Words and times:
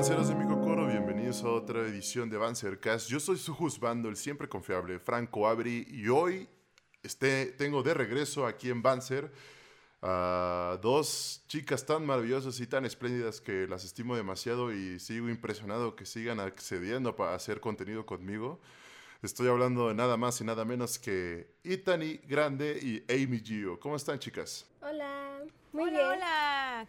¿Qué 0.00 0.04
onda, 0.04 0.14
avanceros 0.14 0.28
de 0.28 0.34
mi 0.46 0.54
cocoro? 0.54 0.86
Bienvenidos 0.86 1.44
a 1.44 1.50
otra 1.50 1.80
edición 1.80 2.30
de 2.30 2.36
Avancercast. 2.36 3.06
Yo 3.10 3.20
soy 3.20 3.36
su 3.36 3.52
juzgando, 3.52 4.08
el 4.08 4.16
siempre 4.16 4.48
confiable 4.48 4.98
Franco 4.98 5.46
Abri, 5.46 5.86
y 5.90 6.08
hoy 6.08 6.48
este, 7.02 7.52
tengo 7.52 7.82
de 7.82 7.92
regreso 7.92 8.46
aquí 8.46 8.70
en 8.70 8.80
Banzer 8.80 9.30
a 10.00 10.78
dos 10.80 11.44
chicas 11.48 11.84
tan 11.84 12.06
maravillosas 12.06 12.58
y 12.60 12.66
tan 12.66 12.86
espléndidas 12.86 13.42
que 13.42 13.66
las 13.66 13.84
estimo 13.84 14.16
demasiado 14.16 14.72
y 14.72 14.98
sigo 15.00 15.28
impresionado 15.28 15.94
que 15.96 16.06
sigan 16.06 16.40
accediendo 16.40 17.14
para 17.14 17.34
hacer 17.34 17.60
contenido 17.60 18.06
conmigo. 18.06 18.58
Estoy 19.20 19.48
hablando 19.48 19.88
de 19.88 19.94
nada 19.94 20.16
más 20.16 20.40
y 20.40 20.44
nada 20.44 20.64
menos 20.64 20.98
que 20.98 21.52
Itani 21.62 22.20
Grande 22.26 22.78
y 22.80 23.04
Amy 23.12 23.40
Gio. 23.40 23.78
¿Cómo 23.78 23.96
están, 23.96 24.18
chicas? 24.18 24.66
Hola, 24.80 25.40
muy 25.74 25.90
hola, 25.90 26.08
bien. 26.08 26.09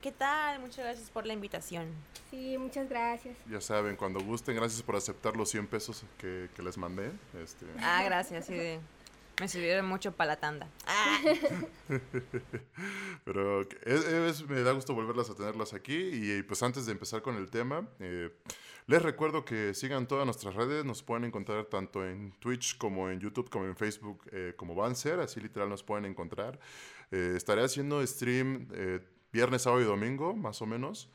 ¿Qué 0.02 0.12
tal? 0.12 0.60
Muchas 0.60 0.80
gracias 0.86 1.10
por 1.12 1.28
la 1.28 1.34
invitación. 1.34 1.88
Sí, 2.32 2.58
muchas 2.58 2.90
gracias. 2.90 3.38
Ya 3.50 3.62
saben, 3.62 3.96
cuando 3.96 4.20
gusten, 4.20 4.56
gracias 4.56 4.82
por 4.82 4.96
aceptar 4.96 5.36
los 5.38 5.50
100 5.50 5.68
pesos 5.68 6.04
que, 6.18 6.50
que 6.56 6.64
les 6.64 6.78
mandé. 6.78 7.12
Este, 7.44 7.68
Ah, 7.80 8.02
gracias. 8.04 8.48
Sí, 8.48 8.54
de- 8.56 8.80
me 9.40 9.48
sirvieron 9.48 9.86
mucho 9.86 10.12
para 10.12 10.30
la 10.30 10.40
tanda. 10.40 10.68
Ah, 10.88 11.20
Pero 13.26 13.62
es- 13.62 14.06
es- 14.06 14.48
me 14.50 14.62
da 14.62 14.72
gusto 14.72 14.94
volverlas 14.96 15.30
a 15.30 15.36
tenerlas 15.36 15.74
aquí. 15.74 15.94
Y 16.14 16.42
pues 16.44 16.64
antes 16.64 16.86
de 16.88 16.94
empezar 16.94 17.22
con 17.22 17.36
el 17.36 17.52
tema, 17.52 17.88
eh, 18.00 18.32
les 18.88 19.02
recuerdo 19.04 19.46
que 19.46 19.76
sigan 19.76 20.08
todas 20.08 20.26
nuestras 20.26 20.56
redes. 20.56 20.84
Nos 20.84 21.04
pueden 21.04 21.26
encontrar 21.26 21.66
tanto 21.66 22.04
en 22.06 22.32
Twitch 22.40 22.78
como 22.80 23.10
en 23.12 23.20
YouTube, 23.20 23.50
como 23.52 23.66
en 23.66 23.76
Facebook, 23.76 24.24
eh, 24.32 24.54
como 24.58 24.74
Banzer. 24.74 25.20
Así 25.20 25.40
literal 25.40 25.70
nos 25.70 25.84
pueden 25.84 26.06
encontrar. 26.06 26.60
Eh, 27.12 27.34
estaré 27.36 27.64
haciendo 27.64 28.06
stream 28.08 28.68
eh, 28.74 29.00
viernes, 29.32 29.64
sábado 29.64 29.82
y 29.82 29.86
domingo, 29.86 30.36
más 30.36 30.62
o 30.62 30.66
menos. 30.66 31.10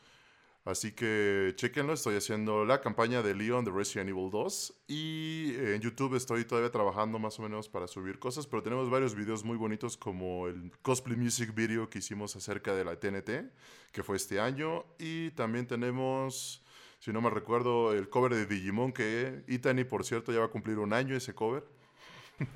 Así 0.67 0.91
que 0.91 1.53
chequenlo, 1.55 1.93
estoy 1.93 2.17
haciendo 2.17 2.65
la 2.65 2.81
campaña 2.81 3.23
de 3.23 3.37
Leon 3.37 3.65
de 3.65 3.71
Resident 3.71 4.11
Evil 4.11 4.31
2 4.33 4.83
y 4.89 5.55
en 5.59 5.81
YouTube 5.81 6.17
estoy 6.17 6.45
todavía 6.45 6.73
trabajando 6.73 7.21
más 7.21 7.39
o 7.39 7.43
menos 7.43 7.69
para 7.69 7.87
subir 7.87 8.19
cosas, 8.19 8.49
pero 8.49 8.65
tenemos 8.65 8.91
varios 8.91 9.15
videos 9.15 9.45
muy 9.45 9.57
bonitos 9.57 9.97
como 9.97 10.49
el 10.49 10.73
cosplay 10.83 11.17
music 11.17 11.55
video 11.55 11.89
que 11.89 12.01
hicimos 12.01 12.35
acerca 12.35 12.75
de 12.75 12.85
la 12.85 12.99
TNT, 12.99 13.53
que 13.93 14.03
fue 14.03 14.17
este 14.17 14.41
año, 14.41 14.85
y 14.99 15.31
también 15.31 15.69
tenemos, 15.69 16.65
si 16.99 17.13
no 17.13 17.21
me 17.21 17.31
recuerdo, 17.31 17.93
el 17.93 18.09
cover 18.09 18.35
de 18.35 18.47
Digimon 18.47 18.93
que 18.93 19.45
Itani, 19.47 19.85
por 19.85 20.05
cierto, 20.05 20.33
ya 20.33 20.41
va 20.41 20.47
a 20.47 20.51
cumplir 20.51 20.81
un 20.81 20.93
año 20.93 21.15
ese 21.15 21.33
cover. 21.33 21.65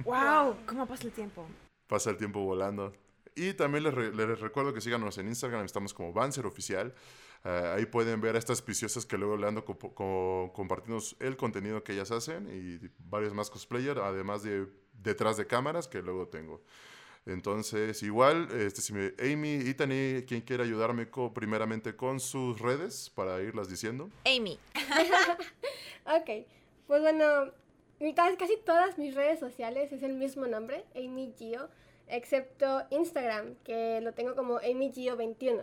wow, 0.05 0.57
¿cómo 0.67 0.85
pasa 0.85 1.05
el 1.05 1.13
tiempo? 1.13 1.47
Pasa 1.87 2.11
el 2.11 2.17
tiempo 2.17 2.41
volando. 2.41 2.93
Y 3.35 3.55
también 3.55 3.85
les, 3.85 3.95
re- 3.95 4.15
les 4.15 4.41
recuerdo 4.41 4.73
que 4.75 4.81
síganos 4.81 5.17
en 5.19 5.29
Instagram, 5.29 5.65
estamos 5.65 5.95
como 5.95 6.13
Banzer 6.13 6.47
Oficial. 6.47 6.95
Eh, 7.45 7.73
ahí 7.77 7.87
pueden 7.87 8.21
ver 8.21 8.37
a 8.37 8.39
estas 8.39 8.61
preciosas 8.61 9.07
que 9.07 9.17
luego 9.17 9.37
le 9.37 9.47
ando 9.47 9.65
comp- 9.65 9.95
co- 9.95 10.53
compartiendo 10.55 11.03
el 11.21 11.37
contenido 11.37 11.83
que 11.83 11.93
ellas 11.95 12.11
hacen 12.11 12.49
y 12.49 12.87
varios 12.99 13.33
más 13.35 13.49
cosplayers, 13.51 14.01
además 14.01 14.43
de 14.43 14.67
detrás 14.93 15.37
de 15.37 15.47
cámaras 15.47 15.89
que 15.89 16.03
luego 16.03 16.29
tengo. 16.29 16.63
Entonces, 17.27 18.03
igual, 18.03 18.49
este, 18.53 18.81
si 18.81 18.93
me, 18.95 19.13
Amy, 19.21 19.55
Itani, 19.57 20.25
quien 20.27 20.41
quiera 20.41 20.65
ayudarme 20.65 21.11
co- 21.11 21.33
primeramente 21.35 21.95
con 21.95 22.19
sus 22.19 22.59
redes 22.61 23.11
para 23.11 23.41
irlas 23.43 23.69
diciendo. 23.69 24.11
Amy. 24.27 24.59
Ok, 26.07 26.47
pues 26.87 27.03
bueno, 27.03 27.53
casi 28.39 28.57
todas 28.65 28.99
mis 28.99 29.15
redes 29.15 29.39
sociales 29.39 29.93
es 29.93 30.03
el 30.03 30.15
mismo 30.15 30.47
nombre, 30.47 30.85
Amy 30.97 31.33
Gio, 31.39 31.69
excepto 32.11 32.83
Instagram, 32.91 33.55
que 33.65 34.01
lo 34.01 34.13
tengo 34.13 34.35
como 34.35 34.59
Amy 34.59 34.93
Gio 34.93 35.17
21. 35.17 35.63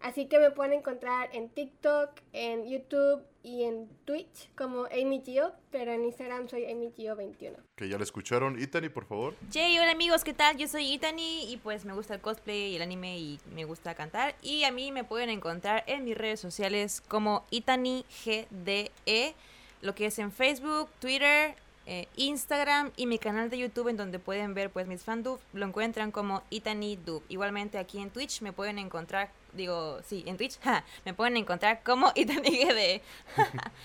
Así 0.00 0.26
que 0.26 0.38
me 0.38 0.50
pueden 0.52 0.74
encontrar 0.74 1.28
en 1.32 1.48
TikTok, 1.48 2.10
en 2.32 2.68
YouTube 2.68 3.22
y 3.42 3.64
en 3.64 3.88
Twitch 4.04 4.48
como 4.54 4.84
Amy 4.86 5.22
Gio, 5.24 5.52
pero 5.72 5.92
en 5.92 6.04
Instagram 6.04 6.48
soy 6.48 6.70
Amy 6.70 6.92
Gio 6.96 7.16
21. 7.16 7.56
Que 7.74 7.88
ya 7.88 7.96
la 7.96 8.04
escucharon. 8.04 8.60
Itani, 8.60 8.90
por 8.90 9.06
favor. 9.06 9.34
Hey, 9.52 9.76
hola 9.80 9.90
amigos, 9.90 10.22
¿qué 10.22 10.34
tal? 10.34 10.56
Yo 10.56 10.68
soy 10.68 10.92
Itani 10.92 11.52
y 11.52 11.56
pues 11.56 11.84
me 11.84 11.94
gusta 11.94 12.14
el 12.14 12.20
cosplay 12.20 12.72
y 12.72 12.76
el 12.76 12.82
anime 12.82 13.18
y 13.18 13.40
me 13.52 13.64
gusta 13.64 13.94
cantar. 13.96 14.36
Y 14.40 14.62
a 14.64 14.70
mí 14.70 14.92
me 14.92 15.02
pueden 15.02 15.30
encontrar 15.30 15.82
en 15.88 16.04
mis 16.04 16.16
redes 16.16 16.38
sociales 16.38 17.00
como 17.08 17.44
Itani 17.50 18.04
GDE, 18.24 19.34
lo 19.82 19.94
que 19.96 20.06
es 20.06 20.18
en 20.20 20.30
Facebook, 20.30 20.88
Twitter, 21.00 21.56
eh, 21.90 22.06
Instagram 22.16 22.92
y 22.96 23.06
mi 23.06 23.18
canal 23.18 23.48
de 23.48 23.56
YouTube 23.56 23.88
en 23.88 23.96
donde 23.96 24.18
pueden 24.18 24.52
ver 24.52 24.68
pues 24.68 24.86
mis 24.86 25.02
fandub. 25.02 25.40
Lo 25.54 25.64
encuentran 25.64 26.10
como 26.10 26.42
Itani 26.50 26.96
Dub. 26.96 27.22
Igualmente 27.30 27.78
aquí 27.78 27.98
en 27.98 28.10
Twitch 28.10 28.42
me 28.42 28.52
pueden 28.52 28.78
encontrar, 28.78 29.30
digo, 29.54 29.98
sí, 30.06 30.22
en 30.26 30.36
Twitch, 30.36 30.58
me 31.06 31.14
pueden 31.14 31.38
encontrar 31.38 31.82
como 31.82 32.12
Itani 32.14 32.50
GDE. 32.62 33.02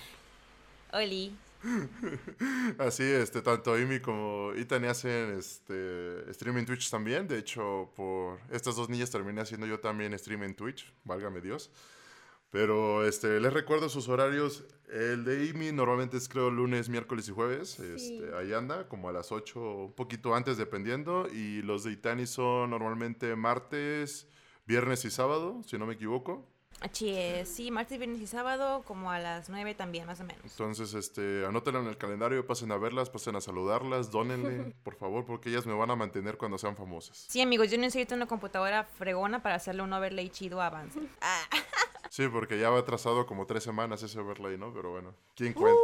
Oli. 0.92 1.34
Así, 2.76 3.04
este, 3.04 3.40
tanto 3.40 3.72
Amy 3.72 4.00
como 4.00 4.52
Itani 4.54 4.86
hacen 4.88 5.38
este, 5.38 6.30
stream 6.34 6.58
en 6.58 6.66
Twitch 6.66 6.90
también. 6.90 7.26
De 7.26 7.38
hecho, 7.38 7.90
por 7.96 8.38
estas 8.52 8.76
dos 8.76 8.90
niñas 8.90 9.10
terminé 9.10 9.40
haciendo 9.40 9.66
yo 9.66 9.80
también 9.80 10.16
stream 10.18 10.42
en 10.42 10.54
Twitch, 10.54 10.92
válgame 11.04 11.40
Dios. 11.40 11.70
Pero 12.54 13.04
este, 13.04 13.40
les 13.40 13.52
recuerdo 13.52 13.88
sus 13.88 14.08
horarios. 14.08 14.62
El 14.88 15.24
de 15.24 15.50
Amy 15.50 15.72
normalmente 15.72 16.16
es 16.16 16.28
creo 16.28 16.52
lunes, 16.52 16.88
miércoles 16.88 17.28
y 17.28 17.32
jueves. 17.32 17.80
Este, 17.80 18.32
ahí 18.36 18.52
anda, 18.52 18.86
como 18.86 19.08
a 19.08 19.12
las 19.12 19.32
8, 19.32 19.60
un 19.60 19.92
poquito 19.92 20.36
antes 20.36 20.56
dependiendo. 20.56 21.26
Y 21.32 21.62
los 21.62 21.82
de 21.82 21.90
Itani 21.90 22.28
son 22.28 22.70
normalmente 22.70 23.34
martes, 23.34 24.28
viernes 24.66 25.04
y 25.04 25.10
sábado, 25.10 25.62
si 25.66 25.78
no 25.78 25.86
me 25.86 25.94
equivoco. 25.94 26.48
Así 26.80 27.10
es, 27.10 27.48
sí, 27.48 27.72
martes, 27.72 27.98
viernes 27.98 28.20
y 28.20 28.28
sábado, 28.28 28.84
como 28.86 29.10
a 29.10 29.18
las 29.18 29.48
9 29.48 29.74
también, 29.74 30.06
más 30.06 30.20
o 30.20 30.24
menos. 30.24 30.44
Entonces, 30.44 30.94
este, 30.94 31.44
anótenlo 31.44 31.80
en 31.80 31.88
el 31.88 31.96
calendario, 31.96 32.46
pasen 32.46 32.70
a 32.70 32.76
verlas, 32.76 33.10
pasen 33.10 33.34
a 33.34 33.40
saludarlas, 33.40 34.12
dónenle, 34.12 34.76
por 34.84 34.94
favor, 34.94 35.24
porque 35.24 35.48
ellas 35.48 35.66
me 35.66 35.74
van 35.74 35.90
a 35.90 35.96
mantener 35.96 36.36
cuando 36.36 36.58
sean 36.58 36.76
famosas. 36.76 37.26
Sí, 37.28 37.40
amigos, 37.40 37.68
yo 37.72 37.78
necesito 37.78 38.14
una 38.14 38.26
computadora 38.26 38.84
fregona 38.84 39.42
para 39.42 39.56
hacerle 39.56 39.82
un 39.82 39.92
overlay 39.92 40.28
chido 40.28 40.60
a 40.60 40.66
avance. 40.66 41.00
Ah, 41.20 41.42
Sí, 42.14 42.28
porque 42.28 42.60
ya 42.60 42.70
va 42.70 42.78
atrasado 42.78 43.26
como 43.26 43.44
tres 43.44 43.64
semanas 43.64 44.00
ese 44.04 44.20
overlay, 44.20 44.56
¿no? 44.56 44.72
Pero 44.72 44.92
bueno, 44.92 45.16
¿quién 45.34 45.52
cuenta? 45.52 45.80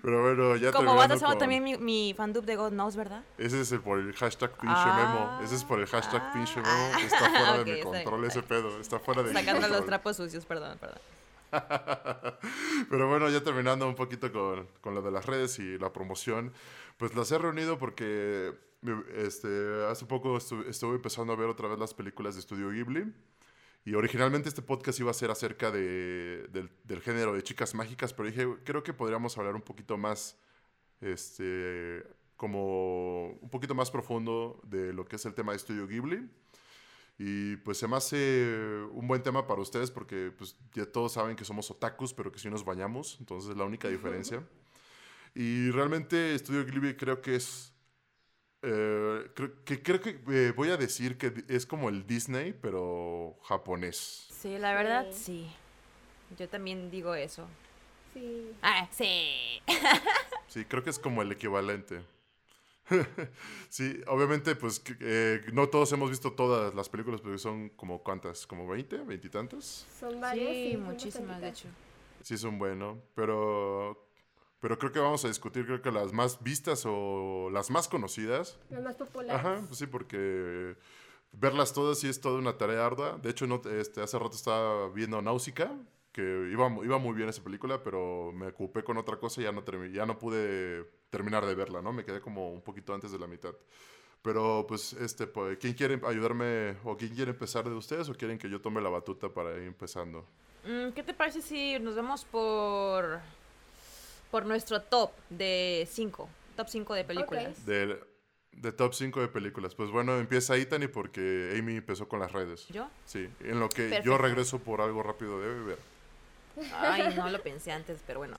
Pero 0.03 0.23
bueno, 0.23 0.55
ya 0.55 0.71
como 0.71 0.95
va 0.95 1.05
atrasado 1.07 1.33
con- 1.33 1.39
también 1.41 1.65
mi, 1.65 1.77
mi 1.77 2.15
fandub 2.17 2.45
de 2.45 2.55
God 2.55 2.71
Knows, 2.71 2.95
¿verdad? 2.95 3.25
Ese 3.39 3.61
es 3.61 3.73
el 3.73 3.81
por 3.81 3.99
el 3.99 4.13
hashtag 4.15 4.53
pinche 4.53 4.69
Ah. 4.77 4.97
memo. 5.37 5.45
Ese 5.45 5.57
es 5.57 5.65
por 5.65 5.81
el 5.81 5.87
hashtag 5.89 6.23
Ah. 6.25 6.31
pinche 6.33 6.61
memo. 6.61 6.99
Está 7.01 7.19
fuera 7.29 7.53
de 7.59 7.65
mi 7.65 7.73
bien, 7.73 7.83
control 7.85 8.25
ese 8.27 8.43
pedo. 8.45 8.79
Está 8.81 9.01
fuera 9.01 9.23
de 9.25 9.31
mi 9.31 9.35
Sacando 9.35 9.63
los 9.63 9.69
control. 9.71 9.87
trapos 9.87 10.17
sucios, 10.17 10.47
perdón, 10.47 10.79
perdón. 10.79 10.99
Pero 12.89 13.09
bueno, 13.09 13.29
ya 13.31 13.43
terminando 13.43 13.89
un 13.89 13.97
poquito 13.97 14.31
con, 14.33 14.69
con 14.81 14.95
lo 14.95 15.03
de 15.03 15.11
las 15.11 15.27
redes 15.27 15.59
y 15.59 15.77
la 15.79 15.93
promoción, 15.93 16.53
pues 16.99 17.17
las 17.17 17.33
he 17.33 17.39
reunido 17.39 17.79
porque 17.79 18.55
este, 19.17 19.85
hace 19.91 20.07
poco 20.07 20.37
estu- 20.37 20.65
estuve 20.69 20.95
empezando 20.95 21.33
a 21.33 21.37
ver 21.37 21.49
otra 21.49 21.67
vez 21.67 21.81
las 21.81 21.95
películas 21.95 22.35
de 22.35 22.41
Estudio 22.41 22.71
Ghibli. 22.71 23.13
Y 23.87 23.95
originalmente 23.95 24.49
este 24.49 24.63
podcast 24.63 24.99
iba 24.99 25.13
a 25.13 25.15
ser 25.15 25.31
acerca 25.31 25.71
de, 25.71 26.49
del, 26.53 26.69
del 26.83 27.01
género 27.01 27.33
de 27.35 27.43
chicas 27.45 27.73
mágicas, 27.73 28.13
pero 28.13 28.29
dije, 28.29 28.45
creo 28.65 28.83
que 28.83 28.93
podríamos 28.93 29.39
hablar 29.39 29.55
un 29.55 29.63
poquito 29.63 29.97
más, 29.97 30.37
este, 31.01 32.05
como 32.37 33.29
un 33.29 33.49
poquito 33.49 33.77
más 33.77 33.93
profundo 33.93 34.61
de 34.65 34.93
lo 34.93 35.07
que 35.07 35.15
es 35.15 35.25
el 35.25 35.35
tema 35.35 35.53
de 35.53 35.59
Estudio 35.59 35.87
Ghibli. 35.87 36.29
Y 37.17 37.57
pues 37.59 37.79
se 37.79 37.87
me 37.87 37.95
hace 37.95 38.85
un 38.91 39.07
buen 39.07 39.23
tema 39.23 39.47
para 39.47 39.63
ustedes 39.63 39.93
porque 39.93 40.33
pues 40.37 40.57
ya 40.75 40.85
todos 40.85 41.13
saben 41.13 41.37
que 41.37 41.45
somos 41.45 41.71
otakus, 41.71 42.13
pero 42.13 42.33
que 42.33 42.41
sí 42.41 42.51
nos 42.51 42.65
bañamos, 42.65 43.17
entonces 43.21 43.53
es 43.53 43.57
la 43.57 43.65
única 43.65 43.87
diferencia. 43.87 44.43
Y 45.33 45.71
realmente 45.71 46.35
Estudio 46.35 46.65
Ghibli 46.67 46.97
creo 46.97 47.23
que 47.23 47.37
es... 47.37 47.73
eh, 48.63 49.31
creo 49.35 49.65
que, 49.65 49.83
creo 49.83 50.01
que 50.01 50.19
eh, 50.29 50.53
voy 50.57 50.71
a 50.71 50.77
decir 50.77 51.17
que 51.19 51.33
es 51.49 51.67
como 51.67 51.89
el 51.89 52.07
Disney, 52.07 52.53
pero 52.53 53.37
japonés. 53.45 54.29
Sí, 54.31 54.59
la 54.59 54.75
verdad, 54.75 55.07
Sí. 55.13 55.49
sí. 55.49 56.37
Yo 56.39 56.49
también 56.49 56.91
digo 56.91 57.15
eso. 57.15 57.47
Sí. 58.13 58.51
Ah, 58.63 58.89
sí. 58.91 59.61
Sí, 60.49 60.65
creo 60.65 60.83
que 60.83 60.89
es 60.91 60.99
como 60.99 61.21
el 61.21 61.31
equivalente. 61.33 62.01
sí, 63.69 64.01
obviamente, 64.07 64.55
pues 64.57 64.81
que, 64.81 64.97
eh, 65.01 65.41
no 65.53 65.69
todos 65.69 65.93
hemos 65.93 66.09
visto 66.09 66.33
todas 66.33 66.75
las 66.75 66.89
películas, 66.89 67.21
pero 67.21 67.37
son 67.37 67.69
como 67.71 68.03
cuántas, 68.03 68.47
como 68.47 68.67
20, 68.67 68.99
20 68.99 69.27
y 69.27 69.31
tantas. 69.31 69.87
Son 70.01 70.19
varios. 70.21 70.51
Sí, 70.51 70.73
son 70.73 70.83
muchísimas, 70.85 71.41
de 71.41 71.49
hecho. 71.49 71.69
Sí, 72.23 72.35
es 72.35 72.45
un 72.45 72.59
bueno, 72.59 73.03
pero, 73.15 74.06
pero 74.61 74.79
creo 74.79 74.93
que 74.93 74.99
vamos 74.99 75.25
a 75.25 75.29
discutir, 75.29 75.67
creo 75.67 75.83
que 75.83 75.91
las 75.91 76.13
más 76.13 76.43
vistas 76.43 76.85
o 76.87 77.51
las 77.53 77.71
más 77.71 77.89
conocidas. 77.89 78.59
Las 78.71 78.83
más 78.83 78.97
populares. 78.97 79.41
Ajá, 79.41 79.63
pues 79.67 79.79
sí, 79.79 79.87
porque 79.87 80.77
verlas 81.33 81.73
todas 81.73 81.99
sí 81.99 82.09
es 82.09 82.21
toda 82.21 82.39
una 82.39 82.57
tarea 82.57 82.87
ardua. 82.87 83.19
De 83.23 83.31
hecho, 83.31 83.47
no, 83.47 83.61
este, 83.71 84.03
hace 84.03 84.19
rato 84.19 84.35
estaba 84.35 84.89
viendo 84.91 85.21
Náusica, 85.21 85.73
que 86.13 86.23
iba, 86.51 86.69
iba 86.83 86.99
muy 86.99 87.15
bien 87.15 87.29
esa 87.29 87.43
película, 87.43 87.83
pero 87.83 88.33
me 88.33 88.49
ocupé 88.49 88.83
con 88.83 88.97
otra 88.97 89.19
cosa 89.19 89.41
y 89.41 89.45
ya 89.45 89.53
no, 89.53 89.63
ya 89.93 90.07
no 90.07 90.19
pude 90.19 90.85
terminar 91.11 91.45
de 91.45 91.55
verla, 91.55 91.83
¿no? 91.83 91.93
Me 91.93 92.05
quedé 92.05 92.21
como 92.21 92.51
un 92.51 92.63
poquito 92.63 92.95
antes 92.95 93.13
de 93.13 93.19
la 93.19 93.27
mitad. 93.27 93.55
Pero 94.23 94.65
pues, 94.67 94.95
este, 94.95 95.27
pues, 95.27 95.59
¿quién 95.59 95.75
quiere 95.75 96.01
ayudarme 96.05 96.77
o 96.85 96.97
quién 96.97 97.15
quiere 97.15 97.33
empezar 97.33 97.69
de 97.69 97.75
ustedes 97.75 98.09
o 98.09 98.15
quieren 98.15 98.39
que 98.39 98.49
yo 98.49 98.61
tome 98.61 98.81
la 98.81 98.89
batuta 98.89 99.29
para 99.29 99.57
ir 99.57 99.65
empezando? 99.65 100.27
Mm, 100.65 100.91
¿Qué 100.93 101.03
te 101.03 101.15
parece 101.15 101.43
si 101.43 101.79
nos 101.79 101.95
vamos 101.95 102.25
por 102.25 103.21
por 104.37 104.45
nuestro 104.45 104.83
top 104.83 105.13
de 105.31 105.89
5? 105.91 106.29
Top 106.57 106.69
5 106.69 106.93
de 106.93 107.05
películas. 107.05 107.65
De, 107.65 107.99
de 108.53 108.73
top 108.73 108.93
5 108.93 109.23
de 109.23 109.29
películas. 109.29 109.75
Pues 109.75 109.91
bueno, 109.91 110.19
empieza 110.19 110.59
Itani 110.59 110.89
porque 110.89 111.57
Amy 111.59 111.77
empezó 111.77 112.07
con 112.07 112.21
las 112.21 112.33
redes. 112.33 112.69
¿Yo? 112.69 112.87
Sí, 113.07 113.31
en 113.41 113.59
lo 113.59 113.71
que 113.71 113.85
yo 113.85 113.89
Perfecto. 113.89 114.19
regreso 114.19 114.59
por 114.59 114.83
algo 114.83 115.03
rápido 115.03 115.41
de 115.41 115.49
ver. 115.65 115.79
Ay, 116.75 117.15
no 117.17 117.31
lo 117.31 117.41
pensé 117.41 117.73
antes, 117.73 117.99
pero 118.07 118.19
bueno. 118.19 118.37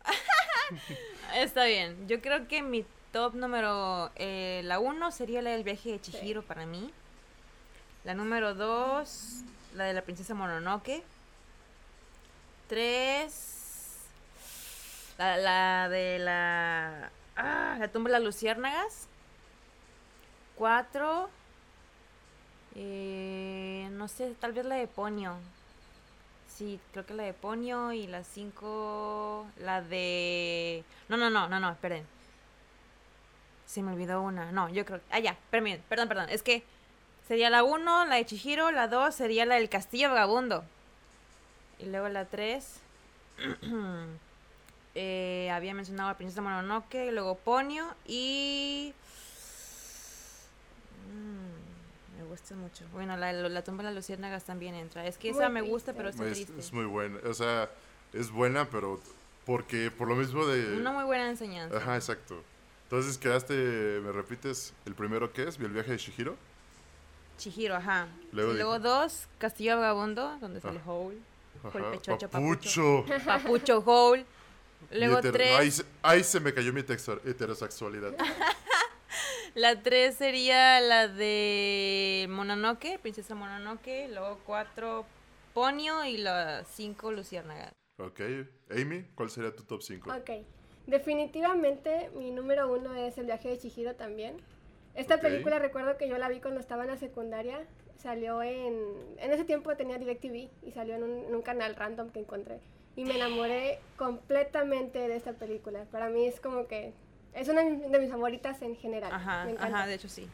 Está 1.35 1.65
bien. 1.65 2.07
Yo 2.07 2.21
creo 2.21 2.47
que 2.47 2.61
mi 2.61 2.85
top 3.11 3.33
número. 3.33 4.11
eh, 4.17 4.61
la 4.65 4.77
1 4.77 5.11
sería 5.11 5.41
la 5.41 5.49
del 5.49 5.63
viaje 5.63 5.93
de 5.93 5.99
Chihiro 5.99 6.43
para 6.43 6.67
mí. 6.67 6.91
La 8.03 8.13
número 8.13 8.53
2, 8.53 9.41
la 9.73 9.85
de 9.85 9.93
la 9.95 10.03
princesa 10.03 10.35
Mononoke. 10.35 11.01
3, 12.67 13.56
la, 15.17 15.37
la 15.37 15.89
de 15.89 16.19
la. 16.19 17.11
Ah, 17.35 17.77
la 17.79 17.87
tumba 17.87 18.09
de 18.09 18.13
las 18.13 18.23
luciérnagas. 18.23 19.07
4, 20.57 21.29
eh, 22.75 23.89
no 23.91 24.07
sé, 24.07 24.33
tal 24.39 24.53
vez 24.53 24.65
la 24.65 24.75
de 24.75 24.87
Ponyo. 24.87 25.33
Sí, 26.47 26.79
creo 26.91 27.05
que 27.05 27.13
la 27.13 27.23
de 27.23 27.33
Ponyo 27.33 27.91
y 27.91 28.07
la 28.07 28.23
5, 28.23 29.47
la 29.59 29.81
de... 29.83 30.83
No, 31.09 31.17
no, 31.17 31.29
no, 31.29 31.47
no, 31.47 31.59
no, 31.59 31.71
esperen. 31.71 32.05
Se 33.67 33.83
me 33.83 33.91
olvidó 33.93 34.21
una. 34.21 34.51
No, 34.51 34.69
yo 34.69 34.83
creo... 34.85 34.99
Ah, 35.11 35.19
ya, 35.19 35.37
perdón, 35.51 35.79
perdón, 35.87 36.07
perdón. 36.07 36.29
Es 36.29 36.41
que 36.41 36.63
sería 37.27 37.51
la 37.51 37.63
1, 37.63 38.05
la 38.05 38.15
de 38.15 38.25
Chihiro, 38.25 38.71
la 38.71 38.87
2 38.87 39.13
sería 39.13 39.45
la 39.45 39.55
del 39.55 39.69
Castillo 39.69 40.09
Vagabundo. 40.09 40.63
Y 41.77 41.85
luego 41.85 42.09
la 42.09 42.25
3... 42.25 42.81
eh, 44.99 45.49
había 45.51 45.73
mencionado 45.73 46.09
a 46.09 46.11
la 46.13 46.17
Princesa 46.17 46.41
Mononoke, 46.41 47.11
luego 47.11 47.35
Ponyo 47.37 47.85
y... 48.07 48.93
Mm, 51.13 52.17
me 52.19 52.23
gusta 52.25 52.55
mucho. 52.55 52.85
Bueno, 52.93 53.15
la, 53.17 53.31
la 53.33 53.63
tumba 53.63 53.83
de 53.83 53.89
las 53.89 53.95
luciérnagas 53.95 54.43
también 54.43 54.75
entra. 54.75 55.05
Es 55.05 55.17
que 55.17 55.31
Muy 55.31 55.39
esa 55.39 55.49
me 55.49 55.59
triste. 55.61 55.71
gusta, 55.73 55.93
pero 55.93 56.09
está 56.09 56.25
Es, 56.25 56.33
triste. 56.33 56.59
es 56.59 56.73
muy 56.73 56.85
buena. 56.85 57.19
O 57.29 57.33
sea, 57.33 57.69
es 58.13 58.31
buena, 58.31 58.69
pero 58.69 58.99
porque 59.45 59.91
por 59.91 60.07
lo 60.07 60.15
mismo 60.15 60.45
de... 60.45 60.75
Una 60.77 60.91
muy 60.91 61.05
buena 61.05 61.29
enseñanza. 61.29 61.77
Ajá, 61.77 61.95
exacto. 61.95 62.41
Entonces 62.83 63.17
quedaste, 63.17 63.53
me 64.03 64.11
repites, 64.11 64.73
el 64.85 64.95
primero 64.95 65.31
que 65.33 65.43
es, 65.47 65.59
el 65.59 65.69
viaje 65.69 65.91
de 65.91 65.97
Shihiro. 65.97 66.35
Chihiro, 67.37 67.75
ajá. 67.75 68.07
Luego 68.31 68.53
y 68.53 68.55
luego 68.55 68.79
dos, 68.79 69.27
Castillo 69.37 69.75
Vagabundo, 69.77 70.37
donde 70.39 70.59
sale 70.59 70.79
Ah. 70.85 70.89
Howl. 70.89 71.17
Golpechocho, 71.71 72.29
papucho. 72.29 73.05
Papucho 73.25 73.79
Howl. 73.85 74.25
Luego 74.91 75.19
heter- 75.19 75.31
tres. 75.33 75.57
Ahí, 75.59 75.71
se- 75.71 75.85
ahí 76.01 76.23
se 76.23 76.39
me 76.39 76.53
cayó 76.53 76.71
mi 76.73 76.81
heterosexualidad. 76.81 78.13
La 79.55 79.81
tres 79.81 80.15
sería 80.15 80.79
la 80.81 81.07
de 81.07 82.27
Mononoke, 82.29 82.99
Princesa 83.01 83.33
Mononoke. 83.33 84.07
Luego 84.09 84.39
cuatro, 84.45 85.05
Ponyo. 85.53 86.03
Y 86.05 86.17
la 86.17 86.63
cinco, 86.65 87.11
Luciérnaga. 87.11 87.73
ok. 87.97 88.21
Amy, 88.69 89.05
¿cuál 89.15 89.29
sería 89.31 89.55
tu 89.55 89.63
top 89.63 89.81
5? 89.81 90.11
Ok. 90.13 90.29
Definitivamente 90.85 92.11
mi 92.15 92.31
número 92.31 92.71
uno 92.71 92.93
es 92.95 93.17
El 93.17 93.25
viaje 93.25 93.49
de 93.49 93.57
Chihiro 93.57 93.95
también. 93.95 94.37
Esta 94.93 95.19
película 95.21 95.57
recuerdo 95.59 95.97
que 95.97 96.07
yo 96.07 96.17
la 96.17 96.29
vi 96.29 96.39
cuando 96.39 96.59
estaba 96.59 96.83
en 96.83 96.89
la 96.91 96.97
secundaria. 96.97 97.65
Salió 97.97 98.43
en... 98.43 98.75
En 99.17 99.31
ese 99.31 99.43
tiempo 99.45 99.75
tenía 99.75 99.97
DirecTV 99.97 100.49
y 100.67 100.71
salió 100.73 100.95
en 100.95 101.03
un, 101.03 101.25
en 101.25 101.33
un 101.35 101.41
canal 101.41 101.75
random 101.75 102.09
que 102.11 102.19
encontré. 102.19 102.59
Y 102.97 103.05
me 103.05 103.15
enamoré 103.15 103.79
completamente 103.95 104.99
de 105.07 105.15
esta 105.15 105.31
película. 105.33 105.85
Para 105.91 106.09
mí 106.09 106.25
es 106.25 106.39
como 106.41 106.67
que... 106.67 106.91
Es 107.33 107.47
una 107.47 107.63
de 107.63 107.99
mis 107.99 108.09
favoritas 108.09 108.61
en 108.63 108.75
general. 108.75 109.11
Ajá, 109.13 109.45
me 109.45 109.51
encanta. 109.51 109.77
ajá, 109.77 109.87
de 109.87 109.93
hecho 109.93 110.09
sí. 110.09 110.27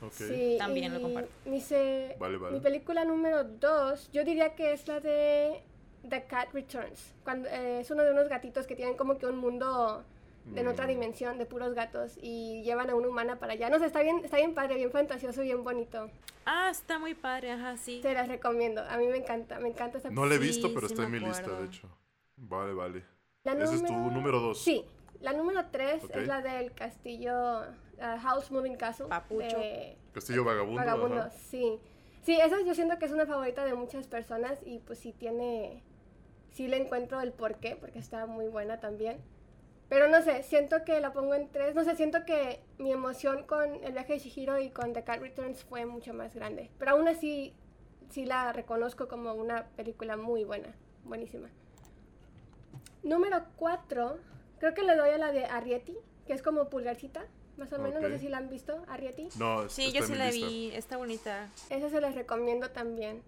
Ok. 0.00 0.12
Sí, 0.12 0.54
También 0.58 0.94
lo 0.94 1.02
comparto. 1.02 1.30
Mi, 1.44 1.60
se- 1.60 2.14
Vale, 2.20 2.36
vale. 2.38 2.54
mi 2.56 2.60
película 2.60 3.04
número 3.04 3.42
dos, 3.44 4.08
yo 4.12 4.24
diría 4.24 4.54
que 4.54 4.72
es 4.72 4.86
la 4.86 5.00
de 5.00 5.60
The 6.08 6.24
Cat 6.24 6.52
Returns. 6.52 7.12
Cuando, 7.24 7.48
eh, 7.48 7.80
es 7.80 7.90
uno 7.90 8.04
de 8.04 8.12
unos 8.12 8.28
gatitos 8.28 8.66
que 8.66 8.76
tienen 8.76 8.96
como 8.96 9.18
que 9.18 9.26
un 9.26 9.38
mundo 9.38 10.04
de 10.44 10.60
en 10.60 10.68
otra 10.68 10.84
Mm. 10.84 10.88
dimensión 10.88 11.38
de 11.38 11.46
puros 11.46 11.74
gatos 11.74 12.18
y 12.20 12.62
llevan 12.62 12.90
a 12.90 12.94
una 12.94 13.08
humana 13.08 13.38
para 13.38 13.54
allá. 13.54 13.70
No 13.70 13.78
sé, 13.78 13.86
está 13.86 14.02
bien, 14.02 14.20
está 14.24 14.36
bien 14.36 14.54
padre, 14.54 14.74
bien 14.76 14.90
fantasioso, 14.90 15.40
bien 15.42 15.64
bonito. 15.64 16.10
Ah, 16.46 16.68
está 16.70 16.98
muy 16.98 17.14
padre, 17.14 17.52
ajá, 17.52 17.76
sí. 17.78 18.00
Te 18.02 18.12
las 18.12 18.28
recomiendo. 18.28 18.82
A 18.82 18.96
mí 18.98 19.06
me 19.06 19.16
encanta, 19.16 19.58
me 19.58 19.68
encanta 19.68 19.96
esta 19.98 20.10
No 20.10 20.26
la 20.26 20.34
he 20.34 20.38
Sí, 20.38 20.44
visto, 20.44 20.74
pero 20.74 20.86
sí 20.88 20.92
está 20.94 21.04
en 21.06 21.12
mi 21.12 21.18
lista, 21.20 21.50
de 21.50 21.66
hecho. 21.66 21.88
Vale, 22.36 22.74
vale. 22.74 23.04
La 23.44 23.52
Ese 23.52 23.76
es 23.76 23.84
tu 23.84 23.92
número 23.94 24.40
dos. 24.40 24.62
Sí. 24.62 24.84
La 25.20 25.32
número 25.32 25.64
tres 25.70 26.02
es 26.12 26.26
la 26.26 26.42
del 26.42 26.72
castillo 26.72 27.60
uh, 27.60 28.20
House 28.20 28.50
Moving 28.50 28.76
Castle. 28.76 29.06
Papucho. 29.06 29.58
de- 29.58 29.96
Castillo 30.12 30.44
Vagabundo. 30.44 30.80
Vagabundo, 30.80 31.20
ajá. 31.20 31.30
sí. 31.30 31.78
Sí, 32.22 32.38
esa 32.40 32.60
yo 32.62 32.74
siento 32.74 32.98
que 32.98 33.04
es 33.06 33.12
una 33.12 33.26
favorita 33.26 33.64
de 33.64 33.74
muchas 33.74 34.06
personas 34.06 34.58
y 34.64 34.78
pues 34.80 34.98
sí 34.98 35.12
tiene, 35.12 35.82
sí 36.50 36.68
le 36.68 36.76
encuentro 36.78 37.20
el 37.20 37.32
porqué, 37.32 37.76
porque 37.76 37.98
está 37.98 38.26
muy 38.26 38.46
buena 38.48 38.80
también. 38.80 39.18
Pero 39.88 40.08
no 40.08 40.22
sé, 40.22 40.42
siento 40.42 40.84
que 40.84 41.00
la 41.00 41.12
pongo 41.12 41.34
en 41.34 41.48
tres, 41.50 41.74
no 41.74 41.84
sé, 41.84 41.94
siento 41.94 42.24
que 42.24 42.60
mi 42.78 42.90
emoción 42.92 43.44
con 43.44 43.74
el 43.84 43.92
viaje 43.92 44.14
de 44.14 44.18
Shihiro 44.18 44.58
y 44.58 44.70
con 44.70 44.92
The 44.92 45.04
Cat 45.04 45.20
Returns 45.20 45.62
fue 45.64 45.84
mucho 45.86 46.14
más 46.14 46.34
grande. 46.34 46.70
Pero 46.78 46.92
aún 46.92 47.06
así, 47.06 47.54
sí 48.10 48.24
la 48.24 48.52
reconozco 48.52 49.08
como 49.08 49.34
una 49.34 49.66
película 49.76 50.16
muy 50.16 50.44
buena, 50.44 50.74
buenísima. 51.04 51.48
Número 53.02 53.44
cuatro, 53.56 54.18
creo 54.58 54.72
que 54.72 54.82
le 54.82 54.96
doy 54.96 55.10
a 55.10 55.18
la 55.18 55.32
de 55.32 55.44
Arrietty, 55.44 55.96
que 56.26 56.32
es 56.32 56.42
como 56.42 56.70
pulgarcita, 56.70 57.26
más 57.58 57.72
o 57.72 57.78
menos, 57.78 58.02
no 58.02 58.08
sé 58.08 58.18
si 58.18 58.28
la 58.28 58.38
han 58.38 58.48
visto, 58.48 58.82
Arrietty. 58.88 59.28
No, 59.38 59.68
Sí, 59.68 59.92
yo 59.92 60.02
sí 60.02 60.14
la 60.14 60.30
vi, 60.30 60.70
está 60.74 60.96
bonita. 60.96 61.50
Esa 61.68 61.90
se 61.90 62.00
las 62.00 62.14
recomiendo 62.14 62.70
también. 62.70 63.22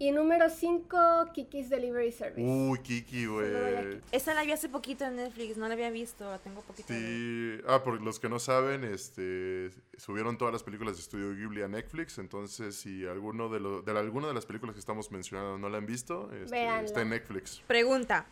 Y 0.00 0.12
número 0.12 0.48
5, 0.48 1.32
Kiki's 1.34 1.70
Delivery 1.70 2.12
Service. 2.12 2.40
Uy, 2.40 2.78
Kiki, 2.80 3.26
güey. 3.26 4.00
Esa 4.12 4.32
la 4.32 4.44
vi 4.44 4.52
hace 4.52 4.68
poquito 4.68 5.04
en 5.04 5.16
Netflix, 5.16 5.56
no 5.56 5.66
la 5.66 5.74
había 5.74 5.90
visto, 5.90 6.24
la 6.30 6.38
tengo 6.38 6.60
poquito. 6.62 6.92
de- 6.92 7.58
Sí. 7.58 7.64
Ah, 7.66 7.82
por 7.82 8.00
los 8.00 8.20
que 8.20 8.28
no 8.28 8.38
saben, 8.38 8.84
este, 8.84 9.70
subieron 9.96 10.38
todas 10.38 10.52
las 10.52 10.62
películas 10.62 10.94
de 10.94 11.00
Estudio 11.02 11.34
Ghibli 11.34 11.62
a 11.62 11.68
Netflix. 11.68 12.18
Entonces, 12.18 12.76
si 12.76 13.06
alguno 13.08 13.48
de, 13.48 13.58
lo- 13.58 13.82
de 13.82 13.90
alguna 13.98 14.28
de 14.28 14.34
las 14.34 14.46
películas 14.46 14.74
que 14.74 14.80
estamos 14.80 15.10
mencionando 15.10 15.58
no 15.58 15.68
la 15.68 15.78
han 15.78 15.86
visto, 15.86 16.30
este, 16.32 16.84
está 16.84 17.02
en 17.02 17.08
Netflix. 17.10 17.60
Pregunta. 17.66 18.26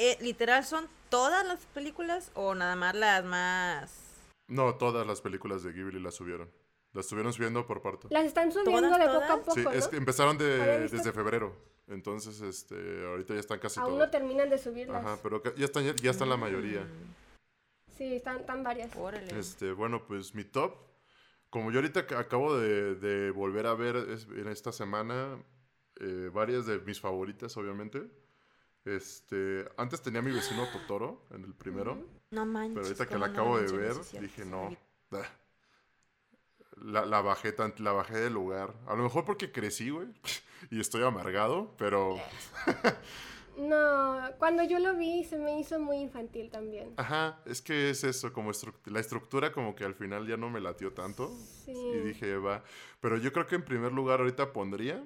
eh, 0.00 0.16
¿Literal 0.20 0.64
son 0.64 0.86
todas 1.08 1.44
las 1.44 1.58
películas 1.74 2.30
o 2.34 2.54
nada 2.54 2.76
más 2.76 2.94
las 2.94 3.24
más... 3.24 4.04
No, 4.46 4.76
todas 4.76 5.04
las 5.04 5.20
películas 5.20 5.64
de 5.64 5.72
Ghibli 5.72 5.98
las 5.98 6.14
subieron. 6.14 6.48
Las 6.92 7.04
estuvieron 7.06 7.32
subiendo 7.32 7.66
por 7.66 7.82
parto. 7.82 8.08
Las 8.10 8.24
están 8.24 8.50
subiendo 8.50 8.72
¿Todas, 8.88 8.98
de 8.98 9.04
poco 9.06 9.16
a 9.18 9.28
todas? 9.28 9.38
poco, 9.40 9.54
Sí, 9.54 9.62
¿no? 9.64 9.70
es 9.72 9.88
que 9.88 9.96
empezaron 9.96 10.38
de- 10.38 10.88
desde 10.88 11.12
febrero. 11.12 11.54
Entonces, 11.86 12.40
este, 12.40 12.74
ahorita 13.06 13.34
ya 13.34 13.40
están 13.40 13.58
casi 13.58 13.78
Aún 13.80 13.90
todas. 13.94 14.06
no 14.08 14.10
terminan 14.10 14.48
de 14.50 14.58
subirlas. 14.58 15.04
Ajá, 15.04 15.18
pero 15.22 15.42
ya 15.54 15.64
están, 15.64 15.84
ya, 15.84 15.94
ya 15.96 16.10
están 16.10 16.28
la 16.28 16.36
mayoría. 16.36 16.80
Mm, 16.82 17.14
Sí, 17.96 18.14
están 18.14 18.46
tan 18.46 18.62
varias. 18.62 18.94
órale. 18.96 19.38
Este, 19.38 19.72
bueno, 19.72 20.06
pues 20.06 20.34
mi 20.34 20.44
top, 20.44 20.74
como 21.50 21.70
yo 21.72 21.78
ahorita 21.78 22.06
ca- 22.06 22.20
acabo 22.20 22.56
de, 22.56 22.94
de 22.94 23.30
volver 23.32 23.66
a 23.66 23.74
ver 23.74 23.96
es- 23.96 24.26
en 24.28 24.48
esta 24.48 24.70
semana 24.72 25.42
eh, 26.00 26.30
varias 26.32 26.64
de 26.66 26.78
mis 26.78 27.00
favoritas, 27.00 27.56
obviamente. 27.56 28.02
Este, 28.84 29.68
antes 29.76 30.00
tenía 30.00 30.20
a 30.20 30.22
mi 30.22 30.30
vecino 30.30 30.66
Totoro 30.72 31.26
en 31.32 31.44
el 31.44 31.54
primero, 31.54 31.98
No 32.30 32.46
manches. 32.46 32.74
pero 32.74 32.86
ahorita 32.86 33.06
que 33.06 33.18
la 33.18 33.26
no 33.26 33.32
acabo 33.32 33.58
de 33.58 33.72
ver, 33.76 33.94
dije 34.20 34.44
no. 34.44 34.74
La, 36.82 37.04
la 37.06 37.20
bajé 37.20 37.52
tan, 37.52 37.74
la 37.78 37.92
bajé 37.92 38.16
del 38.18 38.34
lugar. 38.34 38.74
A 38.86 38.94
lo 38.94 39.02
mejor 39.02 39.24
porque 39.24 39.50
crecí, 39.52 39.90
güey. 39.90 40.08
Y 40.70 40.80
estoy 40.80 41.04
amargado, 41.04 41.74
pero. 41.78 42.16
No, 43.56 44.20
cuando 44.38 44.62
yo 44.62 44.78
lo 44.78 44.94
vi 44.94 45.24
se 45.24 45.36
me 45.36 45.58
hizo 45.58 45.80
muy 45.80 45.96
infantil 45.96 46.48
también. 46.50 46.94
Ajá, 46.96 47.40
es 47.44 47.60
que 47.60 47.90
es 47.90 48.04
eso, 48.04 48.32
como 48.32 48.50
estru- 48.52 48.72
la 48.84 49.00
estructura 49.00 49.52
como 49.52 49.74
que 49.74 49.84
al 49.84 49.94
final 49.94 50.28
ya 50.28 50.36
no 50.36 50.48
me 50.48 50.60
latió 50.60 50.92
tanto. 50.92 51.28
Sí. 51.64 51.72
Y 51.72 51.98
dije, 51.98 52.36
va. 52.36 52.62
Pero 53.00 53.16
yo 53.16 53.32
creo 53.32 53.46
que 53.48 53.56
en 53.56 53.64
primer 53.64 53.90
lugar 53.92 54.20
ahorita 54.20 54.52
pondría 54.52 55.02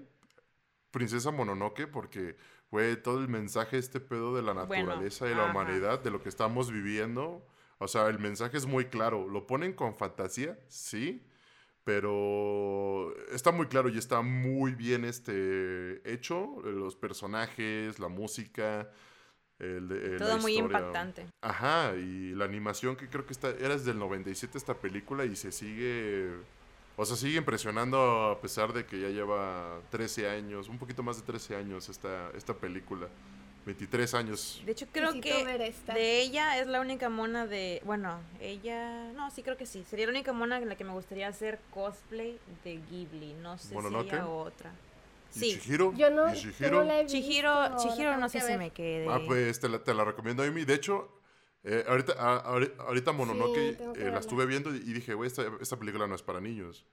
Princesa 0.90 1.30
Mononoke 1.30 1.86
porque 1.86 2.36
fue 2.68 2.96
todo 2.96 3.20
el 3.20 3.28
mensaje, 3.28 3.78
este 3.78 4.00
pedo 4.00 4.34
de 4.36 4.42
la 4.42 4.52
Bueno, 4.52 4.84
naturaleza 4.88 5.30
y 5.30 5.34
la 5.34 5.44
ajá. 5.44 5.52
humanidad, 5.52 6.00
de 6.00 6.10
lo 6.10 6.22
que 6.22 6.28
estamos 6.28 6.70
viviendo. 6.70 7.46
O 7.78 7.88
sea, 7.88 8.06
el 8.08 8.18
mensaje 8.18 8.58
es 8.58 8.66
muy 8.66 8.84
claro. 8.86 9.28
Lo 9.28 9.46
ponen 9.46 9.72
con 9.72 9.94
fantasía, 9.96 10.58
sí, 10.68 11.26
pero 11.84 13.14
está 13.32 13.52
muy 13.52 13.66
claro 13.66 13.88
y 13.88 13.98
está 13.98 14.22
muy 14.22 14.74
bien 14.74 15.04
este 15.04 16.00
hecho. 16.10 16.60
Los 16.64 16.96
personajes, 16.96 17.98
la 17.98 18.08
música. 18.08 18.90
el 19.58 19.86
de- 19.86 19.96
eh, 19.96 20.10
la 20.18 20.18
Todo 20.18 20.38
muy 20.38 20.54
historia. 20.56 20.78
impactante. 20.78 21.26
Ajá, 21.40 21.94
y 21.94 22.34
la 22.34 22.46
animación 22.46 22.96
que 22.96 23.08
creo 23.08 23.24
que 23.26 23.32
está, 23.32 23.50
era 23.50 23.68
desde 23.76 23.92
el 23.92 23.98
97 24.00 24.58
esta 24.58 24.74
película 24.74 25.24
y 25.24 25.36
se 25.36 25.52
sigue, 25.52 26.32
o 26.96 27.04
sea, 27.04 27.16
sigue 27.16 27.38
impresionando 27.38 28.30
a 28.32 28.40
pesar 28.40 28.72
de 28.72 28.84
que 28.86 28.98
ya 29.00 29.08
lleva 29.10 29.78
13 29.90 30.28
años, 30.28 30.68
un 30.68 30.78
poquito 30.78 31.04
más 31.04 31.18
de 31.18 31.22
13 31.22 31.54
años 31.54 31.88
esta, 31.88 32.30
esta 32.36 32.54
película, 32.54 33.06
23 33.64 34.14
años. 34.14 34.60
De 34.66 34.72
hecho, 34.72 34.86
creo 34.92 35.12
Necesito 35.12 35.36
que 35.38 35.44
ver 35.44 35.60
esta. 35.62 35.94
de 35.94 36.20
ella 36.20 36.58
es 36.60 36.66
la 36.66 36.80
única 36.80 37.08
mona 37.08 37.46
de. 37.46 37.80
Bueno, 37.84 38.20
ella. 38.40 39.12
No, 39.12 39.30
sí, 39.30 39.42
creo 39.42 39.56
que 39.56 39.66
sí. 39.66 39.84
Sería 39.88 40.06
la 40.06 40.12
única 40.12 40.32
mona 40.32 40.58
en 40.58 40.68
la 40.68 40.76
que 40.76 40.84
me 40.84 40.92
gustaría 40.92 41.28
hacer 41.28 41.58
cosplay 41.72 42.38
de 42.64 42.80
Ghibli. 42.90 43.34
No 43.34 43.58
sé 43.58 43.74
¿Mononoke? 43.74 44.10
si 44.10 44.16
ella 44.16 44.26
o 44.26 44.38
otra. 44.42 44.72
¿Y 45.34 45.38
Sí. 45.38 45.58
Chihiro? 45.60 45.94
Yo 45.96 46.10
no, 46.10 46.28
¿Y 46.34 46.40
yo 46.40 46.50
Chihiro? 46.52 46.70
no 46.78 46.84
la 46.84 46.98
he 46.98 47.02
visto. 47.04 47.16
Chihiro, 47.18 47.76
Chihiro 47.78 48.16
no 48.18 48.28
sé 48.28 48.40
si 48.40 48.56
me 48.56 48.70
quede. 48.70 49.06
Ah, 49.08 49.20
pues 49.26 49.60
te 49.60 49.68
la, 49.68 49.78
te 49.82 49.94
la 49.94 50.04
recomiendo, 50.04 50.42
Amy. 50.42 50.64
De 50.64 50.74
hecho, 50.74 51.08
eh, 51.64 51.84
ahorita, 51.88 52.14
a- 52.18 52.44
ahori- 52.52 52.72
ahorita 52.80 53.12
Mononoke 53.12 53.76
que 53.94 54.08
eh, 54.08 54.10
la 54.10 54.18
estuve 54.18 54.44
viendo 54.46 54.74
y 54.74 54.78
y 54.78 54.92
dije, 54.92 55.14
güey, 55.14 55.28
esta, 55.28 55.44
esta 55.60 55.78
película 55.78 56.06
no 56.06 56.14
es 56.16 56.22
para 56.22 56.40
niños. 56.40 56.84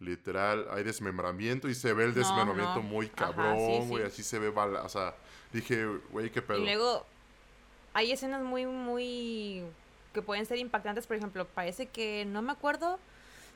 Literal, 0.00 0.66
hay 0.70 0.84
desmembramiento 0.84 1.68
y 1.68 1.74
se 1.74 1.92
ve 1.92 2.04
el 2.04 2.10
No, 2.10 2.14
desmembramiento 2.16 2.76
no. 2.76 2.82
muy 2.82 3.08
cabrón, 3.08 3.56
sí, 3.58 3.78
sí. 3.82 3.88
güey. 3.88 4.04
Así 4.04 4.22
se 4.22 4.38
ve, 4.38 4.50
bala, 4.50 4.82
o 4.82 4.88
sea, 4.88 5.14
dije, 5.52 5.86
güey, 6.10 6.30
qué 6.30 6.40
pedo. 6.40 6.58
Y 6.58 6.64
luego 6.64 7.04
hay 7.94 8.12
escenas 8.12 8.42
muy, 8.42 8.64
muy. 8.66 9.64
que 10.14 10.22
pueden 10.22 10.46
ser 10.46 10.58
impactantes. 10.58 11.06
Por 11.06 11.16
ejemplo, 11.16 11.46
parece 11.46 11.86
que. 11.86 12.24
no 12.26 12.42
me 12.42 12.52
acuerdo 12.52 12.98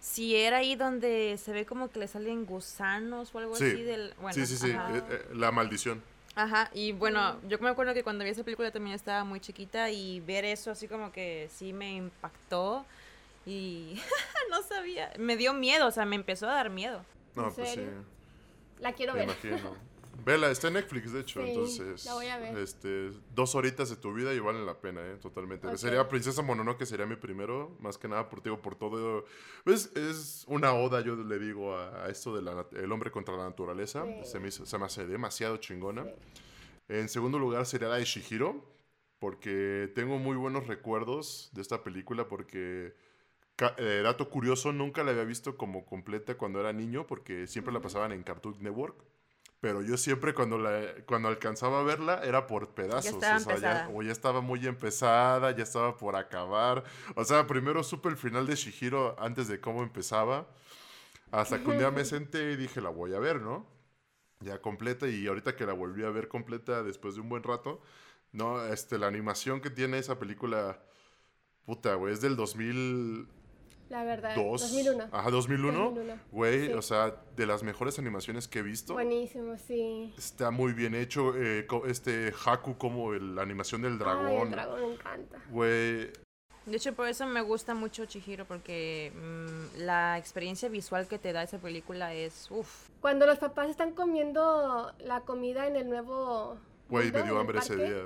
si 0.01 0.35
era 0.35 0.57
ahí 0.57 0.75
donde 0.75 1.39
se 1.41 1.53
ve 1.53 1.65
como 1.65 1.89
que 1.91 2.01
le 2.01 2.09
salen 2.09 2.45
gusanos 2.45 3.33
o 3.33 3.39
algo 3.39 3.55
Sí. 3.55 3.67
así 3.67 3.83
del. 3.83 4.13
Bueno, 4.21 4.35
sí, 4.35 4.45
sí, 4.45 4.57
sí, 4.57 4.71
eh, 4.71 5.03
eh, 5.11 5.27
la 5.35 5.53
maldición. 5.53 6.03
Ajá, 6.35 6.71
y 6.73 6.93
bueno, 6.93 7.37
yo 7.47 7.59
me 7.59 7.69
acuerdo 7.69 7.93
que 7.95 8.03
cuando 8.03 8.25
vi 8.25 8.31
esa 8.31 8.43
película 8.43 8.71
también 8.73 8.97
estaba 8.97 9.23
muy 9.23 9.39
chiquita 9.39 9.91
y 9.91 10.19
ver 10.21 10.47
eso 10.47 10.71
así 10.71 10.89
como 10.89 11.13
que 11.13 11.49
sí 11.55 11.75
me 11.75 11.93
impactó 11.95 12.87
y 13.47 14.01
no 14.51 14.63
sabía, 14.63 15.13
me 15.19 15.37
dio 15.37 15.55
miedo, 15.55 15.87
o 15.87 15.91
sea, 15.91 16.05
me 16.07 16.17
empezó 16.17 16.49
a 16.49 16.55
dar 16.55 16.71
miedo. 16.71 17.05
No, 17.35 17.49
¿En 17.49 17.55
pues 17.55 17.71
sí? 17.71 17.81
La 18.81 18.93
quiero 18.93 19.13
me 19.15 19.21
ver. 19.27 19.29
imagino. 19.29 19.93
Vela, 20.25 20.51
está 20.51 20.69
en 20.69 20.75
Netflix, 20.75 21.11
de 21.13 21.21
hecho, 21.21 21.43
Sí, 21.43 21.49
entonces, 21.49 22.05
la 22.05 22.15
voy 22.15 22.27
a 22.27 22.39
ver. 22.39 22.57
este, 22.59 23.11
dos 23.35 23.55
horitas 23.55 23.89
de 23.91 23.97
tu 23.97 24.13
vida 24.13 24.33
y 24.35 24.39
valen 24.39 24.67
la 24.67 24.79
pena, 24.79 25.01
¿eh? 25.01 25.17
Totalmente. 25.17 25.77
Sería 25.79 26.07
Princesa 26.07 26.43
Mononoke, 26.43 26.85
sería 26.87 27.07
mi 27.07 27.17
primero, 27.17 27.75
más 27.81 27.97
que 27.99 28.07
nada 28.09 28.29
por, 28.29 28.43
digo, 28.43 28.61
por 28.61 28.77
todo, 28.77 29.25
pues, 29.65 29.91
es 29.97 30.45
una 30.47 30.75
oda, 30.75 31.01
yo 31.01 31.17
le 31.17 31.39
digo, 31.39 31.75
a, 31.75 32.05
a 32.05 32.09
esto 32.11 32.37
del 32.37 32.47
el 32.79 32.93
hombre 32.93 33.11
contra 33.11 33.37
la 33.37 33.45
naturaleza, 33.45 34.05
Sí. 34.05 34.31
se, 34.31 34.39
me, 34.39 34.49
hizo- 34.49 34.67
se 34.67 34.79
me 34.79 34.85
hace 34.85 35.07
demasiado 35.07 35.57
chingona. 35.57 36.05
Sí. 36.05 36.11
En 36.89 37.09
segundo 37.09 37.39
lugar 37.39 37.65
sería 37.67 37.89
la 37.89 37.97
de 37.97 38.05
Shihiro, 38.05 38.63
porque 39.19 39.91
tengo 39.95 40.19
muy 40.19 40.37
buenos 40.37 40.67
recuerdos 40.67 41.49
de 41.53 41.63
esta 41.63 41.83
película, 41.83 42.29
porque, 42.29 42.95
eh, 43.77 44.01
dato 44.03 44.29
curioso, 44.31 44.73
nunca 44.73 45.03
la 45.03 45.13
había 45.13 45.25
visto 45.25 45.57
como 45.57 45.85
completa 45.85 46.37
cuando 46.37 46.61
era 46.61 46.73
niño, 46.73 47.07
porque 47.07 47.47
siempre 47.47 47.73
la 47.73 47.81
pasaban 47.81 48.13
en 48.13 48.23
Cartoon 48.23 48.57
Network. 48.61 48.97
Pero 49.61 49.81
yo 49.81 49.97
siempre 49.97 50.35
cuando, 50.35 50.59
la, 50.59 50.93
cuando 51.07 51.29
alcanzaba 51.29 51.81
a 51.81 51.83
verla 51.85 52.21
era 52.25 52.49
por 52.49 52.75
pedazos. 52.75 53.13
estaba 53.13 53.37
o, 53.37 53.41
sea, 53.41 53.57
ya, 53.59 53.91
o 53.95 54.03
ya 54.03 54.11
estaba 54.11 54.41
muy 54.41 54.67
empezada, 54.67 55.53
ya 55.53 55.63
estaba 55.63 55.97
por 55.97 56.17
acabar. 56.17 56.83
O 57.15 57.25
sea, 57.25 57.47
primero 57.47 57.85
supe 57.85 58.09
el 58.09 58.17
final 58.17 58.45
de 58.45 58.57
Shihiro 58.57 59.15
antes 59.21 59.47
de 59.47 59.61
cómo 59.61 59.85
empezaba. 59.85 60.49
Hasta 61.31 61.63
que 61.63 61.71
un 61.71 61.79
día 61.79 61.93
me 61.93 62.05
senté 62.05 62.53
y 62.53 62.57
dije, 62.57 62.81
la 62.81 62.91
voy 62.91 63.15
a 63.15 63.21
ver, 63.21 63.41
¿no? 63.41 63.65
Ya 64.41 64.61
completa 64.61 65.07
y 65.07 65.29
ahorita 65.29 65.55
que 65.55 65.65
la 65.65 65.75
volví 65.75 66.03
a 66.03 66.11
ver 66.11 66.27
completa 66.27 66.83
después 66.83 67.15
de 67.15 67.21
un 67.21 67.29
buen 67.29 67.45
rato, 67.45 67.81
no, 68.33 68.65
este, 68.67 68.99
la 68.99 69.07
animación 69.07 69.61
que 69.61 69.71
tiene 69.71 69.99
esa 69.99 70.19
película, 70.19 70.83
puta, 71.65 71.95
güey, 71.95 72.15
es 72.15 72.21
del 72.21 72.35
2002. 72.35 73.42
La 73.93 74.05
verdad. 74.05 74.35
2001. 74.35 75.09
Ajá, 75.13 75.31
2001. 75.31 75.79
2001, 75.91 76.19
Güey, 76.33 76.67
sí. 76.69 76.73
o 76.73 76.81
sea, 76.81 77.15
de 77.37 77.45
las 77.47 77.63
mejores 77.63 77.99
animaciones 77.99 78.49
que 78.49 78.61
he 78.61 78.63
visto. 78.63 78.95
Buenísimo, 78.95 79.57
sí. 79.59 80.15
Está 80.17 80.51
muy 80.51 80.73
bien 80.73 80.95
hecho, 80.95 81.35
eh, 81.37 81.67
este 81.87 82.33
Haku 82.45 82.79
como 82.79 83.13
el- 83.13 83.35
la 83.35 83.43
animación 83.43 83.83
del 83.83 83.91
Ay, 83.93 83.93
el 83.93 83.99
dragón. 83.99 84.51
dragón 84.51 84.81
me 84.81 84.95
encanta. 84.95 85.39
Güey, 85.51 86.11
De 86.65 86.77
hecho, 86.77 86.95
por 86.95 87.07
eso 87.09 87.27
me 87.27 87.43
gusta 87.43 87.75
mucho 87.75 88.07
Chihiro, 88.07 88.45
porque 88.47 89.13
mm, 89.15 89.81
la 89.81 90.17
experiencia 90.17 90.69
visual 90.69 91.07
que 91.09 91.19
te 91.19 91.33
da 91.35 91.43
esa 91.43 91.59
película 91.59 92.15
es, 92.15 92.47
uff, 92.51 92.89
Cuando 93.03 93.27
los 93.27 93.39
papás 93.41 93.69
están 93.69 93.93
comiendo 93.93 94.91
la 95.01 95.21
comida 95.23 95.67
en 95.67 95.75
el 95.77 95.91
nuevo. 95.91 96.57
güey, 96.89 97.11
me 97.13 97.25
dio 97.25 97.39
hambre 97.39 97.59
ese 97.59 97.77
parque, 97.77 97.93
día. 97.93 98.03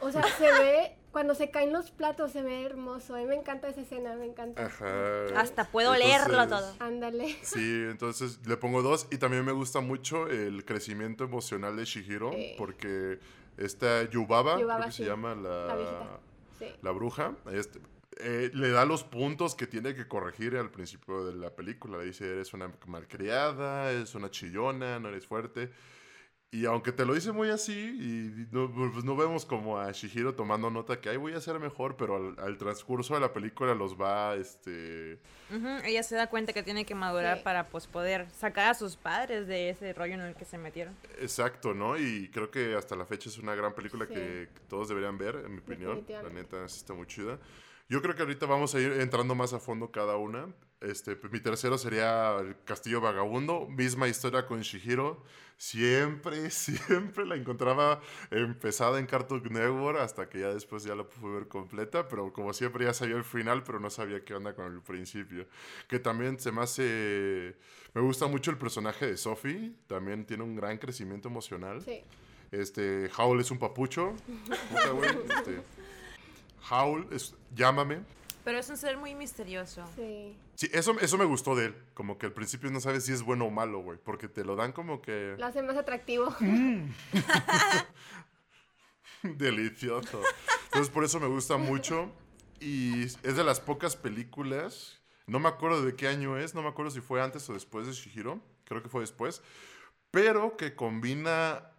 O 0.00 0.12
sea, 0.12 0.22
se 0.24 0.44
ve. 0.52 0.96
Cuando 1.12 1.34
se 1.34 1.50
caen 1.50 1.72
los 1.72 1.90
platos 1.90 2.32
se 2.32 2.42
ve 2.42 2.64
hermoso. 2.64 3.14
A 3.14 3.18
mí 3.18 3.24
me 3.24 3.36
encanta 3.36 3.68
esa 3.68 3.80
escena, 3.80 4.14
me 4.16 4.26
encanta. 4.26 4.66
Ajá. 4.66 5.40
hasta 5.40 5.64
puedo 5.70 5.94
leerlo 5.94 6.46
todo. 6.46 6.74
Ándale. 6.78 7.36
Sí, 7.42 7.84
entonces 7.88 8.40
le 8.46 8.56
pongo 8.58 8.82
dos 8.82 9.06
y 9.10 9.16
también 9.18 9.44
me 9.44 9.52
gusta 9.52 9.80
mucho 9.80 10.28
el 10.28 10.64
crecimiento 10.64 11.24
emocional 11.24 11.76
de 11.76 11.84
Shihiro 11.86 12.32
Sí. 12.32 12.54
porque 12.58 13.18
esta 13.56 14.02
Yubaba, 14.10 14.60
Yubaba, 14.60 14.80
creo 14.80 14.86
que 14.88 14.92
sí. 14.92 15.02
se 15.04 15.08
llama 15.08 15.34
la, 15.34 15.66
La 15.66 15.76
viejita. 15.76 16.20
Sí. 16.58 16.66
la 16.82 16.90
bruja, 16.90 17.34
este, 17.52 17.80
eh, 18.18 18.50
le 18.54 18.70
da 18.70 18.84
los 18.84 19.04
puntos 19.04 19.54
que 19.54 19.66
tiene 19.66 19.94
que 19.94 20.06
corregir 20.08 20.56
al 20.56 20.70
principio 20.70 21.24
de 21.26 21.34
la 21.34 21.50
película. 21.50 21.98
Le 21.98 22.06
dice, 22.06 22.30
eres 22.30 22.52
una 22.54 22.70
malcriada, 22.86 23.90
eres 23.90 24.14
una 24.14 24.30
chillona, 24.30 24.98
no 24.98 25.08
eres 25.08 25.26
fuerte. 25.26 25.70
Y 26.52 26.64
aunque 26.64 26.92
te 26.92 27.04
lo 27.04 27.12
dice 27.12 27.32
muy 27.32 27.50
así, 27.50 27.72
y 27.76 28.46
no, 28.54 28.72
pues 28.72 29.04
no 29.04 29.16
vemos 29.16 29.44
como 29.44 29.78
a 29.78 29.90
Shihiro 29.90 30.34
tomando 30.36 30.70
nota 30.70 31.00
que, 31.00 31.08
ay, 31.10 31.16
voy 31.16 31.32
a 31.34 31.40
ser 31.40 31.58
mejor, 31.58 31.96
pero 31.96 32.16
al, 32.16 32.36
al 32.38 32.56
transcurso 32.56 33.14
de 33.14 33.20
la 33.20 33.32
película 33.32 33.74
los 33.74 34.00
va, 34.00 34.34
este... 34.36 35.18
Ujú, 35.50 35.66
Ella 35.84 36.02
se 36.04 36.14
da 36.14 36.28
cuenta 36.28 36.52
que 36.52 36.62
tiene 36.62 36.86
que 36.86 36.94
madurar 36.94 37.38
Sí. 37.38 37.44
para 37.44 37.68
pues 37.68 37.88
poder 37.88 38.30
sacar 38.30 38.70
a 38.70 38.74
sus 38.74 38.96
padres 38.96 39.48
de 39.48 39.70
ese 39.70 39.92
rollo 39.92 40.14
en 40.14 40.20
el 40.20 40.34
que 40.36 40.44
se 40.44 40.56
metieron. 40.56 40.96
Exacto, 41.18 41.74
¿no? 41.74 41.98
Y 41.98 42.30
creo 42.30 42.50
que 42.50 42.74
hasta 42.76 42.94
la 42.94 43.04
fecha 43.06 43.28
es 43.28 43.38
una 43.38 43.54
gran 43.56 43.74
película 43.74 44.06
Sí. 44.06 44.14
que 44.14 44.48
todos 44.68 44.88
deberían 44.88 45.18
ver, 45.18 45.42
en 45.44 45.52
mi 45.52 45.58
opinión. 45.58 46.06
La 46.08 46.30
neta, 46.30 46.66
sí 46.68 46.78
está 46.78 46.94
muy 46.94 47.06
chida. 47.06 47.38
Yo 47.88 48.00
creo 48.00 48.14
que 48.14 48.22
ahorita 48.22 48.46
vamos 48.46 48.74
a 48.74 48.80
ir 48.80 48.92
entrando 48.92 49.34
más 49.34 49.52
a 49.52 49.58
fondo 49.58 49.90
cada 49.90 50.16
una. 50.16 50.46
Este, 50.80 51.16
mi 51.30 51.40
tercero 51.40 51.78
sería 51.78 52.36
El 52.38 52.56
Castillo 52.64 53.00
Vagabundo. 53.00 53.66
Misma 53.66 54.08
historia 54.08 54.46
con 54.46 54.60
Shihiro. 54.60 55.22
Siempre, 55.56 56.50
siempre 56.50 57.24
la 57.24 57.36
encontraba 57.36 58.00
empezada 58.30 58.98
en 58.98 59.06
Cartoon 59.06 59.42
Network 59.44 59.98
hasta 59.98 60.28
que 60.28 60.40
ya 60.40 60.52
después 60.52 60.84
ya 60.84 60.94
la 60.94 61.04
pude 61.04 61.34
ver 61.34 61.48
completa. 61.48 62.06
Pero 62.08 62.32
como 62.32 62.52
siempre 62.52 62.84
ya 62.84 62.92
sabía 62.92 63.16
el 63.16 63.24
final, 63.24 63.64
pero 63.64 63.80
no 63.80 63.88
sabía 63.88 64.22
qué 64.24 64.34
onda 64.34 64.54
con 64.54 64.72
el 64.72 64.82
principio. 64.82 65.46
Que 65.88 65.98
también 65.98 66.38
se 66.38 66.52
me 66.52 66.62
hace... 66.62 67.56
Me 67.94 68.02
gusta 68.02 68.26
mucho 68.26 68.50
el 68.50 68.58
personaje 68.58 69.06
de 69.06 69.16
Sophie. 69.16 69.72
También 69.86 70.26
tiene 70.26 70.42
un 70.42 70.56
gran 70.56 70.76
crecimiento 70.76 71.28
emocional. 71.28 71.80
Sí. 71.80 72.04
Este, 72.52 73.10
Howl 73.16 73.40
es 73.40 73.50
un 73.50 73.58
papucho. 73.58 74.14
Puta, 74.68 75.38
este, 75.38 75.62
Howl 76.70 77.08
es, 77.10 77.34
llámame. 77.54 78.00
Pero 78.46 78.60
es 78.60 78.70
un 78.70 78.76
ser 78.76 78.96
muy 78.96 79.16
misterioso. 79.16 79.84
Sí. 79.96 80.38
Sí, 80.54 80.70
eso, 80.72 80.96
eso 81.00 81.18
me 81.18 81.24
gustó 81.24 81.56
de 81.56 81.66
él. 81.66 81.74
Como 81.94 82.16
que 82.16 82.26
al 82.26 82.32
principio 82.32 82.70
no 82.70 82.80
sabes 82.80 83.04
si 83.04 83.12
es 83.12 83.22
bueno 83.22 83.46
o 83.46 83.50
malo, 83.50 83.80
güey. 83.80 83.98
Porque 83.98 84.28
te 84.28 84.44
lo 84.44 84.54
dan 84.54 84.70
como 84.70 85.02
que 85.02 85.34
Lo 85.36 85.46
hace 85.46 85.64
más 85.64 85.76
atractivo. 85.76 86.32
delicioso. 89.24 90.22
Entonces 90.66 90.94
por 90.94 91.02
eso 91.02 91.18
me 91.18 91.26
gusta 91.26 91.56
mucho. 91.56 92.12
Y 92.60 93.02
es 93.02 93.34
de 93.34 93.42
las 93.42 93.58
pocas 93.58 93.96
películas. 93.96 95.02
No 95.26 95.40
me 95.40 95.48
acuerdo 95.48 95.82
de 95.82 95.96
qué 95.96 96.06
año 96.06 96.38
es. 96.38 96.54
No 96.54 96.62
me 96.62 96.68
acuerdo 96.68 96.92
si 96.92 97.00
fue 97.00 97.20
antes 97.20 97.50
o 97.50 97.52
después 97.52 97.88
de 97.88 97.94
Shihiro. 97.94 98.40
Creo 98.62 98.80
que 98.80 98.88
fue 98.88 99.00
después. 99.00 99.42
Pero 100.12 100.56
que 100.56 100.76
combina 100.76 101.72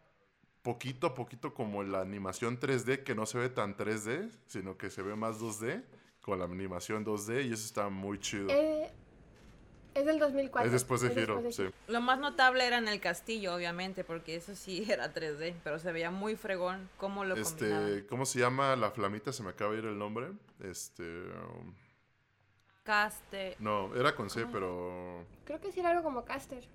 poquito 0.63 1.07
a 1.07 1.13
poquito 1.13 1.53
como 1.53 1.83
la 1.83 2.01
animación 2.01 2.59
3D, 2.59 3.03
que 3.03 3.15
no 3.15 3.25
se 3.25 3.38
ve 3.38 3.47
tan 3.47 3.77
3D, 3.77 4.29
sino 4.47 4.77
que 4.77 4.89
se 4.89 5.01
ve 5.01 5.15
más 5.15 5.39
2D, 5.39 5.81
con 6.27 6.39
la 6.39 6.46
animación 6.46 7.05
2D, 7.05 7.46
y 7.46 7.53
eso 7.53 7.65
está 7.65 7.88
muy 7.88 8.19
chido. 8.19 8.50
Eh, 8.50 8.91
es 9.93 10.05
del 10.05 10.19
2004. 10.19 10.65
es 10.65 10.74
después 10.74 11.00
de 11.00 11.07
es 11.07 11.17
Hiro, 11.17 11.36
después 11.36 11.55
sí. 11.55 11.63
de 11.63 11.72
Lo 11.88 12.01
más 12.01 12.19
notable 12.19 12.67
era 12.67 12.77
en 12.79 12.89
el 12.89 13.00
castillo, 13.00 13.55
obviamente, 13.55 14.03
porque 14.03 14.36
eso 14.36 14.53
sí 14.53 14.86
era 14.91 15.13
3D, 15.13 15.55
pero 15.63 15.79
se 15.79 15.89
veía 15.93 16.12
muy 16.12 16.36
fregón 16.36 16.89
cómo 16.98 17.24
lo 17.24 17.41
combinaban. 17.41 17.88
Este, 17.88 18.07
¿cómo 18.07 18.25
se 18.25 18.39
llama 18.39 18.75
la 18.75 18.91
flamita? 18.91 19.31
Se 19.31 19.41
me 19.41 19.51
acaba 19.51 19.72
de 19.72 19.77
ir 19.79 19.86
el 19.86 19.98
nombre. 19.98 20.34
Este, 20.62 21.03
um, 21.03 21.74
Caste. 22.84 23.55
no, 23.60 23.96
era 23.96 24.13
con 24.13 24.25
Ah. 24.25 24.29
C, 24.29 24.46
pero 24.51 25.25
Creo 25.46 25.62
que 25.62 25.72
sí 25.72 25.79
era 25.79 25.91
algo 25.91 26.03
como 26.03 26.25
Caster. 26.25 26.67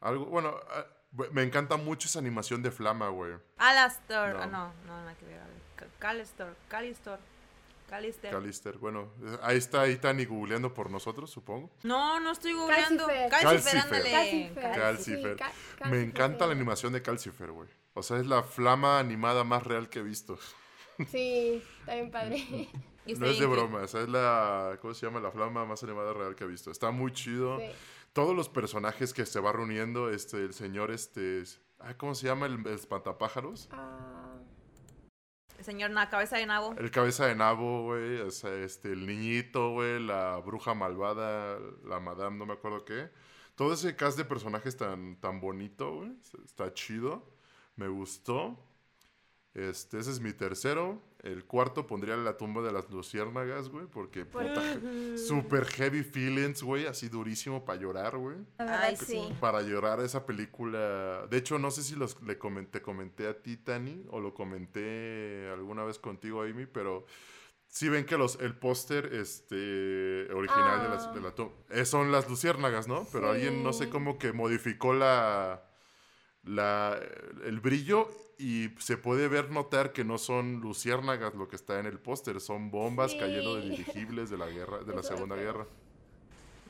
algo, 0.00 0.24
bueno, 0.24 0.56
ah, 0.70 0.86
me 1.30 1.42
encanta 1.42 1.76
mucho 1.76 2.08
esa 2.08 2.20
animación 2.20 2.62
de 2.62 2.70
flama, 2.70 3.10
güey. 3.10 3.34
Alastor. 3.58 4.34
No. 4.34 4.42
Ah, 4.42 4.46
no, 4.46 4.72
no, 4.86 4.96
nada 4.96 5.14
que 5.14 5.26
ver. 5.26 5.40
a 5.40 5.46
ver. 5.46 5.56
Ca- 7.86 7.96
Calistor. 7.96 8.30
Calistor. 8.30 8.30
Callister. 8.30 8.30
Callister. 8.32 8.78
Bueno, 8.78 9.12
eh, 9.24 9.38
ahí 9.42 9.56
está 9.58 9.86
Itani 9.88 10.24
googleando 10.24 10.72
por 10.74 10.90
nosotros, 10.90 11.30
supongo. 11.30 11.70
No, 11.82 12.18
no 12.20 12.32
estoy 12.32 12.52
googleando. 12.52 13.06
Calcifer. 13.06 13.30
Calcifer, 13.30 13.72
Calcifer. 13.72 13.84
ándale. 13.96 14.10
Calcifer. 14.10 14.72
Calcifer. 14.78 15.36
Sí, 15.38 15.44
Ca- 15.78 15.88
Me 15.88 16.02
encanta 16.02 16.46
la 16.46 16.52
animación 16.52 16.92
de 16.92 17.02
Calcifer, 17.02 17.50
güey. 17.52 17.68
O 17.94 18.02
sea, 18.02 18.18
es 18.18 18.26
la 18.26 18.42
flama 18.42 18.98
animada 18.98 19.44
más 19.44 19.62
real 19.62 19.88
que 19.88 20.00
he 20.00 20.02
visto. 20.02 20.38
Sí, 21.10 21.62
está 21.80 21.94
bien 21.94 22.10
padre. 22.10 22.68
No 23.06 23.26
es 23.26 23.38
de 23.38 23.46
broma, 23.46 23.84
esa 23.84 24.00
es 24.00 24.08
la, 24.08 24.78
¿cómo 24.82 24.92
se 24.92 25.06
llama? 25.06 25.20
La 25.20 25.30
flama 25.30 25.64
más 25.64 25.82
animada 25.84 26.12
real 26.12 26.34
que 26.34 26.44
he 26.44 26.46
visto. 26.48 26.70
Está 26.72 26.90
muy 26.90 27.12
chido. 27.12 27.58
Sí. 27.60 27.66
Todos 28.12 28.34
los 28.34 28.48
personajes 28.48 29.12
que 29.14 29.24
se 29.26 29.38
va 29.40 29.52
reuniendo, 29.52 30.10
este, 30.10 30.38
el 30.38 30.54
señor, 30.54 30.90
este, 30.90 31.44
ah, 31.78 31.94
¿cómo 31.96 32.14
se 32.14 32.26
llama? 32.26 32.46
El, 32.46 32.66
el 32.66 32.74
espantapájaros. 32.74 33.68
Ah, 33.70 34.34
señor 35.66 35.90
na 35.90 36.08
cabeza 36.08 36.36
de 36.38 36.46
nabo. 36.46 36.74
El 36.78 36.90
cabeza 36.90 37.26
de 37.26 37.34
nabo, 37.34 37.82
güey, 37.82 38.20
o 38.20 38.30
sea, 38.30 38.54
este, 38.54 38.92
el 38.92 39.04
niñito, 39.04 39.72
güey, 39.72 39.98
la 39.98 40.38
bruja 40.38 40.74
malvada, 40.74 41.58
la 41.84 41.98
madame, 41.98 42.38
no 42.38 42.46
me 42.46 42.54
acuerdo 42.54 42.84
qué. 42.84 43.10
Todo 43.56 43.74
ese 43.74 43.96
cast 43.96 44.16
de 44.16 44.24
personajes 44.24 44.76
tan, 44.76 45.16
tan 45.16 45.40
bonito, 45.40 45.96
güey, 45.96 46.12
está 46.44 46.72
chido, 46.72 47.26
me 47.74 47.88
gustó. 47.88 48.56
Este, 49.56 49.98
ese 49.98 50.10
es 50.10 50.20
mi 50.20 50.34
tercero. 50.34 51.00
El 51.22 51.44
cuarto 51.46 51.86
pondría 51.86 52.14
la 52.16 52.36
tumba 52.36 52.60
de 52.62 52.70
las 52.72 52.90
luciérnagas, 52.90 53.70
güey, 53.70 53.86
porque 53.86 54.26
puta, 54.26 54.62
super 55.16 55.64
heavy 55.64 56.04
feelings, 56.04 56.62
güey, 56.62 56.86
así 56.86 57.08
durísimo 57.08 57.64
para 57.64 57.80
llorar, 57.80 58.18
güey. 58.18 58.36
Ay, 58.58 58.96
sí. 58.96 59.06
sí. 59.06 59.34
Para 59.40 59.62
llorar 59.62 60.00
esa 60.00 60.26
película. 60.26 61.26
De 61.30 61.38
hecho, 61.38 61.58
no 61.58 61.70
sé 61.70 61.82
si 61.82 61.96
los, 61.96 62.20
le 62.22 62.36
comenté, 62.38 62.82
comenté 62.82 63.26
a 63.28 63.42
ti, 63.42 63.56
Tani, 63.56 64.04
o 64.10 64.20
lo 64.20 64.34
comenté 64.34 65.48
alguna 65.52 65.84
vez 65.84 65.98
contigo, 65.98 66.42
Amy, 66.42 66.66
pero 66.66 67.06
sí 67.66 67.88
ven 67.88 68.04
que 68.04 68.18
los, 68.18 68.38
el 68.40 68.54
póster 68.54 69.12
este, 69.14 70.28
original 70.32 70.82
de, 70.82 70.88
las, 70.90 71.12
de 71.14 71.20
la 71.20 71.34
tum- 71.34 71.50
eh, 71.70 71.84
son 71.86 72.12
las 72.12 72.28
luciérnagas, 72.28 72.86
¿no? 72.88 73.06
Pero 73.10 73.30
alguien, 73.30 73.62
no 73.64 73.72
sé 73.72 73.88
cómo 73.88 74.18
que 74.18 74.32
modificó 74.32 74.94
la, 74.94 75.65
la, 76.46 76.98
el 77.44 77.60
brillo 77.60 78.10
y 78.38 78.70
se 78.78 78.96
puede 78.96 79.28
ver 79.28 79.50
notar 79.50 79.92
que 79.92 80.04
no 80.04 80.18
son 80.18 80.60
luciérnagas 80.60 81.34
lo 81.34 81.48
que 81.48 81.56
está 81.56 81.78
en 81.80 81.86
el 81.86 81.98
póster, 81.98 82.40
son 82.40 82.70
bombas 82.70 83.12
Sí. 83.12 83.18
cayendo 83.18 83.56
de 83.56 83.62
dirigibles 83.70 84.30
de 84.30 84.38
la 84.38 84.46
guerra, 84.48 84.78
de 84.78 84.94
la 84.94 85.02
Segunda. 85.02 85.36
Guerra. 85.36 85.66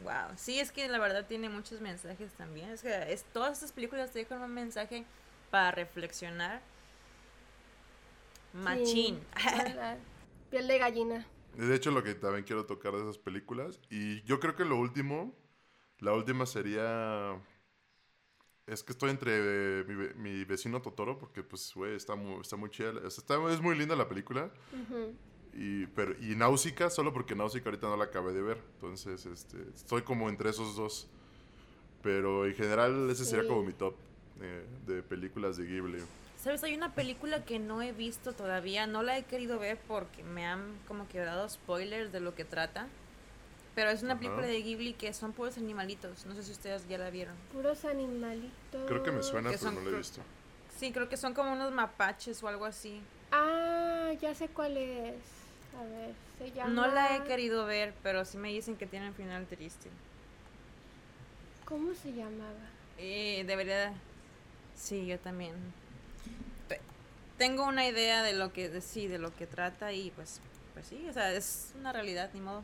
Wow. 0.02 0.36
Sí, 0.36 0.60
es 0.60 0.72
que 0.72 0.88
la 0.88 0.98
verdad 0.98 1.26
tiene 1.26 1.48
muchos 1.48 1.80
mensajes 1.80 2.32
también. 2.34 2.70
Es 2.70 2.82
que 2.82 3.12
es, 3.12 3.24
todas 3.32 3.54
estas 3.54 3.72
películas 3.72 4.12
te 4.12 4.20
dejan 4.20 4.42
un 4.42 4.52
mensaje 4.54 5.04
para 5.50 5.70
reflexionar. 5.70 6.60
Machín. 8.52 9.20
Sí. 9.36 9.48
Piel 10.50 10.68
de 10.68 10.78
gallina. 10.78 11.26
De 11.54 11.74
hecho, 11.74 11.90
lo 11.90 12.02
que 12.02 12.14
también 12.14 12.44
quiero 12.44 12.66
tocar 12.66 12.92
de 12.92 13.00
esas 13.02 13.18
películas. 13.18 13.80
Y 13.90 14.22
yo 14.22 14.38
creo 14.40 14.54
que 14.54 14.64
lo 14.64 14.76
último, 14.76 15.34
la 15.98 16.12
última 16.12 16.46
sería... 16.46 17.40
Es 18.66 18.82
que 18.82 18.92
estoy 18.92 19.10
entre 19.10 19.30
eh, 19.32 19.84
mi, 19.86 19.94
ve- 19.94 20.14
mi 20.14 20.44
vecino 20.44 20.82
Totoro, 20.82 21.18
porque 21.18 21.42
pues, 21.44 21.72
güey, 21.74 21.94
está 21.94 22.16
muy, 22.16 22.40
está 22.40 22.56
muy 22.56 22.68
chida. 22.70 22.92
está- 23.06 23.36
es 23.52 23.60
muy 23.60 23.76
linda 23.78 23.94
la 23.94 24.08
película. 24.08 24.50
Y, 25.54 25.86
pero, 25.86 26.12
y 26.20 26.34
Náusica, 26.34 26.90
solo 26.90 27.12
porque 27.12 27.34
Náusica 27.34 27.66
ahorita 27.70 27.86
no 27.88 27.96
la 27.96 28.04
acabé 28.04 28.32
de 28.32 28.42
ver. 28.42 28.58
Entonces, 28.74 29.24
este, 29.26 29.56
estoy 29.74 30.02
como 30.02 30.28
entre 30.28 30.50
esos 30.50 30.74
dos. 30.76 31.08
Pero 32.02 32.44
en 32.46 32.54
general, 32.54 33.08
ese 33.10 33.24
sería 33.24 33.42
Sí. 33.44 33.48
como 33.48 33.62
mi 33.62 33.72
top 33.72 33.94
eh, 34.40 34.64
de 34.86 35.02
películas 35.02 35.56
de 35.56 35.64
Ghibli. 35.64 35.98
¿Sabes? 36.36 36.62
Hay 36.62 36.74
una 36.74 36.94
película 36.94 37.44
que 37.44 37.58
no 37.58 37.80
he 37.82 37.92
visto 37.92 38.32
todavía. 38.34 38.86
No 38.86 39.02
la 39.02 39.16
he 39.16 39.24
querido 39.24 39.58
ver 39.58 39.78
porque 39.88 40.22
me 40.24 40.44
han 40.44 40.76
como 40.86 41.08
que 41.08 41.18
dado 41.18 41.48
spoilers 41.48 42.12
de 42.12 42.20
lo 42.20 42.34
que 42.34 42.44
trata. 42.44 42.88
Pero 43.76 43.90
es 43.90 44.02
una 44.02 44.18
película 44.18 44.46
de 44.46 44.60
Ghibli 44.62 44.94
que 44.94 45.12
son 45.12 45.32
puros 45.32 45.56
animalitos. 45.58 46.26
No 46.26 46.34
sé 46.34 46.42
si 46.42 46.50
ustedes 46.50 46.88
ya 46.88 46.96
la 46.98 47.10
vieron. 47.10 47.36
Puros 47.52 47.84
animalitos. 47.84 48.86
Creo 48.88 49.02
que 49.04 49.12
me 49.12 49.22
suena, 49.22 49.50
Que 49.50 49.58
pero 49.58 49.70
no 49.72 49.80
la 49.82 49.90
he 49.90 49.98
visto. 49.98 50.20
Sí, 50.76 50.92
creo 50.92 51.08
que 51.08 51.16
son 51.16 51.34
como 51.34 51.52
unos 51.52 51.70
mapaches 51.72 52.42
o 52.42 52.48
algo 52.48 52.64
así. 52.64 53.00
Ah, 53.30 54.10
ya 54.20 54.34
sé 54.34 54.48
cuál 54.48 54.76
es. 54.78 55.14
A 55.78 55.84
ver, 55.84 56.14
se 56.38 56.50
llama. 56.52 56.70
No 56.72 56.86
la 56.88 57.16
he 57.16 57.24
querido 57.24 57.66
ver, 57.66 57.92
pero 58.02 58.24
sí 58.24 58.38
me 58.38 58.48
dicen 58.48 58.76
que 58.76 58.86
tiene 58.86 59.08
un 59.08 59.14
final 59.14 59.46
triste. 59.46 59.90
¿Cómo 61.66 61.94
se 61.94 62.12
llamaba? 62.12 62.70
Eh, 62.98 63.44
debería. 63.46 63.92
Sí, 64.74 65.06
yo 65.06 65.18
también. 65.18 65.54
Te- 66.68 66.80
Tengo 67.36 67.64
una 67.66 67.86
idea 67.86 68.22
de 68.22 68.32
lo 68.32 68.52
que 68.54 68.68
de, 68.70 68.80
sí, 68.80 69.06
de 69.06 69.18
lo 69.18 69.34
que 69.36 69.46
trata 69.46 69.92
y 69.92 70.10
pues 70.12 70.40
pues 70.72 70.86
sí, 70.86 71.06
o 71.08 71.12
sea, 71.12 71.32
es 71.32 71.72
una 71.78 71.92
realidad 71.92 72.30
ni 72.34 72.40
modo. 72.40 72.62